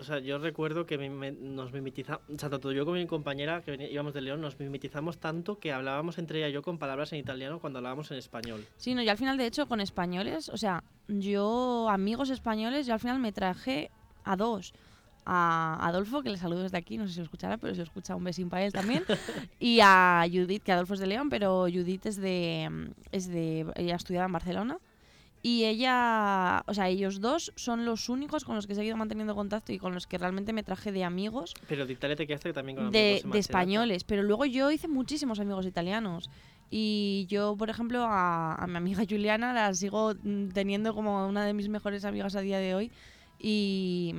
O 0.00 0.04
sea, 0.04 0.20
yo 0.20 0.38
recuerdo 0.38 0.86
que 0.86 0.96
mi- 0.96 1.08
me- 1.08 1.32
nos 1.32 1.72
mimetizamos, 1.72 2.22
o 2.32 2.38
sea, 2.38 2.48
tanto 2.48 2.70
yo 2.70 2.84
como 2.84 2.96
mi 2.96 3.06
compañera 3.06 3.62
que 3.62 3.72
venía- 3.72 3.90
íbamos 3.90 4.14
de 4.14 4.20
León, 4.20 4.40
nos 4.40 4.58
mimetizamos 4.60 5.18
tanto 5.18 5.58
que 5.58 5.72
hablábamos 5.72 6.18
entre 6.18 6.38
ella 6.38 6.48
y 6.48 6.52
yo 6.52 6.62
con 6.62 6.78
palabras 6.78 7.12
en 7.12 7.18
italiano 7.18 7.58
cuando 7.58 7.78
hablábamos 7.80 8.08
en 8.12 8.18
español. 8.18 8.64
Sí, 8.76 8.94
no, 8.94 9.02
y 9.02 9.08
al 9.08 9.16
final, 9.18 9.36
de 9.36 9.46
hecho, 9.46 9.66
con 9.66 9.80
españoles, 9.80 10.50
o 10.50 10.56
sea, 10.56 10.84
yo, 11.08 11.88
amigos 11.90 12.30
españoles, 12.30 12.86
yo 12.86 12.94
al 12.94 13.00
final 13.00 13.18
me 13.18 13.32
traje 13.32 13.90
a 14.24 14.36
dos. 14.36 14.72
A 15.30 15.78
Adolfo, 15.86 16.22
que 16.22 16.30
le 16.30 16.38
saludo 16.38 16.62
desde 16.62 16.78
aquí, 16.78 16.96
no 16.96 17.06
sé 17.06 17.12
si 17.14 17.18
lo 17.18 17.24
escuchará, 17.24 17.58
pero 17.58 17.74
si 17.74 17.78
lo 17.78 17.84
escucha, 17.84 18.14
un 18.16 18.24
besín 18.24 18.48
para 18.48 18.64
él 18.64 18.72
también. 18.72 19.04
y 19.60 19.80
a 19.82 20.24
Judith, 20.32 20.62
que 20.62 20.72
Adolfo 20.72 20.94
es 20.94 21.00
de 21.00 21.06
León, 21.06 21.28
pero 21.28 21.62
Judith 21.64 22.06
es 22.06 22.16
de, 22.16 22.68
mm, 22.70 22.84
es 23.12 23.28
de. 23.28 23.66
Ella 23.74 23.96
estudiaba 23.96 24.24
en 24.26 24.32
Barcelona. 24.32 24.78
Y 25.42 25.64
ella, 25.64 26.64
o 26.66 26.74
sea, 26.74 26.88
ellos 26.88 27.20
dos 27.20 27.52
son 27.54 27.84
los 27.84 28.08
únicos 28.08 28.44
con 28.44 28.56
los 28.56 28.66
que 28.66 28.72
he 28.72 28.76
seguido 28.76 28.96
manteniendo 28.96 29.34
contacto 29.34 29.72
y 29.72 29.78
con 29.78 29.94
los 29.94 30.06
que 30.06 30.18
realmente 30.18 30.52
me 30.52 30.64
traje 30.64 30.90
de 30.90 31.04
amigos 31.04 31.54
Pero 31.68 31.86
de 31.86 31.92
Italia 31.92 32.16
te 32.16 32.26
quedaste 32.26 32.52
también 32.52 32.76
con 32.76 32.90
de, 32.90 32.98
amigos 32.98 33.22
de 33.22 33.28
bachillerato. 33.28 33.38
españoles, 33.38 34.04
pero 34.04 34.22
luego 34.22 34.46
yo 34.46 34.70
hice 34.70 34.88
muchísimos 34.88 35.38
amigos 35.40 35.66
italianos. 35.66 36.28
Y 36.70 37.26
yo, 37.30 37.56
por 37.56 37.70
ejemplo, 37.70 38.04
a, 38.04 38.54
a 38.54 38.66
mi 38.66 38.76
amiga 38.76 39.04
Juliana 39.08 39.52
la 39.52 39.72
sigo 39.72 40.14
mm, 40.22 40.48
teniendo 40.48 40.94
como 40.94 41.26
una 41.26 41.46
de 41.46 41.54
mis 41.54 41.68
mejores 41.68 42.04
amigas 42.04 42.36
a 42.36 42.40
día 42.40 42.58
de 42.58 42.74
hoy. 42.74 42.90
Y, 43.38 44.14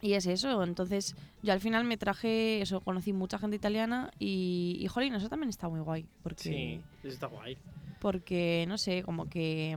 y 0.00 0.14
es 0.14 0.26
eso. 0.26 0.62
Entonces, 0.62 1.14
yo 1.42 1.52
al 1.52 1.60
final 1.60 1.84
me 1.84 1.96
traje 1.96 2.60
eso, 2.62 2.80
conocí 2.80 3.12
mucha 3.12 3.38
gente 3.38 3.56
italiana 3.56 4.10
y, 4.18 4.76
y 4.80 4.86
jolín, 4.88 5.14
eso 5.14 5.28
también 5.28 5.50
está 5.50 5.68
muy 5.68 5.80
guay. 5.80 6.06
Porque, 6.22 6.42
Sí, 6.42 6.80
eso 7.02 7.12
está 7.14 7.26
guay. 7.26 7.56
porque 8.00 8.64
no 8.68 8.78
sé, 8.78 9.02
como 9.02 9.28
que, 9.28 9.76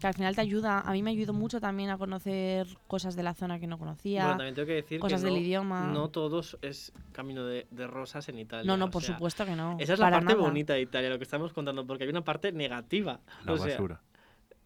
que 0.00 0.06
al 0.06 0.14
final 0.14 0.34
te 0.34 0.40
ayuda. 0.42 0.80
A 0.80 0.92
mí 0.92 1.02
me 1.02 1.10
ayudó 1.10 1.32
mucho 1.32 1.60
también 1.60 1.90
a 1.90 1.98
conocer 1.98 2.66
cosas 2.86 3.16
de 3.16 3.22
la 3.22 3.34
zona 3.34 3.58
que 3.58 3.66
no 3.66 3.78
conocía. 3.78 4.22
Bueno, 4.24 4.36
también 4.38 4.54
tengo 4.54 4.66
que 4.66 4.74
decir 4.74 5.00
cosas 5.00 5.20
que 5.22 5.26
del 5.26 5.34
no, 5.34 5.40
idioma. 5.40 5.86
no 5.92 6.08
todos 6.10 6.58
es 6.62 6.92
camino 7.12 7.44
de, 7.46 7.66
de 7.70 7.86
rosas 7.86 8.28
en 8.28 8.38
Italia. 8.38 8.64
no, 8.70 8.76
no, 8.76 8.86
o 8.86 8.90
por 8.90 9.02
sea, 9.02 9.14
supuesto 9.14 9.44
que 9.44 9.56
no. 9.56 9.76
Esa 9.80 9.94
es 9.94 9.98
la 9.98 10.10
parte 10.10 10.26
nada. 10.34 10.40
bonita 10.40 10.74
de 10.74 10.82
Italia, 10.82 11.08
lo 11.10 11.18
que 11.18 11.24
estamos 11.24 11.52
contando, 11.52 11.86
porque 11.86 12.04
hay 12.04 12.10
una 12.10 12.22
parte 12.22 12.52
negativa. 12.52 13.20
La 13.44 13.52
o 13.54 13.56
sea, 13.56 13.66
basura. 13.68 14.00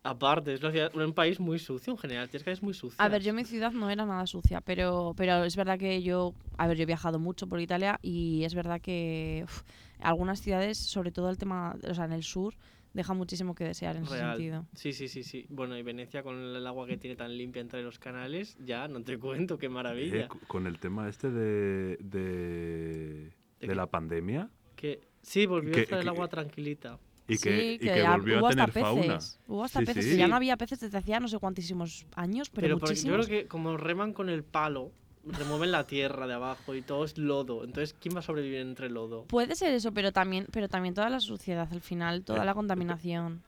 Aparte, 0.03 0.55
es 0.55 0.61
una 0.61 0.73
ciudad- 0.73 0.95
un 0.97 1.13
país 1.15 1.39
muy 1.41 1.59
sucio 1.59 1.93
en 1.93 1.99
general, 1.99 2.29
tienes 2.29 2.45
que 2.45 2.51
es 2.51 2.63
muy 2.63 2.75
sucio. 2.75 2.97
A 3.03 3.09
ver, 3.09 3.23
yo 3.23 3.33
mi 3.33 3.45
ciudad 3.45 3.73
no 3.73 3.89
era 3.91 4.05
nada 4.05 4.27
sucia, 4.27 4.61
pero, 4.61 5.15
pero 5.17 5.45
es 5.45 5.57
verdad 5.57 5.79
que 5.79 6.03
yo, 6.03 6.35
a 6.59 6.67
ver, 6.67 6.77
yo 6.77 6.83
he 6.83 6.87
viajado 6.87 7.19
mucho 7.19 7.47
por 7.47 7.61
Italia 7.61 7.99
y 8.03 8.45
es 8.45 8.55
verdad 8.55 8.81
que 8.81 9.43
uf, 9.45 9.63
algunas 10.01 10.41
ciudades, 10.41 10.79
sobre 10.79 11.13
todo 11.13 11.31
el 11.31 11.39
tema, 11.39 11.77
o 11.89 11.95
sea, 11.95 12.05
en 12.07 12.13
el 12.13 12.23
sur, 12.25 12.55
deja 12.95 13.15
muchísimo 13.15 13.55
que 13.55 13.65
desear 13.65 13.97
en 13.97 14.03
ese 14.05 14.19
sentido. 14.19 14.67
Sí, 14.75 14.93
sí, 14.93 15.09
sí, 15.09 15.23
sí. 15.23 15.47
Bueno, 15.49 15.79
y 15.79 15.83
Venecia 15.83 16.23
con 16.23 16.37
el 16.37 16.67
agua 16.67 16.87
que 16.87 16.99
tiene 16.99 17.17
tan 17.17 17.35
limpia 17.37 17.63
entre 17.63 17.83
los 17.83 17.99
canales, 17.99 18.57
ya 18.63 18.87
no 18.89 19.03
te 19.03 19.17
cuento, 19.19 19.57
qué 19.57 19.67
Eh, 19.67 19.69
maravilla. 19.71 20.29
cu- 20.29 20.41
con 20.47 20.67
el 20.67 20.79
tema 20.79 21.09
este 21.09 21.31
de, 21.31 21.97
de, 22.01 22.21
¿De 22.21 23.33
de 23.61 23.67
qué? 23.69 23.75
la 23.75 23.87
pandemia 23.87 24.51
Que, 24.77 25.01
sí, 25.23 25.47
volvió 25.47 25.73
que- 25.73 25.81
a 25.81 25.83
estar 25.85 26.01
el 26.01 26.09
agua 26.09 26.29
tranquilita. 26.29 26.99
Y 27.29 27.39
que, 27.39 27.39
sí, 27.39 27.75
y 27.75 27.79
que 27.79 28.03
volvió 28.03 28.39
hubo 28.39 28.47
a 28.47 28.51
hasta 28.51 28.67
tener 28.67 28.85
fauna. 28.85 29.03
peces. 29.19 29.41
Hubo 29.47 29.65
hasta 29.65 29.79
Sí, 29.81 29.87
peces. 29.87 30.05
sí. 30.05 30.11
que 30.13 30.17
Ya 30.19 30.29
no 30.29 30.37
había 30.37 30.57
peces 30.57 30.81
desde 30.81 30.99
hacía 30.99 31.21
no 31.21 31.29
sé 31.29 31.39
cuantísimos 31.39 32.07
años, 32.17 32.51
pero, 32.51 32.67
Pero 32.67 32.79
porque 32.79 32.95
yo 32.95 33.03
muchísimos. 33.03 33.27
creo 33.27 33.43
que 33.43 33.49
como 33.49 33.77
reman 33.77 34.13
con 34.13 34.29
el 34.29 34.43
palo, 34.45 34.93
remueven 35.25 35.71
la 35.71 35.87
tierra 35.87 36.27
de 36.27 36.35
abajo 36.35 36.75
y 36.75 36.83
todo 36.83 37.05
es 37.05 37.17
lodo. 37.17 37.63
Entonces, 37.65 37.95
¿quién 38.01 38.15
va 38.15 38.19
a 38.19 38.23
sobrevivir 38.23 38.59
entre 38.59 38.91
lodo? 38.91 39.25
Puede 39.27 39.55
ser 39.55 39.73
eso, 39.73 39.93
pero 39.93 40.13
también, 40.13 40.47
pero 40.51 40.69
también 40.69 40.95
toda 40.95 41.09
la 41.11 41.21
suciedad 41.21 41.69
al 41.71 41.81
final, 41.81 42.25
toda 42.25 42.43
Eh, 42.43 42.47
la 42.47 42.55
contaminación. 42.55 43.43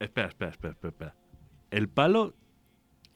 Espera, 0.00 0.28
espera, 0.28 0.50
espera, 0.50 0.72
espera, 0.72 0.90
espera. 0.90 1.14
El 1.70 1.88
palo, 1.88 2.34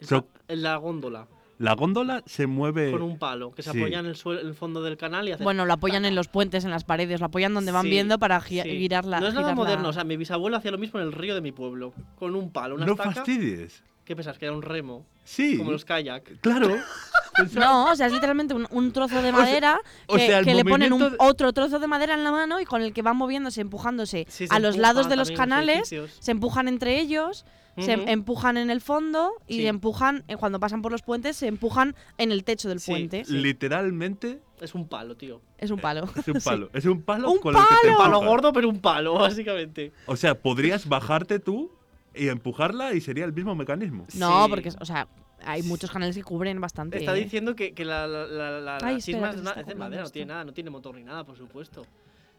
So- 0.00 0.28
la 0.48 0.76
góndola, 0.76 1.26
la 1.58 1.74
góndola 1.74 2.22
se 2.26 2.46
mueve. 2.46 2.90
con 2.90 3.02
un 3.02 3.18
palo, 3.18 3.52
que 3.52 3.62
se 3.62 3.70
sí. 3.72 3.78
apoya 3.78 4.00
en 4.00 4.06
el, 4.06 4.16
suelo- 4.16 4.40
en 4.40 4.48
el 4.48 4.54
fondo 4.54 4.82
del 4.82 4.96
canal 4.96 5.28
y 5.28 5.32
hace... 5.32 5.44
Bueno, 5.44 5.64
lo 5.66 5.72
apoyan 5.72 6.04
en 6.04 6.14
los 6.14 6.28
puentes, 6.28 6.64
en 6.64 6.70
las 6.70 6.84
paredes, 6.84 7.20
lo 7.20 7.26
apoyan 7.26 7.54
donde 7.54 7.70
van 7.72 7.84
Sí, 7.84 7.90
viendo 7.90 8.18
para 8.18 8.40
gi- 8.40 8.62
sí. 8.62 8.70
girar 8.78 9.04
la. 9.04 9.20
No 9.20 9.28
es 9.28 9.34
nada 9.34 9.48
la- 9.48 9.54
moderno, 9.54 9.88
o 9.88 9.92
sea, 9.92 10.04
mi 10.04 10.16
bisabuelo 10.16 10.56
hacía 10.56 10.70
lo 10.70 10.78
mismo 10.78 10.98
en 11.00 11.06
el 11.06 11.12
río 11.12 11.34
de 11.34 11.40
mi 11.40 11.52
pueblo, 11.52 11.92
con 12.16 12.34
un 12.36 12.50
palo, 12.50 12.74
una 12.74 12.86
no 12.86 12.92
estaca. 12.92 13.12
fastidies. 13.12 13.82
¿Qué 14.04 14.14
pensás? 14.14 14.38
Que 14.38 14.44
era 14.46 14.54
un 14.54 14.62
remo, 14.62 15.06
Sí. 15.24 15.56
como 15.56 15.70
los 15.72 15.84
kayak. 15.84 16.40
Claro. 16.40 16.76
No, 17.56 17.90
o 17.90 17.96
sea, 17.96 18.06
es 18.06 18.12
literalmente 18.12 18.54
un, 18.54 18.64
un 18.70 18.92
trozo 18.92 19.20
de 19.20 19.32
madera 19.32 19.80
o 20.06 20.14
que, 20.14 20.24
sea, 20.24 20.38
el 20.38 20.44
que 20.44 20.54
le 20.54 20.64
ponen 20.64 20.92
un, 20.92 21.00
movimiento 21.00 21.24
de- 21.24 21.28
otro 21.28 21.52
trozo 21.52 21.80
de 21.80 21.88
madera 21.88 22.14
en 22.14 22.22
la 22.22 22.30
mano 22.30 22.60
y 22.60 22.64
con 22.64 22.80
el 22.80 22.92
que 22.92 23.02
van 23.02 23.16
moviéndose, 23.16 23.60
empujándose 23.60 24.24
Sí, 24.28 24.46
a 24.50 24.60
los 24.60 24.76
lados 24.76 25.08
de 25.08 25.16
los 25.16 25.32
canales, 25.32 25.88
se 26.20 26.30
empujan 26.30 26.68
entre 26.68 27.00
ellos, 27.00 27.44
se 27.76 27.90
em- 27.94 28.06
empujan 28.08 28.56
en 28.56 28.70
el 28.70 28.80
fondo 28.80 29.32
y 29.48 29.56
Sí. 29.56 29.66
empujan, 29.66 30.22
eh, 30.28 30.36
cuando 30.36 30.60
pasan 30.60 30.80
por 30.80 30.92
los 30.92 31.02
puentes, 31.02 31.36
se 31.36 31.48
empujan 31.48 31.96
en 32.18 32.30
el 32.30 32.44
techo 32.44 32.68
del 32.68 32.78
Sí, 32.78 32.92
puente. 32.92 33.24
sí. 33.24 33.32
Literalmente 33.32 34.40
Es 34.60 34.72
un 34.76 34.86
palo, 34.86 35.16
tío. 35.16 35.40
Es 35.58 35.72
un 35.72 35.80
palo. 35.80 36.08
es 36.14 36.28
un 36.28 36.40
palo. 36.40 36.70
Es 36.72 36.84
un 36.86 37.02
palo 37.02 37.30
¡Un 37.32 37.38
con 37.38 37.56
el 37.56 37.60
que 37.62 37.88
te 37.88 37.96
palo! 37.96 37.98
Palo 37.98 38.20
gordo, 38.30 38.52
pero 38.52 38.68
un 38.68 38.80
palo, 38.80 39.14
básicamente. 39.18 39.92
O 40.06 40.14
sea, 40.14 40.36
podrías 40.40 40.88
bajarte 40.88 41.40
tú 41.40 41.72
y 42.14 42.28
empujarla 42.28 42.94
y 42.94 43.00
sería 43.00 43.24
el 43.24 43.32
mismo 43.32 43.54
mecanismo. 43.54 44.06
No, 44.14 44.44
Sí. 44.44 44.50
porque, 44.50 44.68
o 44.80 44.84
sea, 44.84 45.08
hay 45.44 45.62
muchos 45.62 45.90
canales 45.90 46.16
que 46.16 46.22
cubren 46.22 46.60
bastante. 46.60 46.98
Está 46.98 47.16
¿eh? 47.16 47.20
diciendo 47.24 47.54
que, 47.54 47.74
que 47.74 47.84
la, 47.84 48.06
la, 48.06 48.26
la, 48.26 48.60
la- 48.60 48.78
Ay, 48.82 48.96
espera, 48.96 49.30
es, 49.30 49.36
una- 49.36 49.54
de 49.54 49.74
madera, 49.74 50.02
no 50.04 50.10
tiene 50.10 50.26
nada, 50.32 50.44
no 50.44 50.52
tiene 50.52 50.70
motor 50.70 50.94
ni 50.96 51.04
nada, 51.04 51.24
por 51.24 51.36
supuesto. 51.36 51.84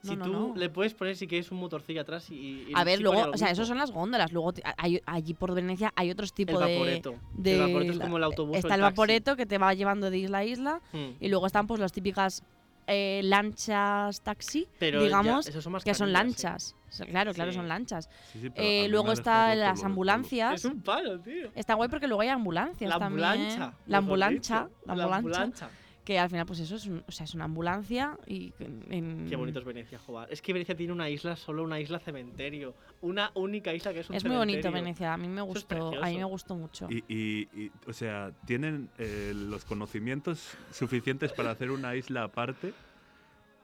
No, 0.03 0.11
si 0.11 0.17
no, 0.17 0.25
tú 0.25 0.31
no. 0.31 0.55
le 0.55 0.69
puedes 0.69 0.93
poner 0.93 1.15
si 1.15 1.25
quieres 1.25 1.51
un 1.51 1.57
motorcillo 1.57 2.01
atrás 2.01 2.29
y... 2.29 2.35
y 2.67 2.71
A 2.75 2.83
ver, 2.83 3.01
luego, 3.01 3.31
o 3.33 3.37
sea, 3.37 3.49
esos 3.49 3.67
son 3.67 3.79
las 3.79 3.89
góndolas. 3.91 4.31
Luego 4.31 4.53
hay- 4.77 5.01
allí 5.07 5.33
por 5.33 5.53
Venecia 5.55 5.91
hay 5.95 6.11
otros 6.11 6.31
tipos 6.31 6.59
de. 6.63 6.73
vaporeto. 6.75 7.15
de 7.33 7.53
el 7.55 7.59
vaporeto 7.61 7.91
es 7.93 7.97
la- 7.97 8.05
como 8.05 8.17
el 8.17 8.23
autobús 8.23 8.55
o 8.55 8.59
Está 8.59 8.75
el 8.75 8.81
vaporeto 8.81 9.35
que 9.35 9.47
te 9.47 9.57
va 9.57 9.73
llevando 9.73 10.11
de 10.11 10.17
isla 10.19 10.39
a 10.39 10.45
isla. 10.45 10.81
Hmm. 10.93 11.11
Y 11.19 11.29
luego 11.29 11.47
están 11.47 11.65
pues 11.65 11.79
las 11.79 11.91
típicas 11.91 12.43
eh, 12.87 13.21
lanchas 13.23 14.21
taxi, 14.21 14.67
Pero 14.77 14.99
ya, 14.99 15.05
digamos, 15.05 15.47
esos 15.47 15.63
son 15.63 15.73
más 15.73 15.83
que 15.83 15.95
son 15.95 16.09
¿eh? 16.09 16.11
lanchas. 16.11 16.75
Claro, 17.03 17.33
claro, 17.33 17.51
Sí. 17.51 17.57
son 17.57 17.67
lanchas. 17.67 18.09
Sí, 18.31 18.39
sí, 18.41 18.49
pero 18.49 18.61
a 18.63 18.69
Eh, 18.69 18.87
luego 18.87 19.09
ha 19.09 19.13
está 19.13 19.31
dejado 19.49 19.55
roto 19.55 19.69
las 19.69 19.83
ambulancias. 19.83 20.53
Es 20.55 20.65
un 20.65 20.81
palo, 20.81 21.19
tío. 21.19 21.49
Está 21.55 21.73
guay 21.73 21.89
porque 21.89 22.07
luego 22.07 22.21
hay 22.21 22.29
ambulancias 22.29 22.89
La 22.89 22.99
también. 22.99 23.25
ambulancia. 23.25 23.73
La 23.87 23.97
ambulancia. 23.97 24.69
La 24.85 25.15
ambulancia. 25.15 25.69
Que 26.05 26.19
al 26.19 26.29
final, 26.29 26.45
pues 26.45 26.59
eso 26.59 26.75
es, 26.75 26.85
un- 26.85 27.03
o 27.07 27.11
sea, 27.11 27.23
es 27.23 27.33
una 27.33 27.45
ambulancia 27.45 28.15
y. 28.27 28.53
en- 28.59 28.85
en- 28.91 29.25
Qué 29.27 29.35
bonito 29.35 29.57
es 29.57 29.65
Venecia, 29.65 29.97
joder. 29.97 30.31
Es 30.31 30.39
que 30.39 30.53
Venecia 30.53 30.75
tiene 30.75 30.93
una 30.93 31.09
isla, 31.09 31.35
solo 31.35 31.63
una 31.63 31.79
isla 31.79 31.97
cementerio. 31.97 32.75
Una 33.01 33.31
única 33.33 33.73
isla 33.73 33.91
que 33.91 34.01
es 34.01 34.09
un 34.11 34.15
Es 34.15 34.23
muy 34.23 34.35
bonito. 34.35 34.71
Venecia, 34.71 35.13
a 35.13 35.17
mí 35.17 35.27
me 35.27 35.41
es 35.41 35.47
gustó, 35.47 35.95
a 35.99 36.05
mí 36.07 36.17
me 36.17 36.23
gustó 36.25 36.55
mucho. 36.55 36.87
Y, 36.91 37.03
y- 37.11 37.49
y, 37.59 37.71
o 37.87 37.93
sea, 37.93 38.31
¿tienen 38.45 38.87
eh, 38.99 39.31
los 39.35 39.65
conocimientos 39.65 40.55
suficientes 40.71 41.33
para 41.33 41.49
hacer 41.49 41.71
una 41.71 41.95
isla 41.95 42.25
aparte? 42.25 42.73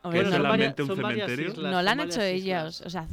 Hombre, 0.03 0.19
que 0.19 0.23
no, 0.23 0.29
es 0.29 0.37
lo- 0.37 0.43
solamente 0.45 0.81
un 0.83 0.95
cementerio. 0.95 1.49
islas, 1.51 1.71
no 1.71 1.81
lo 1.83 1.89
han 1.89 1.99
hecho 1.99 2.09
islas. 2.25 2.25
ellos. 2.31 2.81
O 2.81 2.89
sea, 2.89 3.07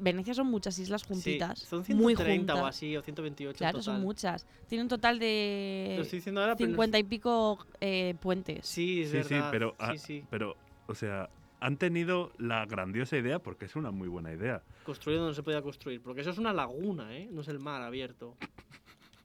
Venecia 0.00 0.32
son 0.34 0.46
muchas 0.46 0.78
islas 0.78 1.02
Sí, 1.02 1.08
juntitas. 1.08 1.58
son 1.58 1.78
muy 1.88 2.14
130 2.14 2.52
juntas. 2.52 2.56
o 2.62 2.66
así, 2.66 2.96
o 2.96 3.02
128 3.02 3.58
Claro, 3.58 3.78
total. 3.78 3.94
son 3.94 4.00
muchas. 4.02 4.46
Tiene 4.68 4.82
un 4.82 4.88
total 4.88 5.16
Lo 5.16 5.20
de 5.24 5.98
estoy 6.00 6.18
diciendo 6.18 6.40
ahora, 6.40 6.54
pero 6.56 6.68
no 6.68 6.74
50 6.74 6.98
y 6.98 7.02
pico 7.04 7.66
eh, 7.80 8.14
puentes. 8.20 8.66
Sí, 8.66 9.02
es 9.02 9.10
Sí, 9.10 9.22
sí, 9.24 9.34
pero, 9.50 9.74
ah, 9.80 9.92
sí, 9.92 9.98
sí. 9.98 10.24
pero, 10.30 10.56
o 10.86 10.94
sea, 10.94 11.28
han 11.58 11.76
tenido 11.76 12.32
la 12.38 12.64
grandiosa 12.64 13.16
idea, 13.16 13.38
porque 13.40 13.64
es 13.64 13.74
una 13.74 13.90
muy 13.90 14.06
buena 14.08 14.32
idea. 14.32 14.62
Construir 14.84 15.18
donde 15.18 15.30
no 15.32 15.34
se 15.34 15.42
podía 15.42 15.62
construir. 15.62 16.00
Porque 16.00 16.20
eso 16.20 16.30
es 16.30 16.38
una 16.38 16.52
laguna, 16.52 17.14
¿eh? 17.16 17.28
No 17.30 17.40
es 17.40 17.48
el 17.48 17.58
mar 17.58 17.82
abierto. 17.82 18.36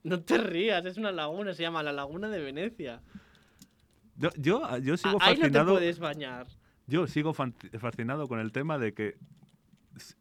No 0.03 0.19
te 0.21 0.37
rías, 0.37 0.85
es 0.85 0.97
una 0.97 1.11
laguna, 1.11 1.55
se 1.55 1.63
llama 1.63 1.81
la 1.81 1.91
Laguna 1.91 2.29
de 2.29 2.39
Venecia. 2.39 3.01
Yo, 4.17 4.29
yo, 4.37 4.77
yo 4.77 4.97
sigo 4.97 5.17
Ah, 5.19 5.25
Ahí 5.29 5.33
no 5.33 5.35
te 5.35 5.41
fascinado. 5.47 5.73
puedes 5.73 5.97
bañar. 5.97 6.45
Yo 6.87 7.07
sigo 7.07 7.33
fascinado 7.33 8.27
con 8.27 8.39
el 8.39 8.51
tema 8.51 8.77
de 8.77 8.93
que 8.93 9.17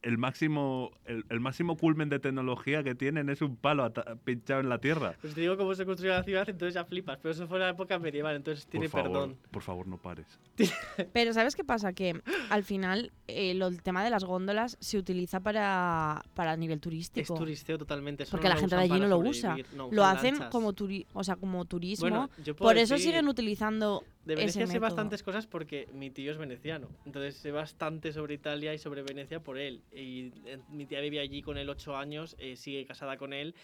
el 0.03 0.19
máximo, 0.19 0.93
el, 1.05 1.25
el 1.29 1.41
máximo 1.41 1.77
culmen 1.77 2.09
de 2.09 2.19
tecnología 2.19 2.83
que 2.83 2.95
tienen 2.95 3.29
es 3.29 3.43
un 3.43 3.57
palo 3.57 3.93
pinchado 4.25 4.61
en 4.61 4.69
la 4.69 4.79
tierra. 4.79 5.15
Pues 5.21 5.35
te 5.35 5.41
digo 5.41 5.57
cómo 5.57 5.75
se 5.75 5.85
construyó 5.85 6.13
la 6.13 6.23
ciudad, 6.23 6.49
entonces 6.49 6.75
ya 6.75 6.85
flipas. 6.85 7.19
Pero 7.21 7.33
eso 7.33 7.47
fue 7.47 7.59
en 7.59 7.63
la 7.65 7.71
época 7.71 7.99
medieval, 7.99 8.37
entonces 8.37 8.67
tiene 8.67 8.89
por 8.89 9.03
favor, 9.03 9.13
perdón. 9.13 9.37
por 9.51 9.63
favor, 9.63 9.87
no 9.87 9.99
pares. 9.99 10.39
Pero 11.13 11.33
¿sabes 11.33 11.57
qué 11.57 11.65
pasa? 11.65 11.93
Que 11.93 12.21
al 12.51 12.65
final 12.65 13.13
eh, 13.27 13.55
lo- 13.55 13.69
el 13.69 13.83
tema 13.83 14.05
de 14.05 14.11
las 14.11 14.25
góndolas 14.25 14.77
se 14.81 14.99
utiliza 14.99 15.41
para, 15.41 16.23
para 16.35 16.57
nivel 16.57 16.77
Es 16.77 16.83
turístico. 16.83 17.35
turisteo 17.35 17.79
totalmente. 17.79 18.25
eso 18.25 18.31
Porque 18.33 18.49
no 18.49 18.55
la 18.55 18.61
gente 18.61 18.77
de 18.77 18.83
allí 18.83 19.01
no 19.01 19.07
lo 19.09 19.19
usa. 19.19 19.57
no, 19.75 19.89
Lo 19.91 20.05
hacen 20.05 20.35
lanchas. 20.35 20.51
como, 20.51 20.73
turi 20.73 21.07
o 21.13 21.25
sea, 21.25 21.37
como 21.37 21.65
turismo. 21.65 22.09
Bueno, 22.09 22.31
Por 22.57 22.77
eso 22.77 22.99
siguen 22.99 23.27
utilizando 23.29 24.05
De 24.25 24.35
ese 24.35 24.41
Venecia 24.41 24.67
sé 24.67 24.73
método. 24.75 24.81
bastantes 24.81 25.23
cosas 25.23 25.47
porque 25.47 25.89
mi 25.93 26.11
tío 26.11 26.33
es 26.33 26.39
veneciano. 26.39 26.89
Entonces 27.07 27.37
sé 27.37 27.51
bastante 27.51 28.13
sobre 28.13 28.35
Italia 28.35 28.75
y 28.75 28.79
sobre 28.79 29.03
Venecia 29.03 29.41
por 29.41 29.59
él. 29.59 29.81
Y 29.93 30.33
eh, 30.47 30.59
mi 30.71 30.87
tía 30.87 31.01
vivía 31.01 31.23
allí 31.23 31.41
con 31.43 31.57
él 31.59 31.69
ocho 31.71 31.97
años, 31.97 32.37
eh, 32.39 32.57
sigue 32.57 32.85
casada 32.85 33.17
con 33.17 33.33
él, 33.33 33.55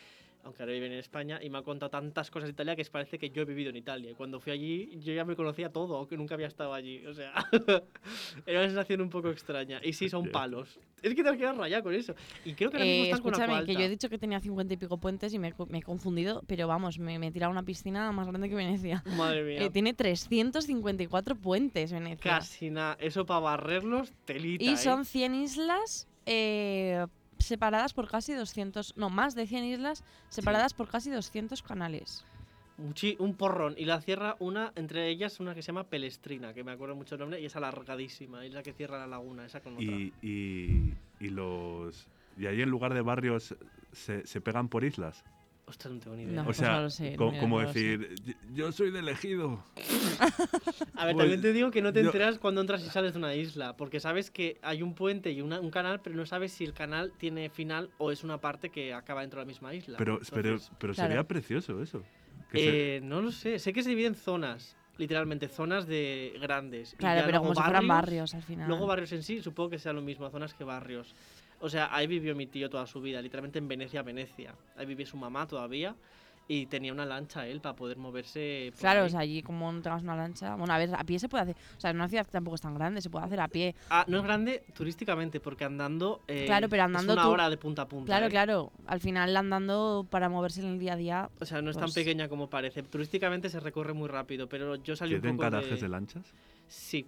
aunque 0.44 0.62
ahora 0.62 0.72
vive 0.72 0.86
en 0.86 0.92
España, 0.92 1.38
y 1.42 1.50
me 1.50 1.58
ha 1.58 1.62
contado 1.62 1.90
tantas 1.90 2.30
cosas 2.30 2.48
de 2.48 2.52
Italia 2.52 2.76
que 2.76 2.84
parece 2.90 3.18
que 3.18 3.30
yo 3.30 3.42
he 3.42 3.44
vivido 3.44 3.70
en 3.70 3.76
Italia. 3.76 4.10
Y 4.10 4.14
cuando 4.14 4.40
fui 4.40 4.52
allí, 4.52 4.98
yo 5.00 5.12
ya 5.12 5.24
me 5.24 5.36
conocía 5.36 5.70
todo, 5.70 5.96
aunque 5.96 6.16
nunca 6.16 6.34
había 6.34 6.46
estado 6.46 6.74
allí. 6.74 7.04
O 7.06 7.14
sea, 7.14 7.32
era 8.46 8.60
una 8.60 8.68
sensación 8.68 9.00
un 9.00 9.10
poco 9.10 9.30
extraña. 9.30 9.80
Y 9.82 9.92
sí, 9.92 10.08
son 10.08 10.30
palos. 10.30 10.78
Es 11.02 11.14
que 11.14 11.22
te 11.22 11.30
has 11.30 11.36
quedado 11.36 11.58
rayado 11.58 11.84
con 11.84 11.94
eso. 11.94 12.14
Y 12.44 12.54
creo 12.54 12.70
que 12.70 12.76
ahora 12.76 12.86
mismo 12.86 13.04
Eh, 13.04 13.08
están 13.10 13.22
con 13.22 13.32
escúchame, 13.32 13.64
que 13.64 13.74
yo 13.74 13.80
he 13.80 13.88
dicho 13.88 14.08
que 14.08 14.18
tenía 14.18 14.40
50 14.40 14.74
y 14.74 14.76
pico 14.76 14.98
puentes 14.98 15.32
y 15.32 15.38
me, 15.38 15.54
me 15.68 15.78
he 15.78 15.82
confundido, 15.82 16.42
pero 16.46 16.66
vamos, 16.68 16.98
me, 16.98 17.18
me 17.18 17.28
he 17.28 17.30
tirado 17.30 17.50
a 17.50 17.52
una 17.52 17.62
piscina 17.62 18.12
más 18.12 18.26
grande 18.26 18.48
que 18.48 18.54
Venecia. 18.54 19.02
Madre 19.16 19.42
mía. 19.44 19.64
Eh, 19.64 19.70
tiene 19.70 19.94
354 19.94 21.36
puentes 21.36 21.92
Venecia. 21.92 22.38
Casi 22.38 22.70
nada. 22.70 22.96
Eso 23.00 23.24
para 23.24 23.40
barrerlos, 23.40 24.12
telita. 24.24 24.64
Y 24.64 24.70
¿eh? 24.70 24.76
son 24.76 25.04
100 25.04 25.34
islas 25.34 26.06
eh, 26.26 27.06
separadas 27.40 27.92
por 27.92 28.08
casi 28.08 28.32
200, 28.32 28.96
no, 28.96 29.10
más 29.10 29.34
de 29.34 29.46
100 29.46 29.64
islas 29.64 30.04
separadas 30.28 30.74
por 30.74 30.88
casi 30.88 31.10
200 31.10 31.62
canales. 31.62 32.24
Un 33.18 33.34
porrón. 33.34 33.74
Y 33.76 33.84
la 33.84 34.00
cierra 34.00 34.36
una, 34.38 34.72
entre 34.74 35.08
ellas, 35.08 35.38
una 35.38 35.54
que 35.54 35.62
se 35.62 35.66
llama 35.66 35.84
Pelestrina, 35.84 36.54
que 36.54 36.64
me 36.64 36.72
acuerdo 36.72 36.94
mucho 36.94 37.16
el 37.16 37.20
nombre, 37.20 37.40
y 37.40 37.44
es 37.44 37.54
alargadísima. 37.54 38.44
Es 38.46 38.54
la 38.54 38.62
que 38.62 38.72
cierra 38.72 38.98
la 38.98 39.06
laguna, 39.06 39.44
esa 39.44 39.60
con 39.60 39.74
otra. 39.74 39.84
Y, 39.84 40.14
y, 40.22 40.94
y 41.20 41.28
los. 41.28 42.08
Y 42.38 42.46
ahí 42.46 42.62
en 42.62 42.70
lugar 42.70 42.94
de 42.94 43.02
barrios 43.02 43.54
se, 43.92 44.26
se 44.26 44.40
pegan 44.40 44.68
por 44.68 44.84
islas. 44.84 45.24
Ostras, 45.70 45.94
no 45.94 46.00
tengo 46.00 46.16
ni 46.16 46.24
idea. 46.24 46.34
No. 46.34 46.42
O 46.42 46.44
pues 46.46 46.56
sea, 46.56 46.72
no 46.72 46.82
lo 46.82 46.90
sé, 46.90 47.14
co- 47.14 47.28
mira, 47.30 47.40
como 47.40 47.60
no 47.62 47.66
decir, 47.68 48.12
"Yo- 48.24 48.34
yo 48.52 48.72
soy 48.72 48.90
del 48.90 49.08
ejido. 49.08 49.62
A 50.94 51.04
ver, 51.06 51.14
pues, 51.14 51.16
también 51.16 51.40
te 51.40 51.52
digo 51.52 51.70
que 51.70 51.80
no 51.80 51.92
te 51.92 52.00
yo- 52.00 52.06
enteras 52.06 52.38
cuando 52.40 52.60
entras 52.60 52.82
y 52.84 52.88
sales 52.90 53.12
de 53.12 53.18
una 53.20 53.34
isla, 53.36 53.76
porque 53.76 54.00
sabes 54.00 54.30
que 54.32 54.58
hay 54.62 54.82
un 54.82 54.94
puente 54.94 55.30
y 55.30 55.40
una- 55.40 55.60
un 55.60 55.70
canal, 55.70 56.00
pero 56.02 56.16
no 56.16 56.26
sabes 56.26 56.50
si 56.52 56.64
el 56.64 56.72
canal 56.74 57.12
tiene 57.18 57.50
final 57.50 57.88
o 57.98 58.10
es 58.10 58.24
una 58.24 58.38
parte 58.38 58.70
que 58.70 58.92
acaba 58.92 59.20
dentro 59.20 59.38
de 59.38 59.46
la 59.46 59.48
misma 59.48 59.72
isla. 59.74 59.96
Pero, 59.96 60.18
pero, 60.32 60.48
Entonces, 60.50 60.72
pero 60.78 60.92
Claro. 60.94 61.08
sería 61.08 61.24
precioso 61.28 61.80
eso. 61.82 62.02
Que 62.50 62.58
se- 62.58 62.96
eh, 62.96 63.00
no 63.00 63.20
lo 63.20 63.30
sé. 63.30 63.60
Sé 63.60 63.72
que 63.72 63.84
se 63.84 63.90
divide 63.90 64.08
en 64.08 64.16
zonas, 64.16 64.76
literalmente, 64.98 65.46
zonas 65.48 65.86
de 65.86 66.36
grandes. 66.40 66.94
Claro, 66.98 67.20
pero 67.20 67.30
luego 67.38 67.44
como 67.44 67.54
si 67.54 67.62
fueran 67.62 67.86
barrios 67.86 68.34
al 68.34 68.42
final. 68.42 68.66
Luego 68.68 68.86
barrios 68.88 69.12
en 69.12 69.22
sí, 69.22 69.40
supongo 69.40 69.70
que 69.70 69.78
sea 69.78 69.92
lo 69.92 70.02
mismo, 70.02 70.28
zonas 70.30 70.52
que 70.54 70.64
barrios. 70.64 71.14
O 71.60 71.68
sea, 71.68 71.94
ahí 71.94 72.06
vivió 72.06 72.34
mi 72.34 72.46
tío 72.46 72.70
toda 72.70 72.86
su 72.86 73.00
vida, 73.00 73.20
literalmente 73.20 73.58
en 73.58 73.68
Venecia, 73.68 74.02
Venecia. 74.02 74.54
Ahí 74.76 74.86
vivía 74.86 75.06
su 75.06 75.16
mamá 75.16 75.46
todavía 75.46 75.94
y 76.48 76.66
tenía 76.66 76.92
una 76.92 77.04
lancha 77.06 77.46
él 77.46 77.60
para 77.60 77.76
poder 77.76 77.96
moverse. 77.96 78.70
por 78.72 78.80
Claro, 78.80 79.00
ahí. 79.02 79.06
o 79.06 79.10
sea, 79.10 79.20
allí 79.20 79.42
como 79.42 79.70
no 79.70 79.80
tengas 79.82 80.02
una 80.02 80.16
lancha. 80.16 80.56
Bueno, 80.56 80.72
a 80.72 80.78
ver, 80.78 80.92
a 80.94 81.04
pie 81.04 81.18
se 81.20 81.28
puede 81.28 81.42
hacer. 81.42 81.56
O 81.76 81.80
sea, 81.80 81.90
en 81.90 81.96
una 81.96 82.08
ciudad 82.08 82.24
que 82.26 82.32
tampoco 82.32 82.54
es 82.56 82.60
tan 82.60 82.74
grande, 82.74 83.00
se 83.02 83.08
puede 83.10 83.26
hacer 83.26 83.40
a 83.40 83.46
pie. 83.46 83.74
Ah, 83.90 84.04
no 84.08 84.16
es 84.18 84.24
grande 84.24 84.64
turísticamente, 84.74 85.38
porque 85.38 85.64
andando. 85.64 86.22
eh, 86.26 86.46
Claro, 86.46 86.68
pero 86.68 86.82
andando 86.84 87.12
Es 87.12 87.16
una 87.18 87.24
tú- 87.24 87.30
hora 87.30 87.50
de 87.50 87.56
punta 87.56 87.82
a 87.82 87.88
punta. 87.88 88.06
Claro, 88.06 88.26
¿eh? 88.26 88.30
claro. 88.30 88.72
Al 88.86 89.00
final 89.00 89.36
andando 89.36 90.06
para 90.10 90.28
moverse 90.28 90.60
en 90.62 90.68
el 90.68 90.78
día 90.80 90.94
a 90.94 90.96
día. 90.96 91.30
O 91.40 91.44
sea, 91.44 91.60
no 91.62 91.70
es 91.70 91.76
tan 91.76 91.84
Pues- 91.84 91.94
pequeña 91.94 92.28
como 92.28 92.48
parece. 92.50 92.82
Turísticamente 92.82 93.48
se 93.50 93.60
recorre 93.60 93.92
muy 93.92 94.08
rápido, 94.08 94.48
pero 94.48 94.74
yo 94.76 94.96
salí 94.96 95.14
un 95.14 95.20
¿Tienen 95.20 95.36
poco 95.36 95.50
garajes 95.50 95.70
de... 95.78 95.82
de 95.82 95.88
lanchas? 95.88 96.34
Sí. 96.66 97.06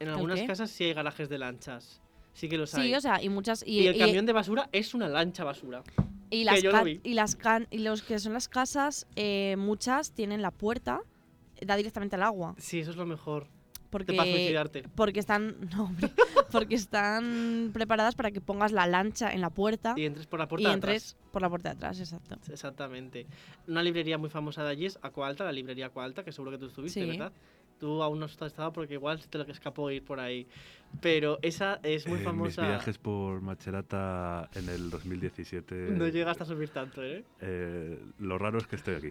En 0.00 0.08
¿El 0.08 0.14
algunas 0.14 0.42
casas 0.42 0.70
sí 0.70 0.84
hay 0.84 0.92
garajes 0.92 1.28
de 1.30 1.38
lanchas. 1.38 2.02
Sí 2.32 2.48
que 2.48 2.56
los 2.58 2.74
hay. 2.74 2.88
Sí, 2.88 2.94
o 2.94 3.00
sea, 3.00 3.22
y 3.22 3.28
muchas. 3.28 3.62
Y, 3.66 3.80
y 3.80 3.86
el 3.88 3.96
y- 3.96 3.98
camión 3.98 4.26
de 4.26 4.32
basura 4.32 4.68
es 4.72 4.94
una 4.94 5.08
lancha 5.08 5.44
basura. 5.44 5.82
y 6.30 6.44
las 6.44 6.56
que 6.56 6.62
yo 6.62 6.72
lo 6.72 6.84
vi. 6.84 7.00
y 7.04 7.14
las 7.14 7.36
can- 7.36 7.68
y 7.70 7.78
los 7.78 8.02
que 8.02 8.18
son 8.18 8.32
las 8.32 8.48
casas, 8.48 9.06
eh, 9.16 9.56
muchas 9.58 10.12
tienen 10.12 10.40
la 10.42 10.50
puerta, 10.50 11.00
da 11.60 11.76
directamente 11.76 12.16
al 12.16 12.22
agua. 12.22 12.54
Sí, 12.58 12.80
eso 12.80 12.90
es 12.90 12.96
lo 12.96 13.06
mejor. 13.06 13.46
Porque, 13.90 14.14
para 14.14 14.30
suicidarte. 14.30 14.84
porque 14.94 15.20
están. 15.20 15.56
No, 15.76 15.84
hombre, 15.84 16.10
porque 16.50 16.74
están 16.74 17.70
preparadas 17.74 18.14
para 18.14 18.30
que 18.30 18.40
pongas 18.40 18.72
la 18.72 18.86
lancha 18.86 19.30
en 19.32 19.42
la 19.42 19.50
puerta 19.50 19.92
Y 19.96 20.06
entres 20.06 20.26
por 20.26 20.38
la 20.38 20.44
y 20.46 20.48
puerta 20.48 20.68
de 20.68 20.74
entres 20.74 21.12
atrás. 21.12 21.30
por 21.32 21.42
la 21.42 21.48
puerta 21.50 21.68
de 21.70 21.74
atrás, 21.76 22.00
exacto. 22.00 22.38
Exactamente. 22.50 23.26
Una 23.68 23.82
librería 23.82 24.16
muy 24.16 24.30
famosa 24.30 24.64
de 24.64 24.70
allí 24.70 24.86
es 24.86 24.98
Aqualta, 25.02 25.44
la 25.44 25.52
librería 25.52 25.86
Aqualta, 25.86 26.24
que 26.24 26.32
seguro 26.32 26.52
que 26.52 26.58
tú 26.58 26.66
estuviste, 26.66 27.00
Sí. 27.02 27.06
¿verdad? 27.06 27.32
Tú 27.82 28.00
aún 28.00 28.20
no 28.20 28.26
has 28.26 28.40
estado 28.40 28.72
porque 28.72 28.94
igual 28.94 29.20
se 29.20 29.26
te 29.26 29.38
lo 29.38 29.44
escapó 29.44 29.90
ir 29.90 30.04
por 30.04 30.20
ahí. 30.20 30.46
Pero 31.00 31.40
esa 31.42 31.80
es 31.82 32.06
muy 32.06 32.18
En 32.18 32.24
famosa. 32.24 32.62
mis 32.62 32.70
viajes 32.70 32.96
por 32.96 33.40
Macerata 33.40 34.48
en 34.54 34.68
el 34.68 34.88
2017. 34.88 35.74
No 35.90 36.06
llega 36.06 36.30
hasta 36.30 36.44
subir 36.44 36.68
tanto, 36.68 37.02
¿eh? 37.02 37.24
eh, 37.40 37.98
lo 38.20 38.38
raro 38.38 38.58
es 38.58 38.68
que 38.68 38.76
estoy 38.76 38.94
aquí. 38.94 39.08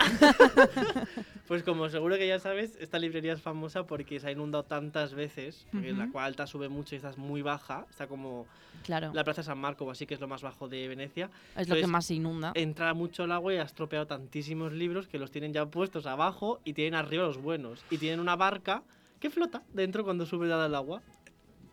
Pues 1.48 1.64
como 1.64 1.88
seguro 1.88 2.16
que 2.16 2.28
ya 2.28 2.38
sabes, 2.38 2.76
esta 2.80 2.98
librería 3.00 3.32
es 3.32 3.42
famosa 3.42 3.84
porque 3.84 4.20
se 4.20 4.28
ha 4.28 4.30
inundado 4.30 4.64
tantas 4.64 5.14
veces, 5.14 5.66
porque 5.72 5.92
la 5.92 6.04
Ujú. 6.04 6.10
Aqualta 6.10 6.46
sube 6.46 6.68
mucho 6.68 6.94
y 6.94 6.96
esta 6.96 7.10
es 7.10 7.18
muy 7.18 7.42
baja, 7.42 7.86
está 7.90 8.06
como 8.06 8.46
Claro. 8.84 9.10
la 9.12 9.24
Plaza 9.24 9.42
San 9.42 9.58
Marco 9.58 9.84
o 9.84 9.90
así, 9.90 10.06
que 10.06 10.14
es 10.14 10.20
lo 10.20 10.28
más 10.28 10.42
bajo 10.42 10.68
de 10.68 10.86
Venecia. 10.86 11.28
es 11.56 11.68
lo 11.68 11.74
que 11.74 11.88
más 11.88 12.06
se 12.06 12.14
inunda. 12.14 12.52
Entra 12.54 12.94
mucho 12.94 13.24
el 13.24 13.32
agua 13.32 13.52
y 13.52 13.56
ha 13.56 13.62
estropeado 13.64 14.06
tantísimos 14.06 14.72
libros 14.72 15.08
que 15.08 15.18
los 15.18 15.32
tienen 15.32 15.52
ya 15.52 15.66
puestos 15.66 16.06
abajo 16.06 16.60
y 16.64 16.72
tienen 16.72 16.94
arriba 16.94 17.24
los 17.24 17.38
buenos. 17.38 17.84
Y 17.90 17.98
tienen 17.98 18.20
una 18.20 18.36
barca 18.36 18.84
que 19.18 19.28
flota 19.28 19.62
dentro 19.72 20.04
cuando 20.04 20.26
sube 20.26 20.46
dada 20.46 20.66
el 20.66 20.74
agua. 20.76 21.02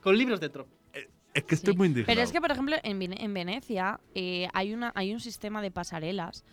Con 0.01 0.17
libros 0.17 0.39
dentro. 0.39 0.67
Es 1.35 1.43
que 1.43 1.53
estoy 1.53 1.73
Sí. 1.73 1.77
muy 1.77 1.87
indignado. 1.87 2.07
Pero 2.15 2.21
es 2.21 2.31
que, 2.31 2.41
por 2.41 2.49
ejemplo, 2.51 2.75
en 2.83 3.33
Venecia 3.33 3.99
eh, 4.15 4.47
hay, 4.53 4.73
una, 4.73 4.91
hay 4.95 5.13
un 5.13 5.19
sistema 5.19 5.61
de 5.61 5.69
pasarelas 5.69 6.43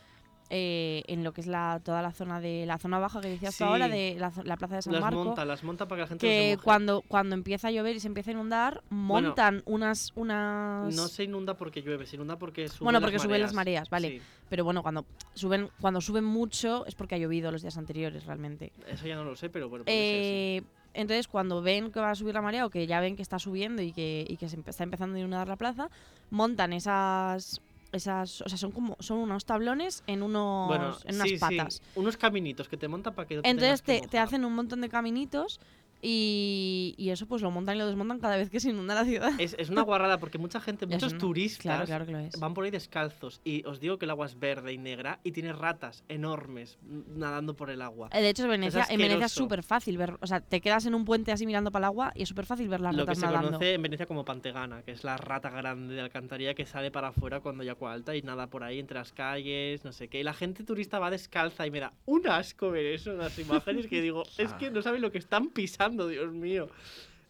eh, 0.51 1.03
en 1.07 1.25
lo 1.25 1.33
que 1.33 1.41
es 1.41 1.47
la, 1.47 1.81
toda 1.83 2.03
la 2.03 2.13
zona 2.13 2.41
de 2.41 2.67
la 2.67 2.79
zona 2.79 2.99
baja 2.99 3.21
que 3.21 3.29
decías 3.29 3.57
tú 3.57 3.65
ahora, 3.65 3.89
de 3.89 4.17
la, 4.19 4.33
la 4.45 4.57
plaza 4.57 4.77
de 4.77 4.83
San 4.83 4.93
las 4.93 5.03
Marco. 5.03 5.25
monta, 5.25 5.45
las 5.45 5.65
monta 5.65 5.89
para 5.89 5.99
que 5.99 6.03
la 6.03 6.07
gente 6.09 6.27
no 6.27 6.59
se 6.59 6.63
cuando, 6.63 7.03
cuando 7.03 7.35
empieza 7.35 7.69
a 7.69 7.71
llover 7.71 7.97
y 7.97 8.01
se 8.01 8.09
empieza 8.09 8.31
a 8.31 8.35
inundar, 8.35 8.83
montan 8.91 9.63
unas, 9.67 10.13
unas... 10.17 10.95
No 10.95 11.09
se 11.09 11.25
inunda 11.25 11.57
porque 11.57 11.83
llueve, 11.83 12.07
se 12.07 12.17
inunda 12.17 12.39
porque 12.39 12.69
suben 12.69 12.85
Bueno, 12.85 13.01
las 13.01 13.07
porque 13.07 13.19
suben 13.19 13.41
las 13.41 13.55
mareas, 13.55 13.89
vale. 13.91 14.09
Sí, 14.19 14.23
Pero 14.49 14.65
bueno, 14.65 14.83
cuando 14.83 15.07
suben, 15.35 15.71
cuando 15.81 16.01
suben 16.01 16.25
mucho 16.25 16.85
es 16.87 16.95
porque 16.95 17.15
ha 17.15 17.19
llovido 17.19 17.51
los 17.51 17.63
días 17.63 17.77
anteriores, 17.79 18.25
realmente. 18.27 18.73
eso 18.87 19.07
ya 19.07 19.17
no 19.17 19.25
lo 19.25 19.37
sé, 19.37 19.49
pero 19.49 19.69
bueno, 19.69 19.85
puede 19.85 19.97
ser, 19.97 20.23
sí. 20.25 20.31
Eh, 20.31 20.63
entonces, 20.97 21.27
cuando 21.27 21.61
ven 21.61 21.91
que 21.91 21.99
va 21.99 22.13
a 22.13 22.15
subir 22.15 22.35
la 22.35 22.43
marea 22.43 22.65
o 22.67 22.71
que 22.71 22.87
ya 22.87 23.01
ven 23.01 23.17
que 23.17 23.23
está 23.23 23.41
subiendo 23.41 23.83
y 23.83 23.93
que, 23.93 24.25
y 24.29 24.37
que 24.37 24.49
se 24.49 24.61
está 24.65 24.85
empezando 24.85 25.17
a 25.17 25.19
inundar 25.19 25.49
la 25.49 25.57
plaza, 25.57 25.89
montan 26.31 26.73
esas, 26.73 27.61
esas, 27.95 28.41
o 28.43 28.49
sea, 28.49 28.59
son 28.59 28.73
como 28.73 28.97
son 29.01 29.19
unos 29.19 29.45
tablones 29.45 30.03
en 30.07 30.23
unos, 30.23 30.69
Bueno, 30.69 30.97
en 31.05 31.15
unas 31.15 31.29
sí, 31.29 31.35
sí, 31.35 31.41
patas. 31.41 31.83
Unos 31.95 32.17
caminitos 32.17 32.69
que 32.69 32.77
te 32.77 32.89
montan 32.89 33.15
para 33.15 33.27
que 33.27 33.37
no 33.37 33.43
te 33.43 33.49
Entonces 33.49 33.83
te, 33.83 34.19
hacen 34.19 34.45
un 34.45 34.55
montón 34.55 34.81
de 34.81 34.89
caminitos 34.89 35.61
y, 36.07 36.95
y 36.99 37.11
eso 37.11 37.27
pues 37.27 37.41
lo 37.43 37.51
montan 37.51 37.77
y 37.77 37.79
lo 37.79 37.87
desmontan 37.87 38.19
cada 38.21 38.37
vez 38.37 38.51
que 38.51 38.61
se 38.61 38.71
inunda 38.71 38.95
la 38.95 39.05
ciudad. 39.05 39.33
Es, 39.39 39.57
es 39.59 39.71
una 39.71 39.83
guarrada 39.83 40.19
porque 40.19 40.39
mucha 40.39 40.61
gente, 40.61 40.87
muchos 40.87 41.17
turistas 41.19 41.63
Claro, 41.63 41.85
claro 41.87 42.07
que 42.07 42.13
lo 42.13 42.19
es. 42.19 42.39
van 42.39 42.53
por 42.55 42.65
ahí 42.65 42.71
descalzos 42.71 43.41
y 43.45 43.65
os 43.67 43.81
digo 43.81 43.99
que 43.99 44.05
el 44.05 44.11
agua 44.11 44.27
es 44.27 44.39
verde 44.39 44.73
y 44.73 44.79
negra 44.79 45.21
y 45.25 45.33
tiene 45.33 45.53
ratas 45.53 46.05
enormes 46.09 46.79
nadando 46.83 47.55
por 47.55 47.71
el 47.71 47.81
agua. 47.83 48.09
Eh, 48.13 48.21
De 48.21 48.29
hecho, 48.31 48.45
en 48.45 48.51
Venecia, 48.51 48.87
en 48.89 48.99
Venecia 48.99 49.27
es 49.27 49.33
súper 49.33 49.63
fácil 49.63 49.97
ver, 49.99 50.17
o 50.21 50.27
sea, 50.27 50.41
te 50.41 50.61
quedas 50.61 50.87
en 50.87 50.95
un 50.95 51.05
puente 51.05 51.33
así 51.33 51.47
mirando 51.47 51.71
para 51.73 51.87
el 51.87 51.89
agua 51.89 52.13
y 52.15 52.23
es 52.23 52.29
súper 52.29 52.47
fácil 52.47 52.69
ver 52.69 52.81
las 52.81 52.95
Lo 52.95 53.05
que 53.05 53.11
ratas 53.13 53.19
se 53.21 53.27
nadando. 53.27 53.49
conoce 53.49 53.75
en 53.75 53.83
Venecia 53.83 54.07
como 54.07 54.25
pantegana, 54.25 54.83
que 54.83 54.93
es 54.93 55.05
la 55.05 55.17
rata 55.17 55.51
grande 55.51 55.95
de 55.95 56.01
alcantarilla 56.01 56.55
que 56.55 56.67
sale 56.67 56.91
para 56.91 57.09
afuera 57.09 57.41
cuando 57.41 57.63
hay 57.63 57.69
agua 57.69 57.93
alta 57.93 58.15
y 58.17 58.23
nada 58.23 58.49
por 58.49 58.63
ahí 58.65 58.79
entre 58.79 58.99
las 58.99 59.13
calles, 59.13 59.85
no 59.85 59.93
sé 59.93 60.09
qué. 60.09 60.21
Y 60.21 60.23
la 60.23 60.35
gente 60.35 60.65
turista 60.65 60.99
va 60.99 61.11
descalza 61.11 61.67
y 61.67 61.71
me 61.71 61.81
da 61.81 61.93
un 62.07 62.27
asco 62.29 62.71
ver 62.71 62.87
eso 62.87 63.13
en 63.13 63.19
las 63.19 63.39
imágenes 63.39 63.87
que 63.87 64.01
digo, 64.03 64.23
es 64.39 64.53
que 64.55 64.71
no 64.71 64.83
saben 64.83 65.01
lo 65.01 65.11
que 65.13 65.19
están 65.19 65.49
pisando, 65.51 65.94
Dios 65.97 66.33
mío. 66.33 66.69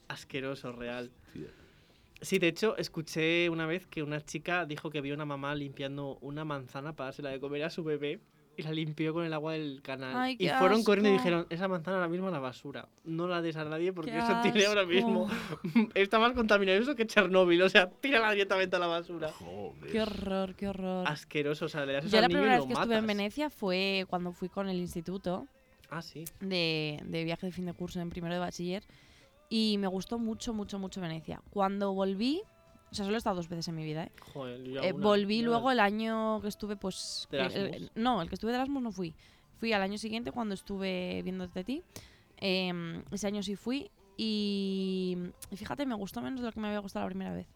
Asqueroso, 0.09 0.73
real. 0.73 1.11
Hostia. 1.27 1.49
Sí, 2.21 2.39
de 2.39 2.49
hecho, 2.49 2.77
escuché 2.79 3.51
una 3.51 3.67
vez 3.67 3.87
que 3.87 4.03
una 4.03 4.25
chica 4.25 4.65
dijo 4.65 4.91
que 4.91 5.01
vio 5.01 5.15
una 5.15 5.27
mamá 5.27 5.55
limpiando 5.55 6.17
una 6.23 6.45
manzana 6.45 6.95
para 6.95 7.09
dársela 7.09 7.31
de 7.31 7.41
comer 7.41 7.65
a 7.65 7.71
su 7.71 7.85
bebé 7.85 8.21
y 8.57 8.63
la 8.63 8.73
limpió 8.73 9.13
con 9.13 9.25
el 9.25 9.33
agua 9.33 9.53
del 9.53 9.83
canal. 9.83 10.17
Ay, 10.17 10.37
y 10.39 10.49
fueron 10.49 10.85
corriendo 10.85 11.11
y 11.11 11.15
asco. 11.15 11.25
dijeron, 11.25 11.47
esa 11.51 11.69
manzana 11.69 11.97
ahora 11.99 12.09
mismo 12.09 12.29
a 12.29 12.31
la 12.31 12.39
basura. 12.39 12.89
No 13.05 13.27
la 13.27 13.43
des 13.43 13.57
a 13.57 13.65
nadie 13.65 13.93
porque 13.93 14.13
Qué 14.13 14.19
eso 14.19 14.41
tiene 14.43 14.65
ahora 14.65 14.83
asco. 14.83 14.93
mismo... 14.93 15.29
Está 15.95 16.19
más 16.19 16.33
contaminado 16.33 16.79
eso 16.79 16.95
que 16.95 17.07
Chernóbil. 17.07 17.61
O 17.63 17.69
sea, 17.69 17.91
tírala 17.91 18.31
directamente 18.33 18.77
a 18.77 18.79
la 18.79 18.87
basura. 18.87 19.31
Joder. 19.33 19.91
Qué 19.91 20.01
horror, 20.01 20.55
qué 20.55 20.69
horror. 20.69 21.07
Asqueroso, 21.07 21.67
o 21.67 21.69
sea, 21.69 21.85
le 21.85 21.95
das 21.95 22.11
Yo 22.11 22.21
la 22.21 22.29
primera 22.29 22.57
vez 22.57 22.67
que 22.67 22.73
estuve 22.73 22.97
en. 22.97 23.07
Venecia 23.07 23.51
fue 23.51 24.07
cuando 24.09 24.33
fui 24.33 24.49
con 24.49 24.69
el 24.69 24.77
instituto 24.77 25.47
Ah, 25.91 26.03
sí. 26.03 26.25
de, 26.41 27.01
de 27.05 27.25
viaje 27.25 27.47
de 27.47 27.53
fin 27.53 27.67
de 27.67 27.73
curso 27.73 28.01
en 28.01 28.11
primero 28.11 28.35
de 28.35 28.41
bachiller 28.41 28.83
y 29.49 29.77
me 29.79 29.87
gustó 29.87 30.19
mucho, 30.19 30.53
mucho, 30.55 30.79
mucho 30.79 31.01
Venecia. 31.01 31.41
Cuando 31.51 31.93
volví, 31.93 32.43
o 32.91 32.95
sea, 32.95 33.05
solo 33.05 33.17
he 33.17 33.19
estado 33.19 33.37
dos 33.37 33.49
veces 33.49 33.69
en 33.69 33.77
mi 33.77 33.85
vida, 33.85 34.05
¿eh? 34.05 34.13
Joder, 34.33 34.63
yo 34.65 34.83
Eh, 34.83 34.93
una- 34.93 35.03
volví 35.05 35.41
yo- 35.41 35.47
luego 35.47 35.71
el 35.71 35.81
año 35.81 36.41
que 36.41 36.49
estuve, 36.49 36.77
pues... 36.77 37.29
¿De 37.31 37.39
que- 37.39 37.45
el- 37.45 37.67
Erasmus? 37.67 37.91
no, 37.95 38.23
el 38.23 38.29
que 38.29 38.35
estuve 38.35 38.51
de 38.53 38.57
Erasmus 38.57 38.83
no 38.83 38.93
fui. 38.93 39.15
Fui 39.59 39.73
al 39.73 39.83
año 39.83 39.99
siguiente 39.99 40.33
cuando 40.33 40.55
estuve 40.55 41.21
viendo 41.23 41.47
de 41.47 41.65
ti. 41.65 41.83
Em, 42.39 43.03
ese 43.13 43.27
año 43.29 43.43
sí 43.43 43.55
fui 43.57 43.91
y, 44.17 45.17
fíjate, 45.55 45.87
me 45.87 45.95
gustó 45.95 46.21
menos 46.21 46.41
de 46.41 46.47
lo 46.47 46.53
que 46.53 46.61
me 46.61 46.69
había 46.69 46.81
gustado 46.81 47.05
la 47.05 47.09
primera 47.11 47.33
vez. 47.33 47.47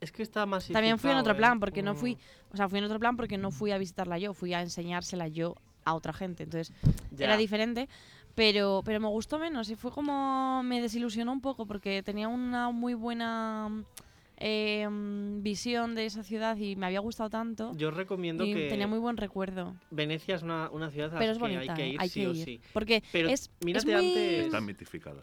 Es 0.00 0.12
que 0.12 0.22
está 0.22 0.46
más 0.46 0.66
También 0.68 0.98
fui 0.98 1.10
en 1.10 1.18
otro 1.18 1.36
plan 1.36 1.60
porque 1.60 1.82
no 1.82 1.92
Mm. 1.94 1.96
fui, 1.96 2.18
o 2.52 2.56
sea, 2.56 2.68
fui 2.68 2.78
en 2.78 2.84
otro 2.86 2.98
plan 2.98 3.16
porque 3.16 3.36
no 3.36 3.50
fui 3.50 3.70
a 3.72 3.78
visitarla 3.78 4.18
yo, 4.18 4.32
fui 4.32 4.54
a 4.54 4.62
enseñársela 4.62 5.28
yo 5.28 5.56
a 5.84 5.94
otra 5.94 6.12
gente. 6.12 6.44
Entonces, 6.44 6.72
era 7.18 7.36
diferente, 7.36 7.88
pero, 8.34 8.82
pero 8.84 9.00
me 9.00 9.08
gustó 9.08 9.38
menos 9.38 9.70
y 9.70 9.76
fue 9.76 9.90
como 9.90 10.62
me 10.62 10.80
desilusionó 10.80 11.32
un 11.32 11.40
poco 11.40 11.66
porque 11.66 12.02
tenía 12.02 12.28
una 12.28 12.70
muy 12.70 12.94
buena 12.94 13.84
eh, 14.36 14.88
visión 15.42 15.94
de 15.94 16.06
esa 16.06 16.22
ciudad 16.22 16.56
y 16.56 16.74
me 16.76 16.86
había 16.86 17.00
gustado 17.00 17.28
tanto 17.28 17.72
Yo 17.76 17.90
recomiendo 17.90 18.44
y 18.44 18.54
que 18.54 18.68
tenía 18.68 18.86
muy 18.86 18.98
buen 18.98 19.16
recuerdo. 19.16 19.74
Venecia 19.90 20.36
es 20.36 20.42
una, 20.42 20.70
una 20.70 20.90
ciudad 20.90 21.14
a 21.14 21.18
Pero 21.18 21.26
la 21.26 21.32
es 21.32 21.38
que 21.38 21.42
bonita, 21.42 21.72
hay 21.72 21.76
que 21.76 21.88
ir 21.88 22.00
hay 22.00 22.08
sí 22.08 22.20
que 22.20 22.26
o 22.28 22.32
ir. 22.34 22.44
sí. 22.44 22.60
Porque 22.72 23.02
Pero 23.12 23.28
es, 23.28 23.42
es 23.42 23.50
mírate 23.64 23.86
muy, 23.86 23.94
antes- 23.94 24.44
Está 24.46 24.60
mitificada. 24.60 25.22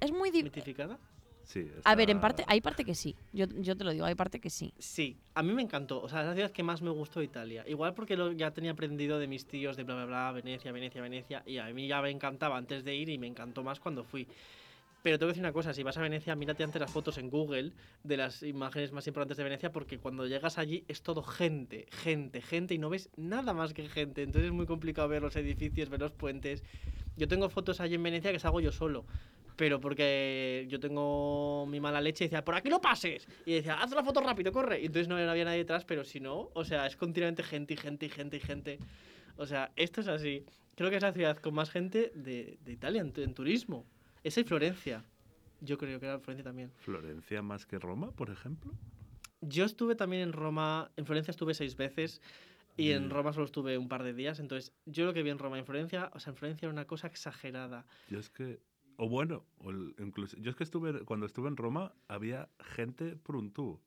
es 0.00 0.10
muy... 0.12 0.30
¿Mitificada? 0.30 0.98
Sí, 1.46 1.70
A 1.84 1.94
ver, 1.94 2.10
en 2.10 2.20
parte, 2.20 2.44
hay 2.48 2.60
parte 2.60 2.84
que 2.84 2.96
sí. 2.96 3.14
Yo, 3.32 3.46
yo 3.46 3.76
te 3.76 3.84
lo 3.84 3.92
digo, 3.92 4.04
hay 4.04 4.16
parte 4.16 4.40
que 4.40 4.50
sí. 4.50 4.74
Sí, 4.80 5.16
a 5.32 5.44
mí 5.44 5.52
me 5.52 5.62
encantó. 5.62 6.02
O 6.02 6.08
sea, 6.08 6.22
es 6.22 6.26
la 6.26 6.34
ciudad 6.34 6.50
que 6.50 6.64
más 6.64 6.82
me 6.82 6.90
gustó 6.90 7.20
de 7.20 7.26
Italia. 7.26 7.64
Igual 7.68 7.94
porque 7.94 8.16
lo, 8.16 8.32
ya 8.32 8.50
tenía 8.50 8.72
aprendido 8.72 9.20
de 9.20 9.28
mis 9.28 9.46
tíos 9.46 9.76
de 9.76 9.84
bla, 9.84 9.94
bla, 9.94 10.06
bla, 10.06 10.32
Venecia, 10.32 10.72
Venecia, 10.72 11.00
Venecia. 11.00 11.44
Y 11.46 11.58
a 11.58 11.66
mí 11.68 11.86
ya 11.86 12.02
me 12.02 12.10
encantaba 12.10 12.56
antes 12.56 12.82
de 12.82 12.96
ir 12.96 13.08
y 13.10 13.16
me 13.16 13.28
encantó 13.28 13.62
más 13.62 13.78
cuando 13.78 14.02
fui. 14.02 14.26
Pero 15.04 15.20
tengo 15.20 15.28
que 15.28 15.34
decir 15.34 15.44
una 15.44 15.52
cosa, 15.52 15.72
si 15.72 15.84
vas 15.84 15.96
a 15.98 16.02
Venecia, 16.02 16.34
mírate 16.34 16.64
antes 16.64 16.80
las 16.80 16.90
fotos 16.90 17.16
en 17.18 17.30
Google 17.30 17.70
de 18.02 18.16
las 18.16 18.42
imágenes 18.42 18.90
más 18.90 19.06
importantes 19.06 19.36
de 19.36 19.44
Venecia, 19.44 19.70
porque 19.70 20.00
cuando 20.00 20.26
llegas 20.26 20.58
allí 20.58 20.82
es 20.88 21.00
todo 21.00 21.22
gente, 21.22 21.86
gente, 21.92 22.42
gente, 22.42 22.74
y 22.74 22.78
no 22.78 22.90
ves 22.90 23.08
nada 23.16 23.54
más 23.54 23.72
que 23.72 23.88
gente. 23.88 24.24
Entonces 24.24 24.48
es 24.48 24.52
muy 24.52 24.66
complicado 24.66 25.06
ver 25.06 25.22
los 25.22 25.36
edificios, 25.36 25.90
ver 25.90 26.00
los 26.00 26.10
puentes. 26.10 26.64
Yo 27.16 27.28
tengo 27.28 27.48
fotos 27.50 27.78
allí 27.78 27.94
en 27.94 28.02
Venecia 28.02 28.32
que 28.32 28.40
salgo 28.40 28.60
yo 28.60 28.72
solo. 28.72 29.04
Pero 29.56 29.80
porque 29.80 30.66
yo 30.68 30.78
tengo 30.78 31.66
mi 31.66 31.80
mala 31.80 32.00
leche 32.00 32.24
y 32.24 32.26
decía, 32.28 32.44
por 32.44 32.54
aquí 32.54 32.68
no 32.68 32.80
pases. 32.80 33.26
Y 33.46 33.54
decía, 33.54 33.80
haz 33.80 33.90
la 33.92 34.04
foto 34.04 34.20
rápido, 34.20 34.52
corre. 34.52 34.80
Y 34.82 34.86
entonces 34.86 35.08
no 35.08 35.16
había 35.16 35.44
nadie 35.44 35.58
detrás, 35.58 35.84
pero 35.84 36.04
si 36.04 36.20
no, 36.20 36.50
o 36.54 36.64
sea, 36.64 36.86
es 36.86 36.96
continuamente 36.96 37.42
gente 37.42 37.74
y 37.74 37.76
gente 37.78 38.06
y 38.06 38.08
gente 38.10 38.36
y 38.36 38.40
gente. 38.40 38.78
O 39.36 39.46
sea, 39.46 39.72
esto 39.76 40.00
es 40.02 40.08
así. 40.08 40.44
Creo 40.74 40.90
que 40.90 40.96
es 40.96 41.02
la 41.02 41.12
ciudad 41.12 41.38
con 41.38 41.54
más 41.54 41.70
gente 41.70 42.12
de, 42.14 42.58
de 42.62 42.72
Italia 42.72 43.00
en, 43.00 43.12
en 43.16 43.34
turismo. 43.34 43.86
Esa 44.24 44.40
y 44.40 44.44
Florencia. 44.44 45.04
Yo 45.62 45.78
creo 45.78 45.98
que 45.98 46.06
era 46.06 46.18
Florencia 46.18 46.44
también. 46.44 46.70
Florencia 46.76 47.40
más 47.40 47.64
que 47.64 47.78
Roma, 47.78 48.12
por 48.12 48.28
ejemplo. 48.28 48.72
Yo 49.40 49.64
estuve 49.64 49.94
también 49.94 50.22
en 50.22 50.32
Roma, 50.34 50.90
en 50.96 51.06
Florencia 51.06 51.30
estuve 51.30 51.54
seis 51.54 51.76
veces 51.76 52.20
y 52.76 52.90
en 52.90 53.06
Mm. 53.06 53.10
Roma 53.10 53.32
solo 53.32 53.46
estuve 53.46 53.78
un 53.78 53.88
par 53.88 54.02
de 54.02 54.12
días. 54.12 54.38
Entonces, 54.38 54.74
yo 54.84 55.06
lo 55.06 55.14
que 55.14 55.22
vi 55.22 55.30
en 55.30 55.38
Roma 55.38 55.56
y 55.56 55.60
en 55.60 55.66
Florencia, 55.66 56.10
o 56.14 56.20
sea, 56.20 56.32
en 56.32 56.36
Florencia 56.36 56.66
era 56.66 56.72
una 56.74 56.86
cosa 56.86 57.06
exagerada. 57.06 57.86
Yo 58.10 58.18
es 58.18 58.28
que. 58.28 58.58
O 58.96 59.08
bueno, 59.08 59.44
o 59.58 59.70
el- 59.70 59.94
incluso. 59.98 60.36
Yo 60.38 60.50
es 60.50 60.56
que 60.56 60.64
estuve. 60.64 61.04
Cuando 61.04 61.26
estuve 61.26 61.48
en 61.48 61.56
Roma, 61.56 61.92
había 62.08 62.48
gente 62.60 63.16
por 63.16 63.36
un 63.36 63.52
tubo. 63.52 63.82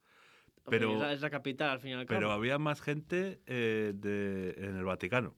Hombre, 0.65 0.79
Pero- 0.79 0.93
es, 0.93 0.99
la, 0.99 1.13
es 1.13 1.21
la 1.21 1.29
capital 1.29 1.69
al 1.71 1.79
fin 1.79 1.91
y 1.91 1.93
al 1.93 2.05
cabo. 2.05 2.19
Pero 2.19 2.31
había 2.31 2.59
más 2.59 2.81
gente 2.81 3.41
eh, 3.47 3.93
de, 3.95 4.53
en 4.57 4.75
el 4.75 4.83
Vaticano. 4.83 5.35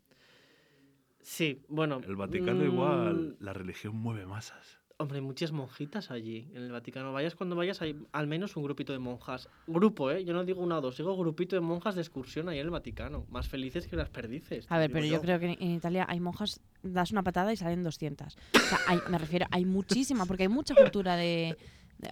Sí, 1.22 1.62
bueno. 1.70 2.02
El 2.04 2.16
Vaticano 2.16 2.62
mm, 2.62 2.66
igual. 2.66 3.38
La 3.40 3.54
religión 3.54 3.96
mueve 3.96 4.26
masas. 4.26 4.81
Hombre, 5.02 5.18
hay 5.18 5.24
muchas 5.24 5.52
monjitas 5.52 6.12
allí, 6.12 6.47
en 6.54 6.64
el 6.64 6.72
Vaticano. 6.72 7.12
Vayas 7.14 7.36
cuando 7.36 7.56
vayas, 7.56 7.82
hay 7.82 7.95
al 8.12 8.28
menos 8.28 8.56
un 8.56 8.64
grupito 8.64 8.93
de 8.93 8.99
monjas. 8.99 9.49
Grupo, 9.68 10.12
¿eh? 10.12 10.24
Yo 10.24 10.34
no 10.34 10.43
digo 10.45 10.62
una 10.62 10.78
o 10.78 10.82
dos, 10.82 10.97
digo 10.97 11.16
grupito 11.18 11.56
de 11.56 11.60
monjas 11.62 11.95
de 11.95 12.02
excursión 12.02 12.49
ahí 12.49 12.60
en 12.60 12.66
el 12.66 12.72
Vaticano. 12.72 13.26
Más 13.30 13.47
felices 13.47 13.88
que 13.88 13.95
las 13.95 14.10
perdices. 14.10 14.66
A 14.70 14.78
ver, 14.78 14.91
pero 14.91 15.06
yo 15.06 15.20
creo 15.22 15.39
que 15.39 15.58
en 15.60 15.72
Italia 15.72 16.06
hay 16.08 16.20
monjas, 16.20 16.60
das 16.84 17.12
una 17.12 17.24
patada 17.24 17.52
y 17.52 17.58
salen 17.58 17.84
200. 17.84 18.38
O 18.56 18.60
sea, 18.60 18.80
hay- 18.88 18.99
me 19.10 19.18
refiero, 19.18 19.45
hay 19.52 19.66
muchísima, 19.66 20.26
porque 20.26 20.43
hay 20.43 20.49
mucha 20.49 20.76
cultura 20.76 21.16
de, 21.16 21.58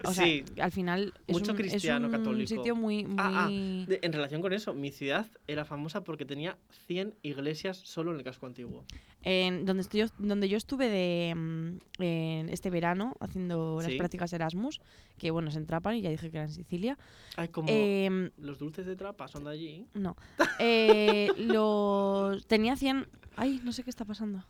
O 0.04 0.12
sea, 0.12 0.24
Sí. 0.24 0.44
al 0.60 0.70
final 0.70 1.12
es 1.26 1.32
Mucho 1.34 1.52
un, 1.52 1.60
es 1.60 1.66
cristiano 1.70 2.06
un 2.06 2.12
católico. 2.12 2.48
sitio 2.48 2.76
muy... 2.76 3.04
muy... 3.04 3.16
Ah, 3.18 3.46
ah, 3.46 3.48
de- 3.50 3.98
en 4.02 4.12
relación 4.12 4.40
con 4.40 4.52
eso, 4.52 4.72
mi 4.72 4.90
ciudad 4.90 5.26
era 5.48 5.64
famosa 5.64 6.04
porque 6.04 6.24
tenía 6.24 6.56
100 6.86 7.14
iglesias 7.22 7.76
solo 7.78 8.12
en 8.12 8.18
el 8.18 8.22
casco 8.24 8.46
antiguo. 8.46 8.84
En 9.22 9.66
donde, 9.66 9.82
estoy, 9.82 10.00
yo- 10.00 10.06
donde 10.18 10.48
yo 10.48 10.56
estuve 10.56 10.88
de, 10.88 11.34
mm, 11.34 12.02
en 12.02 12.48
este 12.50 12.70
verano 12.70 13.14
haciendo 13.20 13.78
las 13.82 13.90
Sí. 13.90 13.98
prácticas 13.98 14.32
Erasmus, 14.32 14.80
que 15.18 15.30
bueno, 15.30 15.48
es 15.48 15.56
en 15.56 15.66
Trapan 15.66 15.96
y 15.96 16.02
ya 16.02 16.10
dije 16.10 16.30
que 16.30 16.36
era 16.36 16.44
en 16.46 16.52
Sicilia. 16.52 16.96
Ay, 17.36 17.48
como 17.48 17.68
em, 17.70 18.30
los 18.38 18.58
dulces 18.58 18.86
de 18.86 18.94
trapa 18.96 19.26
son 19.28 19.44
de 19.44 19.50
allí. 19.50 19.86
no. 19.94 20.16
Eh, 20.60 21.28
los, 21.36 22.46
tenía 22.46 22.76
100... 22.76 23.06
Ay, 23.36 23.60
no 23.64 23.72
sé 23.72 23.82
qué 23.82 23.90
está 23.90 24.04
pasando. 24.04 24.44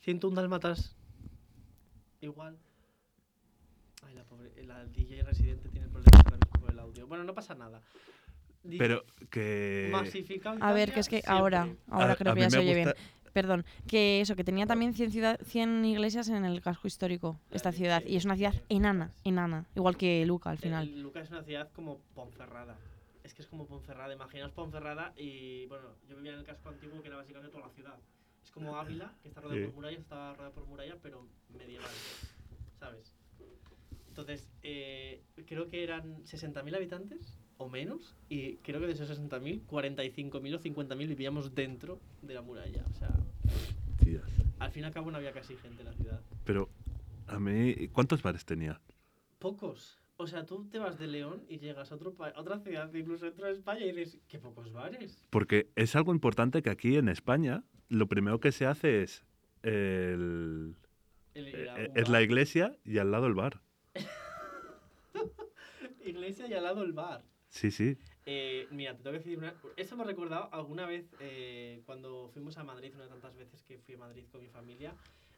101 0.00 0.34
dálmatas. 0.36 0.94
Igual. 2.20 2.56
La 4.66 4.84
DJ 4.86 5.22
residente 5.22 5.68
tiene 5.68 5.88
problemas 5.88 6.20
ahora 6.24 6.36
mismo 6.36 6.60
con 6.60 6.70
el 6.70 6.78
audio. 6.78 7.06
Bueno, 7.06 7.24
no 7.24 7.34
pasa 7.34 7.54
nada. 7.54 7.80
Di- 8.62 8.78
Pero 8.78 9.04
que... 9.30 9.88
Masificado 9.90 10.56
A 10.62 10.72
ver, 10.72 10.90
Italia 10.90 10.94
que 10.94 11.00
es 11.00 11.08
que 11.08 11.16
siempre. 11.20 11.32
ahora, 11.36 11.68
ahora 11.88 12.12
a- 12.12 12.16
creo 12.16 12.32
a 12.32 12.34
que 12.34 12.40
mí 12.40 12.44
ya 12.46 12.50
se 12.50 12.56
me 12.58 12.62
oye 12.64 12.74
bien. 12.74 12.88
gusta- 12.88 13.02
Perdón, 13.32 13.64
que 13.88 14.20
eso, 14.20 14.36
que 14.36 14.44
tenía 14.44 14.66
también 14.66 14.92
100, 14.92 15.10
ciudad, 15.10 15.40
100 15.42 15.84
iglesias 15.86 16.28
en 16.28 16.44
el 16.44 16.60
casco 16.60 16.86
histórico, 16.86 17.40
esta 17.50 17.72
ciudad. 17.72 18.02
Y 18.06 18.16
es 18.16 18.24
una 18.26 18.36
ciudad 18.36 18.54
enana, 18.68 19.10
enana, 19.24 19.64
igual 19.74 19.96
que 19.96 20.24
Luca 20.26 20.50
al 20.50 20.58
final. 20.58 20.86
El- 20.86 21.00
Luca 21.02 21.20
es 21.20 21.30
una 21.30 21.42
ciudad 21.42 21.70
como 21.72 21.98
Ponferrada. 22.14 22.76
Es 23.24 23.32
que 23.34 23.40
es 23.42 23.48
como 23.48 23.66
Ponferrada. 23.66 24.12
Imaginaos 24.12 24.52
Ponferrada 24.52 25.14
y, 25.16 25.64
bueno, 25.66 25.88
yo 26.08 26.16
vivía 26.16 26.32
en 26.34 26.40
el 26.40 26.44
casco 26.44 26.68
antiguo 26.68 27.00
que 27.00 27.08
era 27.08 27.16
básicamente 27.16 27.50
toda 27.50 27.66
la 27.68 27.72
ciudad. 27.72 27.96
Es 28.44 28.50
como 28.50 28.76
Ávila, 28.76 29.12
que 29.22 29.28
está 29.28 29.40
rodeada 29.40 29.60
Sí. 29.60 29.66
por 29.66 29.74
murallas, 29.76 30.00
está 30.00 30.32
rodeada 30.34 30.54
por 30.54 30.66
murallas, 30.66 30.98
pero 31.02 31.26
medieval. 31.58 31.90
¿Sabes? 32.78 33.14
Entonces, 34.12 34.46
eh, 34.62 35.22
creo 35.46 35.68
que 35.70 35.82
eran 35.82 36.22
60.000 36.24 36.76
habitantes 36.76 37.38
o 37.56 37.66
menos. 37.70 38.14
Y 38.28 38.56
creo 38.56 38.78
que 38.78 38.86
de 38.86 38.92
esos 38.92 39.08
60.000, 39.08 39.62
45.000 39.66 40.54
o 40.54 40.60
50.000 40.60 41.08
vivíamos 41.08 41.54
dentro 41.54 41.98
de 42.20 42.34
la 42.34 42.42
muralla. 42.42 42.84
O 42.90 42.94
sea, 42.94 43.08
al 44.58 44.70
fin 44.70 44.82
y 44.82 44.84
al 44.86 44.92
cabo 44.92 45.10
no 45.10 45.16
había 45.16 45.32
casi 45.32 45.56
gente 45.56 45.80
en 45.80 45.86
la 45.88 45.94
ciudad. 45.94 46.20
Pero 46.44 46.68
a 47.26 47.38
mí... 47.40 47.88
¿Cuántos 47.88 48.22
bares 48.22 48.44
tenía? 48.44 48.82
Pocos. 49.38 49.98
O 50.18 50.26
sea, 50.26 50.44
tú 50.44 50.68
te 50.68 50.78
vas 50.78 50.98
de 50.98 51.06
León 51.06 51.42
y 51.48 51.58
llegas 51.58 51.90
a, 51.90 51.94
otro 51.94 52.12
pa- 52.12 52.28
a 52.28 52.40
otra 52.40 52.58
ciudad, 52.58 52.92
incluso 52.94 53.24
dentro 53.24 53.46
de 53.46 53.52
España, 53.52 53.86
y 53.86 53.92
dices, 53.92 54.18
qué 54.28 54.38
pocos 54.38 54.70
bares. 54.74 55.24
Porque 55.30 55.70
es 55.74 55.96
algo 55.96 56.12
importante 56.12 56.62
que 56.62 56.68
aquí 56.68 56.96
en 56.96 57.08
España 57.08 57.64
lo 57.88 58.08
primero 58.08 58.40
que 58.40 58.52
se 58.52 58.66
hace 58.66 59.02
es 59.02 59.24
el, 59.62 60.76
El 61.34 61.68
a 61.70 61.80
eh, 61.80 61.90
es 61.94 62.08
la 62.10 62.20
iglesia 62.22 62.76
y 62.84 62.98
al 62.98 63.10
lado 63.10 63.26
el 63.26 63.34
bar. 63.34 63.62
iglesia 66.04 66.46
y 66.46 66.54
al 66.54 66.64
lado 66.64 66.82
el 66.82 66.92
bar. 66.92 67.22
Sí, 67.48 67.70
sí. 67.70 67.96
Eh, 68.24 68.66
mira, 68.70 68.96
te 68.96 69.02
tengo 69.02 69.12
que 69.12 69.18
decir 69.18 69.38
una... 69.38 69.54
Eso 69.76 69.96
me 69.96 70.04
ha 70.04 70.06
recordado 70.06 70.48
alguna 70.52 70.86
vez 70.86 71.06
eh, 71.20 71.82
cuando 71.86 72.30
fuimos 72.32 72.56
a 72.56 72.64
Madrid, 72.64 72.92
una 72.94 73.04
de 73.04 73.10
tantas 73.10 73.36
veces 73.36 73.62
que 73.62 73.78
fui 73.78 73.94
a 73.94 73.98
Madrid 73.98 74.24
con 74.30 74.40
mi 74.40 74.48
familia. 74.48 74.94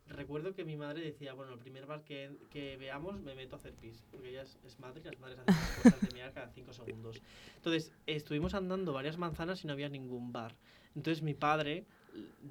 Recuerdo 0.07 0.55
que 0.55 0.65
mi 0.65 0.77
madre 0.77 1.03
decía, 1.03 1.33
bueno, 1.33 1.55
el 1.55 1.59
primer 1.59 1.87
bar 1.87 2.05
que, 2.05 2.31
que 2.51 2.77
veamos 2.77 3.23
me 3.23 3.35
meto 3.35 3.57
a 3.57 3.59
hacer 3.59 3.73
pis, 3.73 4.05
porque 4.11 4.29
ella 4.29 4.43
es, 4.43 4.59
es 4.65 4.79
madre 4.79 5.01
y 5.01 5.05
las 5.05 5.19
madres 5.19 5.39
hacen 5.39 5.83
cosas 5.83 6.01
de 6.03 6.15
mirar 6.15 6.33
cada 6.35 6.51
cinco 6.51 6.75
segundos. 6.75 7.23
Entonces, 7.57 7.91
estuvimos 8.07 8.53
andando 8.53 8.93
varias 8.93 9.17
manzanas 9.17 9.65
y 9.65 9.67
no 9.67 9.73
había 9.73 9.89
ningún 9.89 10.31
bar. 10.31 10.55
Entonces 10.95 11.23
mi 11.23 11.35
padre, 11.35 11.87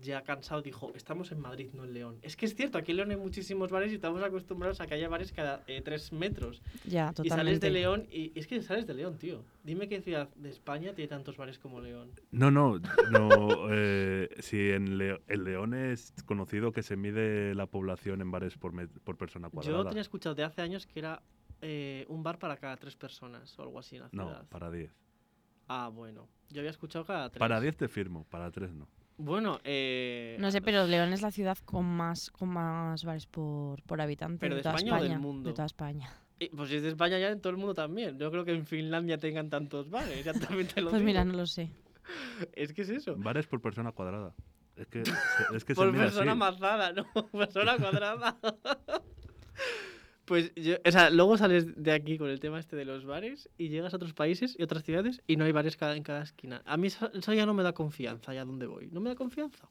ya 0.01 0.21
cansado, 0.23 0.61
dijo, 0.61 0.91
estamos 0.95 1.31
en 1.31 1.39
Madrid, 1.39 1.69
no 1.73 1.83
en 1.85 1.93
León. 1.93 2.17
Es 2.21 2.35
que 2.35 2.45
es 2.45 2.55
cierto, 2.55 2.77
aquí 2.77 2.91
en 2.91 2.97
León 2.97 3.11
hay 3.11 3.17
muchísimos 3.17 3.71
bares 3.71 3.91
y 3.91 3.95
estamos 3.95 4.21
acostumbrados 4.21 4.81
a 4.81 4.87
que 4.87 4.95
haya 4.95 5.07
bares 5.07 5.31
cada 5.31 5.63
eh, 5.67 5.81
tres 5.81 6.11
metros. 6.11 6.61
Ya, 6.85 7.11
Y 7.11 7.29
sales 7.29 7.29
totalmente. 7.29 7.67
de 7.67 7.71
León 7.71 8.07
y 8.11 8.31
es 8.37 8.47
que 8.47 8.61
sales 8.61 8.85
de 8.87 8.93
León, 8.93 9.17
tío. 9.17 9.43
Dime 9.63 9.87
qué 9.87 10.01
ciudad 10.01 10.27
de 10.35 10.49
España 10.49 10.93
tiene 10.93 11.07
tantos 11.07 11.37
bares 11.37 11.57
como 11.59 11.79
León. 11.79 12.11
No, 12.31 12.51
no, 12.51 12.79
no. 13.11 13.67
eh, 13.71 14.29
si 14.39 14.71
en, 14.71 14.97
Leo- 14.97 15.21
en 15.27 15.43
León 15.45 15.73
es 15.73 16.13
conocido 16.25 16.71
que 16.73 16.83
se 16.83 16.97
mide 16.97 17.55
la 17.55 17.65
población 17.67 18.19
en 18.21 18.31
bares 18.31 18.57
por, 18.57 18.73
persona 19.17 19.47
Yo 19.47 19.51
cuadrada. 19.51 19.89
tenía 19.89 20.01
escuchado 20.01 20.35
de 20.35 20.43
hace 20.43 20.61
años 20.61 20.85
que 20.85 20.99
era 20.99 21.21
eh, 21.61 22.05
un 22.09 22.23
bar 22.23 22.39
para 22.39 22.57
cada 22.57 22.75
tres 22.75 22.95
personas 22.97 23.57
o 23.57 23.61
algo 23.61 23.79
así 23.79 23.95
en 23.95 24.01
la 24.01 24.09
No, 24.11 24.25
ciudad. 24.27 24.45
para 24.49 24.69
10. 24.69 24.91
Ah, 25.69 25.89
bueno. 25.93 26.27
Yo 26.49 26.59
había 26.59 26.71
escuchado 26.71 27.05
cada 27.05 27.29
tres. 27.29 27.39
Para 27.39 27.61
10 27.61 27.77
te 27.77 27.87
firmo, 27.87 28.25
para 28.29 28.51
3 28.51 28.73
no. 28.73 28.87
Bueno, 29.17 29.59
eh, 29.63 30.35
No 30.39 30.49
sé, 30.51 30.61
pero 30.61 30.85
León 30.87 31.13
es 31.13 31.21
la 31.21 31.31
ciudad 31.31 31.57
con 31.65 31.85
más, 31.85 32.31
con 32.31 32.49
más 32.49 33.03
bares 33.05 33.25
por, 33.27 33.81
por 33.83 34.01
habitante 34.01 34.39
¿Pero 34.39 34.55
de, 34.55 34.59
de 34.59 34.63
toda 34.63 34.75
España 34.75 34.93
o 34.93 34.95
del 34.95 35.03
España. 35.05 35.19
mundo? 35.19 35.49
De 35.49 35.53
toda 35.53 35.65
España. 35.67 36.09
eh, 36.39 36.49
pues 36.55 36.69
si 36.69 36.75
es 36.77 36.81
de 36.83 36.89
España 36.89 37.19
ya 37.19 37.29
en 37.29 37.39
todo 37.39 37.51
el 37.51 37.57
mundo 37.57 37.73
también. 37.73 38.17
Yo 38.17 38.31
creo 38.31 38.43
que 38.43 38.53
en 38.53 38.65
Finlandia 38.65 39.17
tengan 39.17 39.49
tantos 39.49 39.89
bares, 39.89 40.23
ya 40.25 40.33
también 40.33 40.67
te 40.67 40.81
lo 40.81 40.89
Pues 40.89 41.01
mira, 41.03 41.21
digo. 41.23 41.31
no 41.33 41.37
lo 41.39 41.45
sé. 41.47 41.69
Es 42.53 42.73
que 42.73 42.81
es 42.81 42.89
eso. 42.89 43.15
Bares 43.17 43.47
por 43.47 43.61
persona 43.61 43.91
cuadrada. 43.91 44.33
Es 44.75 44.87
que, 44.87 45.05
se- 45.05 45.11
es 45.55 45.63
que 45.63 45.73
se 45.73 45.79
Por 45.79 45.91
mide 45.91 46.05
persona 46.05 46.31
así. 46.31 46.39
mazada, 46.39 46.91
¿no? 46.93 47.05
persona 47.31 47.77
cuadrada. 47.77 48.37
pues 50.25 50.53
yo, 50.55 50.75
o 50.85 50.91
sea, 50.91 51.09
luego 51.09 51.37
sales 51.37 51.81
de 51.81 51.91
aquí 51.91 52.17
con 52.17 52.29
el 52.29 52.39
tema 52.39 52.59
este 52.59 52.75
de 52.75 52.85
los 52.85 53.05
bares 53.05 53.49
y 53.57 53.69
llegas 53.69 53.93
a 53.93 53.97
otros 53.97 54.13
países 54.13 54.55
y 54.57 54.63
otras 54.63 54.83
ciudades 54.83 55.21
y 55.27 55.35
no 55.35 55.45
hay 55.45 55.51
bares 55.51 55.75
cada, 55.77 55.95
en 55.97 56.03
cada 56.03 56.23
esquina. 56.23 56.61
A 56.65 56.77
mí 56.77 56.87
eso, 56.87 57.11
eso 57.13 57.33
ya 57.33 57.45
no 57.45 57.53
me 57.53 57.63
da 57.63 57.73
confianza, 57.73 58.31
allá 58.31 58.45
donde 58.45 58.65
voy. 58.65 58.87
No 58.91 59.01
me 59.01 59.09
da 59.09 59.15
confianza. 59.15 59.67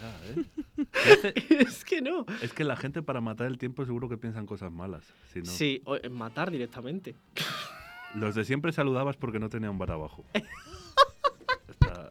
Ya, 0.00 0.20
¿eh? 0.30 1.32
Es 1.68 1.84
que 1.84 2.00
no. 2.00 2.24
Es 2.42 2.52
que 2.54 2.64
la 2.64 2.76
gente 2.76 3.02
para 3.02 3.20
matar 3.20 3.46
el 3.48 3.58
tiempo 3.58 3.84
seguro 3.84 4.08
que 4.08 4.16
piensan 4.16 4.46
cosas 4.46 4.72
malas. 4.72 5.04
Si 5.32 5.40
no, 5.40 5.46
Sí, 5.46 5.82
o 5.84 5.96
en 5.96 6.12
matar 6.12 6.50
directamente. 6.50 7.14
Los 8.14 8.34
de 8.34 8.44
siempre 8.44 8.72
saludabas 8.72 9.16
porque 9.16 9.38
no 9.40 9.48
tenían 9.50 9.76
bar 9.76 9.90
abajo. 9.90 10.24
Está- 11.68 12.10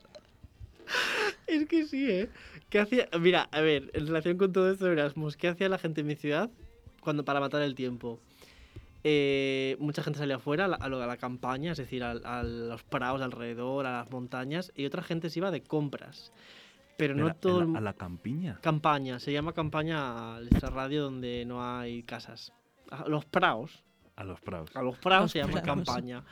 Es 1.47 1.65
que 1.67 1.86
sí, 1.86 2.09
¿eh? 2.11 2.29
¿Qué 2.69 2.79
hacía? 2.79 3.07
Mira, 3.19 3.47
a 3.51 3.61
ver, 3.61 3.89
en 3.93 4.07
relación 4.07 4.38
con 4.38 4.51
todo 4.53 4.71
esto 4.71 4.86
de 4.86 4.93
Erasmus, 4.93 5.38
¿qué 5.38 5.47
hacía 5.47 5.69
la 5.69 5.77
gente 5.77 6.01
en 6.01 6.07
mi 6.07 6.15
ciudad 6.15 6.49
cuando 7.04 7.24
para 7.26 7.39
matar 7.39 7.62
el 7.62 7.76
tiempo? 7.76 8.20
Eh, 9.04 9.76
mucha 9.80 10.01
gente 10.01 10.20
salía 10.20 10.38
afuera 10.38 10.66
a 10.66 10.68
la, 10.70 10.76
a 10.78 10.86
a 10.86 11.08
la 11.08 11.18
campaña, 11.18 11.74
es 11.74 11.78
decir, 11.78 12.04
al- 12.04 12.26
a, 12.26 12.41
los 12.43 12.84
prados 12.84 13.22
alrededor, 13.22 13.86
a 13.86 13.91
las 13.99 14.12
montañas, 14.12 14.72
y 14.76 14.86
otra 14.86 15.04
gente 15.04 15.30
se 15.30 15.39
iba 15.39 15.51
de 15.51 15.62
compras. 15.62 16.32
Pero 16.97 17.16
no 17.16 17.34
todo 17.36 17.62
¿en 17.64 17.68
el 17.68 17.74
la- 17.74 17.80
¿A 17.80 17.82
la 17.82 17.93
campiña? 17.93 18.60
Campaña, 18.62 19.20
se 19.20 19.34
llama 19.34 19.51
campaña 19.54 20.36
al 20.38 20.47
extrarradio 20.47 21.04
donde 21.04 21.43
no 21.45 21.62
hay 21.68 22.04
casas. 22.04 22.54
A 22.91 23.08
los 23.10 23.26
praos, 23.26 23.84
A 24.16 24.24
los 24.24 24.39
prados. 24.39 24.70
a 24.76 24.82
los 24.84 24.97
praos 24.99 25.24
Los 25.24 25.32
se 25.32 25.39
llama 25.39 25.62
praos. 25.62 25.66
campaña. 25.66 26.24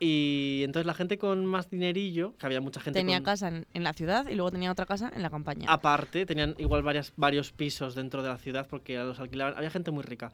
Y 0.00 0.62
entonces 0.64 0.86
la 0.86 0.94
gente 0.94 1.18
con 1.18 1.46
más 1.46 1.70
dinerillo, 1.70 2.34
que 2.36 2.46
había 2.46 2.60
mucha 2.60 2.80
gente 2.80 2.98
Tenía 2.98 3.18
con- 3.18 3.24
casa 3.24 3.48
en, 3.48 3.66
en 3.72 3.84
la 3.84 3.92
ciudad 3.92 4.26
y 4.28 4.34
luego 4.34 4.50
tenía 4.50 4.70
otra 4.72 4.86
casa 4.86 5.10
en 5.14 5.22
la 5.22 5.30
campaña. 5.30 5.66
Aparte, 5.70 6.26
tenían 6.26 6.54
igual 6.58 6.82
varias, 6.82 7.12
varios 7.16 7.52
pisos 7.52 7.94
dentro 7.94 8.22
de 8.22 8.28
la 8.28 8.38
ciudad 8.38 8.66
porque 8.68 8.96
los 8.98 9.20
alquilaban. 9.20 9.56
Había 9.56 9.70
gente 9.70 9.90
muy 9.90 10.02
rica. 10.02 10.32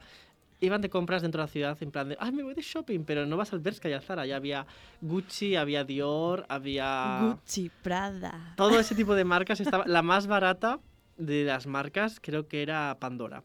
Iban 0.59 0.81
de 0.81 0.89
compras 0.89 1.21
dentro 1.23 1.41
de 1.41 1.47
la 1.47 1.51
ciudad 1.51 1.77
en 1.81 1.89
plan 1.91 2.09
de, 2.09 2.17
ay, 2.19 2.31
me 2.31 2.43
voy 2.43 2.53
de 2.53 2.61
shopping, 2.61 2.99
pero 3.03 3.25
no 3.25 3.35
vas 3.37 3.51
al 3.53 3.59
Bershka 3.59 3.89
y 3.89 3.93
al 3.93 4.01
Zara. 4.03 4.25
Ya 4.27 4.35
había 4.35 4.65
Gucci, 5.01 5.55
había 5.55 5.83
Dior, 5.83 6.45
había... 6.49 7.19
Gucci, 7.23 7.71
Prada. 7.81 8.53
Todo 8.57 8.79
ese 8.79 8.93
tipo 8.93 9.15
de 9.15 9.23
marcas. 9.25 9.59
Estaba... 9.59 9.85
La 9.87 10.01
más 10.03 10.27
barata 10.27 10.79
de 11.17 11.45
las 11.45 11.65
marcas 11.65 12.19
creo 12.21 12.47
que 12.47 12.61
era 12.61 12.95
Pandora. 12.99 13.43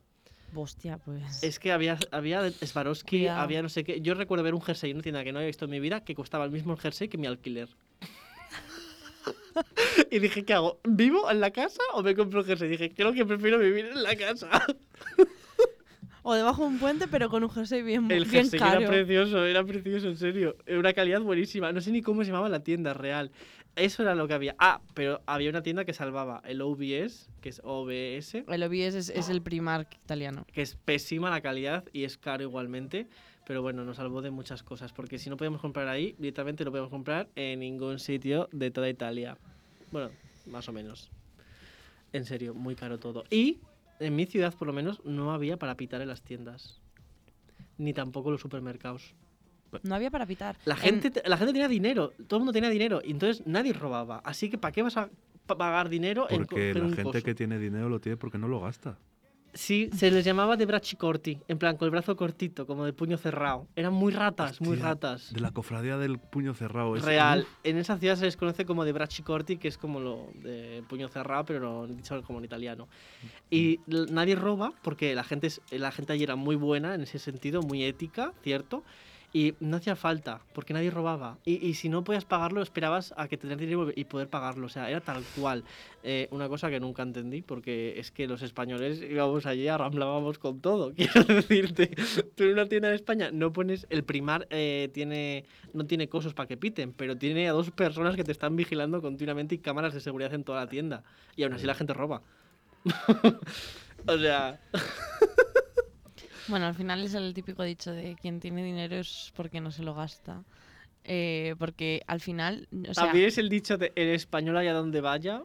Hostia, 0.57 0.99
pues. 0.99 1.43
Es 1.43 1.59
que 1.59 1.73
había, 1.73 1.99
había 2.11 2.51
Swarovski, 2.51 3.19
Cuidado. 3.19 3.41
había 3.41 3.63
no 3.63 3.69
sé 3.69 3.85
qué. 3.85 4.01
Yo 4.01 4.15
recuerdo 4.15 4.45
ver 4.45 4.55
un 4.55 4.63
jersey 4.63 4.91
en 4.91 4.97
una 4.97 5.03
tienda 5.03 5.25
que 5.25 5.33
no 5.33 5.39
había 5.39 5.49
visto 5.49 5.67
en 5.67 5.71
mi 5.71 5.81
vida 5.81 6.05
que 6.05 6.15
costaba 6.15 6.45
el 6.45 6.51
mismo 6.51 6.77
jersey 6.77 7.09
que 7.09 7.19
mi 7.19 7.27
alquiler. 7.27 7.69
y 10.11 10.19
dije, 10.19 10.45
¿qué 10.45 10.55
hago? 10.55 10.81
¿Vivo 10.85 11.31
en 11.31 11.41
la 11.41 11.51
casa 11.51 11.83
o 11.95 12.03
me 12.03 12.15
compro 12.15 12.41
un 12.41 12.47
jersey? 12.47 12.69
dije, 12.69 12.93
creo 12.95 13.13
que 13.13 13.25
prefiero 13.25 13.59
vivir 13.59 13.87
en 13.87 14.03
la 14.03 14.17
casa. 14.17 14.49
O 16.29 16.35
debajo 16.35 16.63
de 16.63 16.69
un 16.71 16.79
puente, 16.81 17.07
pero 17.07 17.31
con 17.31 17.45
un 17.45 17.51
jersey 17.51 17.83
bien, 17.83 18.11
El 18.11 18.25
bien 18.25 18.43
jersey 18.43 18.59
caro. 18.59 18.81
era 18.81 18.89
precioso, 18.89 19.45
era 19.45 19.63
precioso, 19.63 20.09
en 20.09 20.17
serio. 20.17 20.57
Era 20.67 20.81
una 20.81 20.93
calidad 20.93 21.21
buenísima. 21.21 21.71
No 21.71 21.81
sé 21.81 21.93
ni 21.93 22.03
cómo 22.03 22.25
se 22.25 22.33
llamaba 22.33 22.49
la 22.49 22.65
tienda 22.65 22.95
real. 22.95 23.31
Eso 23.77 24.03
era 24.03 24.15
lo 24.15 24.27
que 24.27 24.35
había. 24.35 24.57
Ah, 24.59 24.81
pero 24.95 25.21
había 25.27 25.51
una 25.51 25.63
tienda 25.63 25.85
que 25.85 25.93
salvaba 25.93 26.41
el 26.47 26.63
OBS, 26.63 27.29
que 27.43 27.51
es 27.51 27.61
OBS, 27.63 28.35
El 28.49 28.63
OBS 28.63 28.95
es, 28.95 29.09
es 29.11 29.29
el 29.29 29.43
Primark 29.43 29.95
italiano. 30.03 30.47
que 30.53 30.63
es 30.63 30.77
pésima 30.77 31.29
la 31.31 31.43
calidad 31.43 31.85
y 31.93 32.05
es 32.05 32.17
caro 32.17 32.43
igualmente. 32.43 33.07
Pero 33.47 33.63
bueno, 33.63 33.85
nos 33.85 33.99
salvó 33.99 34.23
de 34.23 34.31
muchas 34.31 34.63
cosas. 34.63 34.93
Porque 34.93 35.19
si 35.19 35.31
no 35.31 35.37
podíamos 35.37 35.61
comprar 35.61 35.89
ahí, 35.89 36.15
directamente 36.19 36.65
no 36.65 36.71
podíamos 36.71 36.91
comprar 36.91 37.29
en 37.37 37.61
ningún 37.61 37.99
sitio 37.99 38.49
de 38.51 38.71
toda 38.71 38.89
Italia. 38.89 39.37
Bueno, 39.93 40.11
más 40.47 40.69
o 40.69 40.73
menos. 40.73 41.11
En 42.13 42.25
serio, 42.25 42.55
muy 42.55 42.75
caro 42.75 42.99
todo. 42.99 43.25
Y 43.31 43.59
en 44.01 44.17
mi 44.17 44.25
ciudad, 44.27 44.55
por 44.55 44.67
lo 44.67 44.73
menos, 44.73 45.05
no 45.05 45.33
había 45.33 45.59
para 45.59 45.77
pitar 45.77 46.01
en 46.01 46.09
las 46.09 46.23
tiendas. 46.23 46.81
Ni 47.79 47.93
tampoco 47.93 48.31
los 48.31 48.41
supermercados. 48.41 49.15
No 49.83 49.95
había 49.95 50.11
para 50.11 50.27
pitar. 50.27 50.57
La 50.65 50.75
En- 50.75 50.81
gente, 50.81 51.11
te- 51.11 51.29
la 51.29 51.37
gente 51.37 51.53
tenía 51.53 51.69
dinero, 51.69 52.13
todo 52.27 52.39
el 52.39 52.41
mundo 52.41 52.53
tenía 52.53 52.71
dinero, 52.71 53.01
y 53.05 53.11
entonces 53.11 53.47
nadie 53.47 53.73
robaba. 53.73 54.21
Así 54.25 54.49
que, 54.51 54.59
¿para 54.59 54.73
qué 54.73 54.83
vas 54.83 54.97
a 54.97 55.09
pa- 55.47 55.57
pagar 55.59 55.89
dinero 55.89 56.27
en 56.31 56.39
Porque 56.39 56.55
coger 56.55 56.77
la 56.77 56.83
un 56.85 56.89
gente 56.95 57.03
coso? 57.05 57.25
que 57.25 57.35
tiene 57.35 57.59
dinero 57.59 57.89
lo 57.89 58.01
tiene 58.01 58.17
porque 58.17 58.39
no 58.39 58.49
lo 58.49 58.61
gasta. 58.61 58.99
Sí, 59.55 59.89
se 59.97 60.11
les 60.11 60.23
llamaba 60.23 60.59
de 60.59 60.67
bracci 60.67 60.97
corti, 60.97 61.39
en 61.49 61.57
plan 61.57 61.79
con 61.79 61.87
el 61.87 61.91
brazo 61.91 62.15
cortito, 62.15 62.67
como 62.67 62.85
de 62.85 62.93
puño 62.93 63.17
cerrado. 63.17 63.67
Eran 63.75 63.95
muy 63.95 64.13
ratas, 64.13 64.61
muy 64.61 64.77
ratas. 64.77 65.33
De 65.33 65.41
la 65.41 65.51
cofradía 65.51 65.97
del 65.97 66.19
puño 66.19 66.53
cerrado. 66.53 66.95
ese, 66.95 67.07
Real. 67.07 67.41
uf, 67.41 67.49
En 67.65 67.79
esa 67.79 67.97
ciudad 67.97 68.17
se 68.17 68.27
les 68.27 68.37
conoce 68.37 68.67
como 68.67 68.85
de 68.85 68.93
bracci 68.93 69.23
corti, 69.23 69.57
que 69.57 69.69
es 69.69 69.79
como 69.79 69.99
lo 69.99 70.29
de 70.43 70.85
puño 70.91 71.09
cerrado, 71.09 71.47
pero 71.47 71.61
no- 71.61 71.87
dicho 71.87 72.23
como 72.25 72.39
en 72.41 72.45
italiano. 72.45 72.87
Y 73.49 73.81
nadie 73.87 74.35
roba 74.37 74.75
porque 74.83 75.15
la 75.15 75.25
gente, 75.25 75.47
es- 75.47 75.63
la 75.71 75.91
gente 75.91 76.13
allí 76.13 76.25
era 76.25 76.37
muy 76.37 76.57
buena 76.57 76.95
en 76.95 77.01
ese 77.01 77.19
sentido, 77.19 77.63
muy 77.63 77.83
ética, 77.83 78.35
¿cierto? 78.43 78.85
Y 79.37 79.53
no 79.61 79.77
hacía 79.77 79.97
falta, 79.97 80.41
porque 80.55 80.73
nadie 80.73 80.91
robaba. 80.91 81.37
Y, 81.45 81.57
y 81.57 81.75
si 81.75 81.91
no 81.91 82.05
podías 82.05 82.25
pagarlo, 82.25 82.63
esperabas 82.63 83.13
a 83.19 83.29
que 83.29 83.37
tener 83.37 83.59
dinero 83.59 83.93
y 83.95 84.05
poder 84.07 84.29
pagarlo. 84.31 84.65
O 84.65 84.71
sea, 84.71 84.89
era 84.89 85.03
tal 85.03 85.23
cual. 85.39 85.63
Eh, 86.03 86.27
una 86.31 86.49
cosa 86.49 86.71
que 86.71 86.81
nunca 86.81 87.03
entendí, 87.03 87.43
porque 87.43 88.01
es 88.01 88.11
que 88.11 88.27
los 88.27 88.41
españoles 88.41 89.03
íbamos 89.03 89.45
allí, 89.45 89.69
arramblábamos 89.69 90.39
con 90.39 90.63
todo. 90.63 90.91
Quiero 90.97 91.23
decirte, 91.25 91.95
tú 92.35 92.45
en 92.45 92.53
una 92.53 92.67
tienda 92.67 92.89
de 92.89 92.95
España 92.95 93.31
no 93.31 93.53
pones. 93.53 93.87
El 93.91 94.05
primar 94.05 94.47
eh, 94.49 94.89
tiene, 94.95 95.45
no 95.75 95.85
tiene 95.85 96.09
cosas 96.09 96.33
para 96.33 96.47
que 96.47 96.57
piten, 96.57 96.95
pero 96.95 97.19
tiene 97.19 97.47
a 97.47 97.53
dos 97.53 97.71
personas 97.71 98.17
que 98.17 98.25
te 98.25 98.33
están 98.33 98.57
vigilando 98.57 99.03
continuamente 99.03 99.57
y 99.57 99.59
cámaras 99.59 99.93
de 99.93 100.01
seguridad 100.01 100.33
en 100.33 100.45
toda 100.45 100.61
la 100.65 100.71
tienda. 100.71 101.05
Y 101.37 101.43
aún 101.43 101.53
así 101.53 101.67
la 101.67 101.75
gente 101.75 101.93
roba. 101.93 102.23
o 104.07 104.17
sea, 104.17 104.61
Bueno, 106.49 106.67
al 106.67 106.75
final 106.75 107.03
es 107.03 107.15
el 107.15 107.35
típico 107.35 107.63
dicho 107.63 107.93
de 107.93 108.17
quien 108.21 108.41
tiene 108.41 108.63
dinero 108.65 108.97
es 108.97 109.33
porque 109.35 109.61
no 109.61 109.71
se 109.71 109.83
lo 109.83 109.95
gasta. 109.95 110.43
Eh, 111.05 111.55
porque 111.59 112.03
al 112.07 112.21
final, 112.21 112.69
o 112.89 112.93
sea, 112.95 113.05
también 113.05 113.27
es 113.27 113.39
el 113.39 113.49
dicho 113.49 113.79
de 113.79 113.93
el 113.95 114.09
español 114.09 114.57
allá 114.57 114.73
donde 114.73 115.01
vaya 115.01 115.45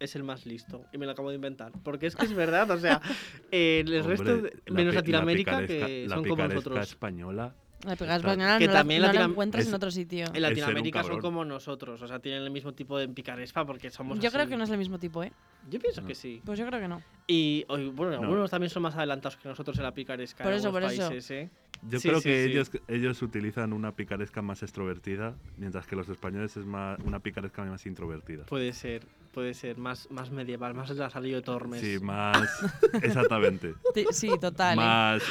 es 0.00 0.16
el 0.16 0.24
más 0.24 0.46
listo. 0.46 0.84
Y 0.92 0.98
me 0.98 1.06
lo 1.06 1.12
acabo 1.12 1.28
de 1.30 1.36
inventar. 1.36 1.72
Porque 1.84 2.06
es 2.06 2.16
que 2.16 2.24
es 2.26 2.32
verdad, 2.34 2.70
o 2.70 2.78
sea, 2.78 3.00
eh, 3.50 3.82
el 3.86 4.00
hombre, 4.00 4.08
resto, 4.16 4.42
de- 4.42 4.62
menos 4.72 4.94
la 4.94 5.00
Latinoamérica, 5.00 5.66
que 5.66 6.06
son 6.08 6.24
como 6.24 6.46
nosotros. 6.48 6.88
española. 6.88 7.54
La 7.84 7.92
está- 7.92 8.16
española 8.16 8.58
que 8.58 8.66
no, 8.66 8.72
la, 8.72 8.78
también 8.80 9.02
no 9.02 9.12
la 9.12 9.22
encuentras 9.24 9.62
es- 9.62 9.68
en 9.68 9.74
otro 9.74 9.90
sitio. 9.90 10.26
En 10.34 10.42
Latinoamérica 10.42 11.02
son 11.04 11.20
como 11.20 11.44
nosotros, 11.44 12.02
o 12.02 12.08
sea, 12.08 12.18
tienen 12.18 12.42
el 12.42 12.50
mismo 12.50 12.72
tipo 12.72 12.98
de 12.98 13.08
picarespa 13.08 13.64
porque 13.64 13.90
somos 13.90 14.18
Yo 14.18 14.30
creo 14.30 14.46
que 14.48 14.56
no 14.56 14.64
es 14.64 14.70
el 14.70 14.78
mismo 14.78 14.98
tipo, 14.98 15.22
¿eh? 15.22 15.32
Yo 15.70 15.78
pienso 15.78 16.00
No. 16.00 16.06
que 16.06 16.14
sí. 16.14 16.40
Pues 16.44 16.58
yo 16.58 16.66
creo 16.66 16.80
que 16.80 16.88
no. 16.88 17.02
Y 17.26 17.64
bueno, 17.68 18.16
No. 18.16 18.22
algunos 18.22 18.50
también 18.50 18.70
son 18.70 18.82
más 18.82 18.96
adelantados 18.96 19.36
que 19.36 19.48
nosotros 19.48 19.76
en 19.76 19.82
la 19.84 19.92
picaresca 19.92 20.42
Por 20.44 20.52
en 20.52 20.58
eso, 20.58 20.70
por 20.72 20.82
eso. 20.82 21.08
países, 21.08 21.30
¿eh? 21.30 21.50
Yo 21.88 22.00
Sí, 22.00 22.08
creo 22.08 22.20
sí, 22.20 22.28
que 22.28 22.44
sí. 22.44 22.50
ellos, 22.50 22.70
ellos 22.88 23.22
utilizan 23.22 23.72
una 23.72 23.92
picaresca 23.92 24.42
más 24.42 24.62
extrovertida, 24.64 25.36
mientras 25.58 25.86
que 25.86 25.94
los 25.94 26.08
españoles 26.08 26.56
es 26.56 26.64
más, 26.66 26.98
una 27.04 27.20
picaresca 27.20 27.62
más 27.64 27.86
introvertida. 27.86 28.44
Puede 28.46 28.72
ser, 28.72 29.06
puede 29.32 29.54
ser, 29.54 29.76
más, 29.78 30.10
más 30.10 30.30
medieval, 30.32 30.74
más 30.74 30.90
la 30.90 31.08
salido 31.10 31.36
de 31.36 31.42
Tormes. 31.42 31.80
Sí, 31.80 31.98
más. 32.00 32.48
exactamente. 33.02 33.74
Sí, 34.10 34.30
total. 34.40 34.76
¿eh? 35.20 35.22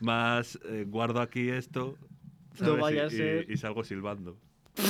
Más. 0.00 0.58
Eh, 0.66 0.84
guardo 0.88 1.20
aquí 1.20 1.48
esto. 1.50 1.96
No 2.60 2.76
vaya 2.76 3.04
y, 3.04 3.06
a 3.06 3.10
ser. 3.10 3.46
y- 3.50 3.54
y 3.54 3.56
salgo 3.56 3.84
silbando. 3.84 4.36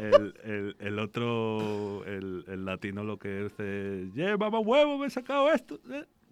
Eh, 0.00 0.10
el, 0.12 0.34
el- 0.44 0.76
el 0.78 0.98
otro. 0.98 2.04
El, 2.06 2.44
el 2.48 2.64
latino 2.64 3.02
lo 3.04 3.18
que 3.18 3.44
dice. 3.44 4.10
¡Yeah, 4.14 4.36
mamá 4.36 4.58
huevo! 4.60 4.98
Me 4.98 5.06
he 5.06 5.10
sacado 5.10 5.50
esto. 5.52 5.80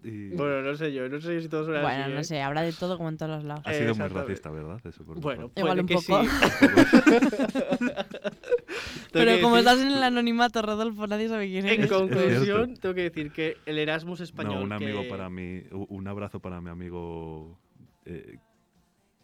Eh". 0.07 0.31
Y 0.33 0.37
Bueno, 0.37 0.63
no 0.63 0.77
sé 0.77 0.93
yo, 0.93 1.09
no 1.09 1.21
sé 1.21 1.41
si 1.41 1.49
todos 1.49 1.67
son 1.67 1.83
Bueno, 1.83 2.05
así, 2.05 2.13
no 2.13 2.21
¿eh? 2.21 2.25
sé, 2.25 2.41
habrá 2.43 2.63
de 2.63 2.73
todo 2.73 2.97
como 2.97 3.09
en 3.09 3.17
todos 3.17 3.31
los 3.33 3.45
lados. 3.45 3.63
ha 3.67 3.73
sido 3.75 3.95
muy 3.95 4.09
racista, 4.09 4.51
¿verdad? 4.51 4.81
Eso 4.85 5.05
por 5.05 5.21
Bueno. 5.21 5.51
Igual 5.57 5.81
un 5.81 5.87
que 5.87 5.95
poco. 5.95 6.23
sí. 6.23 6.29
Pero 9.13 9.41
como 9.41 9.57
decir- 9.57 9.59
estás 9.71 9.81
en 9.81 9.93
el 9.97 10.03
anonimato, 10.03 10.63
Rodolfo, 10.63 11.07
nadie 11.07 11.29
sabe 11.29 11.47
quién 11.49 11.67
En 11.67 11.81
eres. 11.81 11.91
conclusión, 11.93 12.77
tengo 12.77 12.95
que 12.95 13.03
decir 13.03 13.33
que 13.33 13.57
el 13.67 13.79
Erasmus 13.79 14.21
español. 14.21 14.55
no, 14.57 14.63
un 14.63 14.73
amigo 14.73 15.03
que- 15.03 15.09
para 15.09 15.29
mí. 15.31 15.63
Un 15.71 16.07
abrazo 16.09 16.41
para 16.41 16.61
mi 16.61 16.71
amigo. 16.71 17.59
eh, 18.05 18.39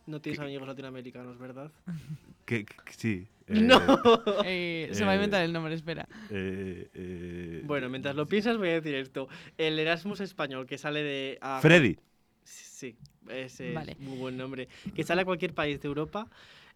No 0.07 0.21
tienes 0.21 0.41
amigos 0.41 0.67
latinoamericanos, 0.67 1.39
¿verdad? 1.39 1.71
que, 2.45 2.67
sí. 2.97 3.29
eh, 3.47 3.61
No. 3.61 3.79
Eh, 4.45 4.89
se 4.93 5.05
va 5.05 5.13
a 5.13 5.15
Eh, 5.15 5.17
inventar 5.17 5.43
el 5.43 5.53
nombre, 5.53 5.75
espera. 5.75 6.07
eh, 6.31 6.91
eh, 6.95 7.63
Bueno, 7.65 7.89
mientras 7.89 8.15
lo 8.17 8.27
piensas 8.27 8.57
voy 8.59 8.71
a 8.71 8.75
decir 8.81 8.95
esto. 8.95 9.29
El 9.59 9.79
Erasmus 9.79 10.21
español 10.21 10.67
que 10.67 10.79
sale 10.79 11.03
de... 11.03 11.39
a- 11.41 11.61
Freddy. 11.61 11.97
Sí, 12.45 12.97
ese 13.29 13.73
Vale. 13.73 13.93
es 13.93 14.01
muy 14.01 14.19
buen 14.19 14.37
nombre. 14.37 14.69
Que 14.95 15.05
sale 15.05 15.23
a 15.23 15.25
cualquier 15.25 15.55
país 15.55 15.81
de 15.81 15.87
Europa, 15.87 16.29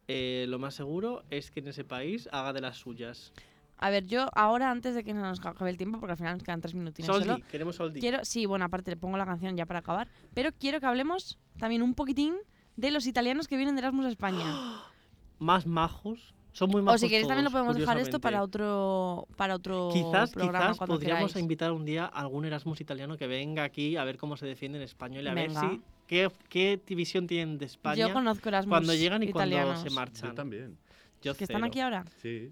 eh, 0.07 0.47
lo 0.49 0.61
más 0.61 0.75
seguro 0.75 1.25
es 1.31 1.51
que 1.51 1.59
en 1.61 1.69
ese 1.69 1.83
país 1.83 2.29
haga 2.31 2.53
de 2.53 2.61
las 2.61 2.77
suyas. 2.77 3.33
A 3.79 3.91
ver, 3.91 4.07
yo 4.07 4.29
ahora, 4.35 4.71
antes 4.71 4.95
de 4.95 5.03
que 5.03 5.13
nos 5.13 5.45
acabe 5.45 5.69
el 5.69 5.77
tiempo, 5.77 5.99
porque 5.99 6.13
al 6.13 6.17
final 6.17 6.35
nos 6.35 6.45
quedan 6.45 6.61
tres 6.61 6.75
minutines 6.75 7.07
Soldi, 7.09 7.27
solo, 7.29 7.45
queremos 7.51 7.77
Soldi. 7.77 7.99
quiero, 8.01 8.25
sí, 8.25 8.47
bueno, 8.47 8.65
aparte 8.65 8.93
le 8.93 8.97
pongo 8.97 9.17
la 9.19 9.27
canción 9.27 9.57
ya 9.57 9.67
para 9.67 9.81
acabar, 9.81 10.09
pero 10.33 10.51
quiero 10.53 10.79
que 10.81 10.87
hablemos 10.87 11.39
también 11.59 11.83
un 11.83 11.95
poquitín 11.95 12.37
de 12.77 12.91
los 12.91 13.07
italianos 13.07 13.49
que 13.49 13.57
vienen 13.57 13.75
de 13.77 13.81
Erasmus 13.81 14.07
a 14.07 14.09
España. 14.11 14.45
Más 15.39 15.67
majos. 15.67 16.35
Son 16.53 16.71
muy 16.71 16.81
o 16.81 16.85
majos 16.85 17.03
si 17.03 17.09
queréis 17.11 17.27
también 17.29 17.45
lo 17.45 17.51
podemos 17.51 17.77
dejar 17.77 17.99
esto 17.99 18.19
para 18.19 18.43
otro, 18.43 19.29
para 19.37 19.55
otro 19.57 19.91
Quizás, 19.93 20.31
programa 20.31 20.67
quizás 20.69 20.79
cuando 20.79 20.95
podríamos 20.95 21.31
queráis. 21.33 21.43
invitar 21.43 21.73
un 21.73 21.85
día 21.85 22.05
a 22.07 22.21
algún 22.21 22.47
Erasmus 22.47 22.81
italiano 22.81 23.19
que 23.19 23.27
venga 23.27 23.63
aquí 23.63 23.97
a 23.99 24.05
ver 24.05 24.17
cómo 24.17 24.39
se 24.39 24.47
defiende 24.47 24.79
en 24.79 24.85
español 24.85 25.25
y 25.25 25.29
a 25.29 25.35
Venga. 25.35 25.61
ver 25.61 25.71
si 25.73 25.83
qué, 26.07 26.31
qué 26.49 26.81
división 26.87 27.27
tienen 27.27 27.59
de 27.59 27.67
España 27.67 27.97
Yo 28.09 28.13
conozco 28.15 28.49
Erasmus 28.49 28.71
cuando 28.71 28.95
llegan 28.95 29.23
y 29.23 29.27
italianos. 29.29 29.75
cuando 29.75 29.91
se 29.91 29.95
marchan. 29.95 30.29
Yo 30.31 30.35
también. 30.35 30.79
Yo 31.21 31.35
¿Que 31.35 31.45
están 31.45 31.63
aquí 31.65 31.81
ahora? 31.81 32.07
Sí. 32.23 32.51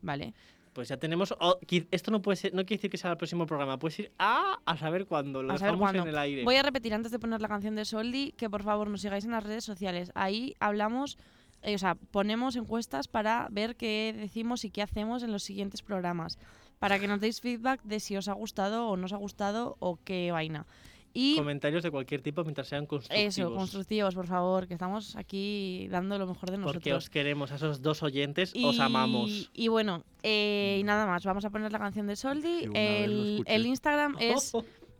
Vale. 0.00 0.32
Pues 0.72 0.88
ya 0.88 0.96
tenemos. 0.96 1.34
oh, 1.38 1.58
esto 1.90 2.10
no 2.10 2.22
puede 2.22 2.36
ser, 2.36 2.54
no 2.54 2.62
quiere 2.64 2.78
decir 2.78 2.90
que 2.90 2.96
sea 2.96 3.10
el 3.10 3.16
próximo 3.18 3.46
programa. 3.46 3.78
Puedes 3.78 3.98
ir 3.98 4.12
a, 4.18 4.58
a 4.64 4.76
saber 4.76 5.06
cuándo. 5.06 5.42
Lo 5.42 5.50
A 5.52 5.54
dejamos 5.54 5.78
cuándo. 5.80 6.02
en 6.02 6.08
el 6.08 6.18
aire. 6.18 6.44
Voy 6.44 6.56
a 6.56 6.62
repetir 6.62 6.94
antes 6.94 7.12
de 7.12 7.18
poner 7.18 7.40
la 7.42 7.48
canción 7.48 7.74
de 7.74 7.84
Soldi 7.84 8.32
que 8.32 8.48
por 8.48 8.62
favor 8.62 8.88
nos 8.88 9.02
sigáis 9.02 9.24
en 9.24 9.32
las 9.32 9.44
redes 9.44 9.64
sociales. 9.64 10.10
Ahí 10.14 10.54
hablamos, 10.60 11.18
eh, 11.62 11.74
o 11.74 11.78
sea, 11.78 11.94
ponemos 11.94 12.56
encuestas 12.56 13.06
para 13.06 13.48
ver 13.50 13.76
qué 13.76 14.14
decimos 14.16 14.64
y 14.64 14.70
qué 14.70 14.80
hacemos 14.82 15.22
en 15.22 15.30
los 15.32 15.42
siguientes 15.42 15.82
programas. 15.82 16.38
Para 16.78 16.98
que 16.98 17.06
nos 17.06 17.20
deis 17.20 17.40
feedback 17.40 17.80
de 17.84 18.00
si 18.00 18.16
os 18.16 18.26
ha 18.28 18.32
gustado 18.32 18.88
o 18.88 18.96
no 18.96 19.04
os 19.06 19.12
ha 19.12 19.16
gustado 19.16 19.76
o 19.78 19.98
qué 20.02 20.32
vaina. 20.32 20.66
Y 21.14 21.36
Comentarios 21.36 21.82
de 21.82 21.90
cualquier 21.90 22.22
tipo 22.22 22.42
mientras 22.42 22.68
sean 22.68 22.86
constructivos. 22.86 23.36
eso, 23.38 23.54
constructivos, 23.54 24.14
por 24.14 24.26
favor, 24.26 24.66
que 24.66 24.74
estamos 24.74 25.14
aquí 25.16 25.86
dando 25.90 26.18
lo 26.18 26.26
mejor 26.26 26.50
de 26.50 26.56
nosotros. 26.58 26.74
Porque 26.82 26.94
os 26.94 27.10
queremos, 27.10 27.52
a 27.52 27.56
esos 27.56 27.82
dos 27.82 28.02
oyentes 28.02 28.52
y, 28.54 28.64
os 28.64 28.80
amamos. 28.80 29.50
Y 29.52 29.68
bueno, 29.68 30.04
eh, 30.22 30.78
y 30.80 30.84
nada 30.84 31.06
más, 31.06 31.24
vamos 31.24 31.44
a 31.44 31.50
poner 31.50 31.70
la 31.70 31.78
canción 31.78 32.06
de 32.06 32.16
Soldi. 32.16 32.68
El, 32.74 33.66
Instagram 33.66 34.16
es 34.20 34.52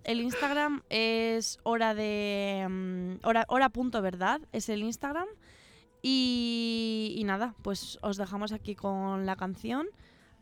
el 0.04 0.20
Instagram 0.20 0.82
es 0.90 1.58
hora 1.62 1.94
de 1.94 2.66
mm, 2.68 3.24
hora 3.26 3.44
hora 3.48 3.68
punto 3.68 4.02
verdad 4.02 4.40
es 4.50 4.68
el 4.68 4.82
Instagram 4.82 5.28
y, 6.02 7.14
y 7.16 7.24
nada 7.24 7.54
pues 7.62 7.98
os 8.02 8.16
dejamos 8.16 8.50
aquí 8.52 8.74
con 8.74 9.26
la 9.26 9.36
canción 9.36 9.86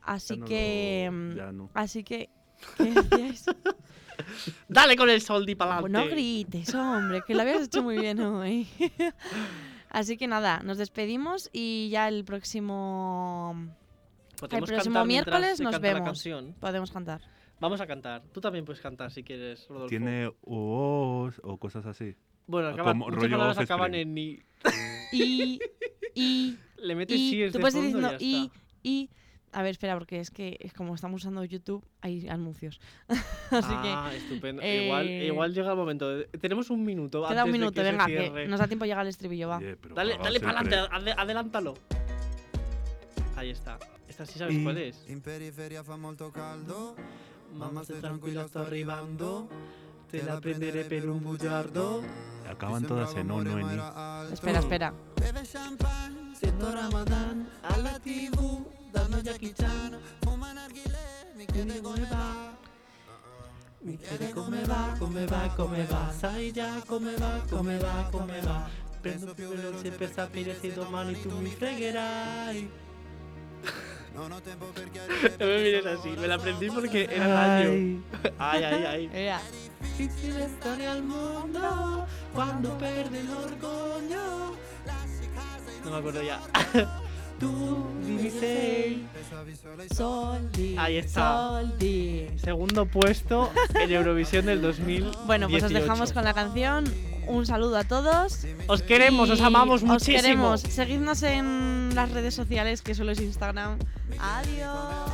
así 0.02 0.34
Ya 0.34 0.40
no 0.40 0.46
que 0.46 1.04
lo- 1.06 1.12
mm, 1.12 1.36
ya 1.36 1.52
no. 1.52 1.70
así 1.74 2.04
que. 2.04 2.30
Dale 4.68 4.96
con 4.96 5.08
el 5.08 5.20
Soldi 5.22 5.54
para 5.54 5.80
Pues 5.80 5.92
no 5.92 6.06
grites 6.06 6.74
hombre 6.74 7.22
que 7.26 7.34
lo 7.34 7.42
habías 7.42 7.62
hecho 7.62 7.82
muy 7.82 7.98
bien 7.98 8.20
hoy 8.20 8.68
así 9.90 10.16
que 10.16 10.26
nada 10.26 10.60
nos 10.62 10.78
despedimos 10.78 11.48
y 11.52 11.88
ya 11.90 12.08
el 12.08 12.24
próximo 12.24 13.56
el 14.50 14.62
próximo 14.64 15.04
miércoles 15.04 15.60
nos 15.60 15.80
vemos 15.80 16.04
canción. 16.04 16.54
podemos 16.60 16.90
cantar 16.90 17.20
Vamos 17.60 17.78
a 17.82 17.86
cantar. 17.86 18.22
Tú 18.32 18.40
también 18.40 18.64
puedes 18.64 18.80
cantar 18.80 19.10
si 19.10 19.22
quieres, 19.22 19.68
Rodolfo. 19.68 19.88
Tiene 19.88 20.32
oos 20.46 21.38
o 21.44 21.58
cosas 21.58 21.84
así. 21.84 22.16
Bueno, 22.46 22.68
acaba, 22.68 22.92
como 22.92 23.04
muchas 23.04 23.22
rollo 23.22 23.36
palabras 23.36 23.58
acaban 23.58 23.94
en 23.94 24.14
ni. 24.14 24.38
y 25.12 25.60
y 26.14 26.56
Le 26.78 26.94
metes 26.94 27.18
sí 27.18 27.42
tú 27.52 27.58
de 27.58 27.60
puedes 27.60 27.74
ir 27.76 27.82
diciendo 27.82 28.16
y 28.18 28.32
ya 28.32 28.38
y 28.38 28.46
está. 28.46 28.58
y 28.82 29.10
a 29.52 29.62
ver 29.62 29.72
espera 29.72 29.94
porque 29.98 30.20
es 30.20 30.30
que 30.30 30.56
es 30.60 30.72
como 30.72 30.94
estamos 30.94 31.22
usando 31.22 31.42
YouTube 31.44 31.84
hay 32.00 32.28
anuncios 32.28 32.80
así 33.50 33.74
ah, 33.74 34.10
estupendo. 34.14 34.62
eh, 34.62 34.84
Igual, 34.84 35.08
igual 35.08 35.54
llega 35.54 35.70
el 35.70 35.76
momento. 35.76 36.08
de- 36.08 36.24
Tenemos 36.38 36.70
un 36.70 36.84
minuto. 36.84 37.22
que 37.22 37.28
queda 37.28 37.44
un 37.44 37.48
antes 37.50 37.52
de 37.52 37.58
minuto 37.58 37.74
que 37.74 37.84
se 37.84 37.90
venga 37.90 38.06
que 38.06 38.48
nos 38.48 38.60
da 38.60 38.66
tiempo 38.68 38.84
llegar 38.84 39.00
al 39.00 39.08
estribillo 39.08 39.48
va 39.48 39.58
Oye, 39.58 39.76
Dale, 39.94 40.18
dale 40.22 40.40
para 40.40 40.60
adelante, 40.60 40.94
ade- 40.94 41.14
adelántalo. 41.16 41.74
Ahí 43.36 43.50
está. 43.50 43.78
Esta 44.08 44.26
sí 44.26 44.38
sabes 44.38 44.58
cuál 44.62 44.78
es. 44.78 45.04
In 45.08 45.20
periferia 45.20 45.82
fa 45.82 45.96
molto 45.96 46.30
caldo. 46.30 46.94
Mamma, 47.54 47.82
stai 47.82 48.00
tranquilla, 48.00 48.46
sto 48.46 48.60
arrivando. 48.60 49.48
Te 50.10 50.22
la 50.22 50.40
prenderé 50.40 50.84
per 50.84 51.08
un 51.08 51.22
bugiardo. 51.22 52.02
Acaban 52.48 52.84
todas 52.84 53.14
en 53.14 53.30
o, 53.30 53.42
no 53.44 53.58
en 53.58 54.32
espera 54.32 54.58
espera 54.58 54.92
Beve 55.16 55.46
champagne, 55.46 56.34
Siendo 56.34 56.72
Ramadán 56.72 57.48
a 57.62 57.76
la 57.78 57.98
TV, 58.00 58.36
dando 58.90 59.20
Jackie 59.20 59.54
Chan. 59.54 59.98
fuma 60.20 60.52
narghile, 60.52 61.32
mi 61.36 61.46
chiede 61.46 61.80
come 61.80 62.06
va. 62.10 62.56
Mi 63.82 63.96
chiede 63.96 64.30
come 64.30 64.62
va, 64.64 64.94
come 64.98 65.24
va, 65.26 65.52
come 65.56 65.84
va. 65.84 66.12
Sai 66.16 66.52
già 66.52 66.82
come 66.86 67.14
va, 67.16 67.42
come 67.48 67.78
va, 67.78 68.08
come 68.10 68.40
va. 68.40 68.68
Prendo 69.00 69.32
più 69.32 69.48
veloce 69.48 69.90
per 69.90 70.12
sapere 70.12 70.58
se 70.60 70.72
domani 70.72 71.20
tu 71.22 71.34
mi 71.38 71.50
fregherai. 71.50 72.70
No 74.12 74.28
me 75.38 75.62
mires 75.62 75.86
así, 75.86 76.10
me 76.10 76.26
la 76.26 76.34
aprendí 76.34 76.68
porque 76.68 77.08
era 77.10 77.56
año. 77.56 78.02
Ay, 78.38 78.64
ay, 78.64 78.84
ay. 78.84 79.10
Era. 79.14 79.40
Difícil 79.80 80.34
storia 80.58 80.92
al 80.92 81.02
mondo 81.02 82.06
quando 82.34 82.76
perde 82.78 83.20
el 83.20 83.30
orgoglio. 83.30 84.56
No 85.84 85.90
me 85.90 85.96
acuerdo 85.96 86.22
ya. 86.22 86.40
Tú. 87.40 87.86
Ahí 90.76 90.96
está. 90.96 91.62
Segundo 92.36 92.86
puesto 92.86 93.50
en 93.74 93.90
Eurovisión 93.90 94.46
del 94.46 94.60
2000. 94.60 95.10
Bueno, 95.26 95.48
pues 95.48 95.64
os 95.64 95.72
dejamos 95.72 96.12
con 96.12 96.24
la 96.24 96.34
canción. 96.34 96.84
Un 97.26 97.46
saludo 97.46 97.76
a 97.76 97.84
todos. 97.84 98.44
Os 98.66 98.82
queremos, 98.82 99.30
os 99.30 99.40
amamos 99.40 99.82
Os 99.82 99.88
muchísimo. 99.88 100.16
queremos. 100.20 100.60
Seguidnos 100.62 101.22
en 101.22 101.90
las 101.94 102.10
redes 102.10 102.34
sociales, 102.34 102.82
que 102.82 102.94
solo 102.94 103.12
es 103.12 103.20
Instagram. 103.20 103.78
Adiós. 104.18 105.12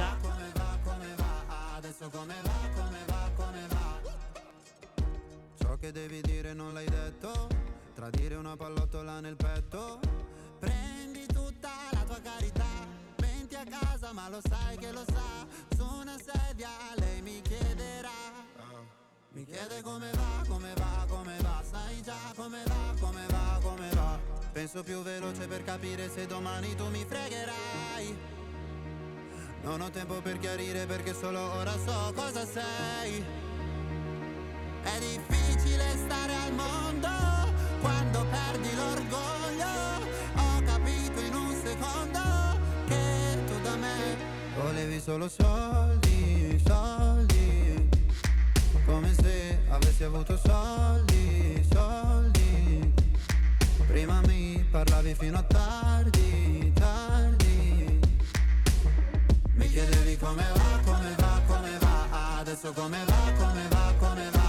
Ciò 5.58 5.76
che 5.78 5.92
devi 5.92 6.20
dire 6.22 6.54
non 6.54 6.72
l'hai 6.72 6.86
detto, 6.88 7.48
tradire 7.94 8.36
una 8.36 8.56
pallottola 8.56 9.20
nel 9.20 9.36
petto. 9.36 10.00
Ma 14.16 14.30
lo 14.30 14.40
sai 14.48 14.78
che 14.78 14.90
lo 14.92 15.04
sa. 15.06 15.46
Su 15.76 15.84
una 15.84 16.16
sedia 16.16 16.70
lei 16.94 17.20
mi 17.20 17.42
chiederà. 17.42 18.18
Mi 19.32 19.44
chiede 19.44 19.82
come 19.82 20.10
va, 20.12 20.42
come 20.48 20.72
va, 20.74 21.04
come 21.06 21.36
va, 21.42 21.62
sai 21.70 22.02
già 22.02 22.32
come 22.34 22.62
va, 22.64 22.94
come 22.98 23.26
va, 23.28 23.58
come 23.62 23.88
va. 23.90 24.18
Penso 24.52 24.82
più 24.82 25.02
veloce 25.02 25.46
per 25.46 25.62
capire 25.64 26.08
se 26.08 26.26
domani 26.26 26.74
tu 26.74 26.88
mi 26.88 27.04
fregherai. 27.04 28.18
Non 29.64 29.82
ho 29.82 29.90
tempo 29.90 30.22
per 30.22 30.38
chiarire 30.38 30.86
perché 30.86 31.12
solo 31.12 31.52
ora 31.52 31.76
so 31.86 32.12
cosa 32.14 32.46
sei. 32.46 33.22
È 34.82 34.98
difficile 34.98 35.84
stare 36.06 36.34
al 36.34 36.52
mondo 36.54 37.08
quando 37.82 38.24
perdi 38.30 38.74
l'orgoglio. 38.74 39.85
volevi 44.85 44.99
solo 44.99 45.27
soldi, 45.27 46.61
soldi. 46.65 47.89
Come 48.85 49.13
se 49.13 49.59
avessi 49.69 50.03
avuto 50.03 50.37
soldi, 50.37 51.65
soldi. 51.71 52.93
Prima 53.87 54.21
mi 54.27 54.65
parlavi 54.69 55.15
fino 55.15 55.37
a 55.37 55.43
tardi, 55.43 56.71
tardi. 56.73 57.99
Mi 59.53 59.67
chiedevi 59.69 60.17
come 60.17 60.43
va, 60.53 60.79
come 60.83 61.15
va, 61.17 61.41
come 61.47 61.77
va. 61.79 62.39
Adesso 62.39 62.71
come 62.73 62.97
va, 63.05 63.31
come 63.37 63.67
va, 63.69 63.93
come 63.97 64.29
va. 64.31 64.39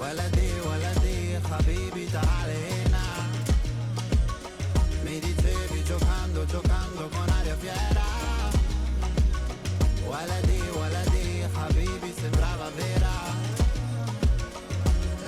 ولدي 0.00 0.50
ولدي 0.66 1.38
حبيبي 1.50 2.06
تعالي 2.06 2.60
هنا 2.72 3.04
Mi 5.04 5.18
dicevi 5.20 5.84
giocando, 5.84 6.46
giocando 6.46 7.08
con 7.12 7.28
aria 7.38 7.56
fiera 7.62 8.13
ولدي 10.08 10.62
ولدي 10.80 11.48
حبيبي 11.56 12.10
sembrava 12.20 12.68
vera 12.78 13.16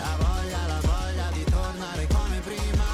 La 0.01 0.13
voglia, 0.23 0.61
la 0.73 0.81
voglia 0.91 1.27
di 1.37 1.45
tornare 1.45 2.07
come 2.15 2.39
prima 2.49 2.89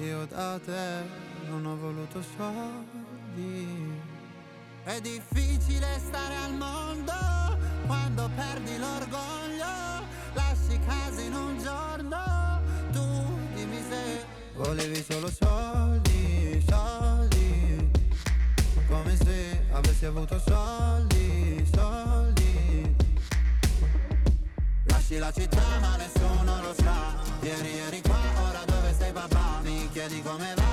Io 0.00 0.26
da 0.26 0.58
te 0.58 0.86
non 1.48 1.66
ho 1.66 1.76
voluto 1.76 2.22
soldi 2.36 4.08
è 4.84 5.00
difficile 5.00 5.86
stare 5.98 6.36
al 6.36 6.54
mondo 6.54 7.12
quando 7.86 8.30
perdi 8.34 8.78
l'orgoglio, 8.78 10.06
lasci 10.32 10.78
casa 10.86 11.20
in 11.20 11.34
un 11.34 11.58
giorno, 11.58 12.60
tu 12.92 13.02
dimmi 13.02 13.23
se 13.23 13.23
volevi 14.55 15.03
solo 15.07 15.29
soldi, 15.29 16.63
soldi, 16.67 17.91
come 18.87 19.15
se 19.17 19.65
avessi 19.71 20.05
avuto 20.05 20.41
soldi, 20.45 21.65
soldi. 21.73 22.95
Lasci 24.85 25.17
la 25.17 25.31
città 25.31 25.79
ma 25.79 25.95
nessuno 25.97 26.61
lo 26.61 26.73
sa, 26.77 27.15
ieri 27.41 27.77
eri 27.87 28.01
qua, 28.01 28.19
ora 28.47 28.63
dove 28.65 28.93
sei 28.97 29.11
papà? 29.11 29.59
Mi 29.63 29.89
chiedi 29.91 30.21
come 30.21 30.53
va, 30.55 30.64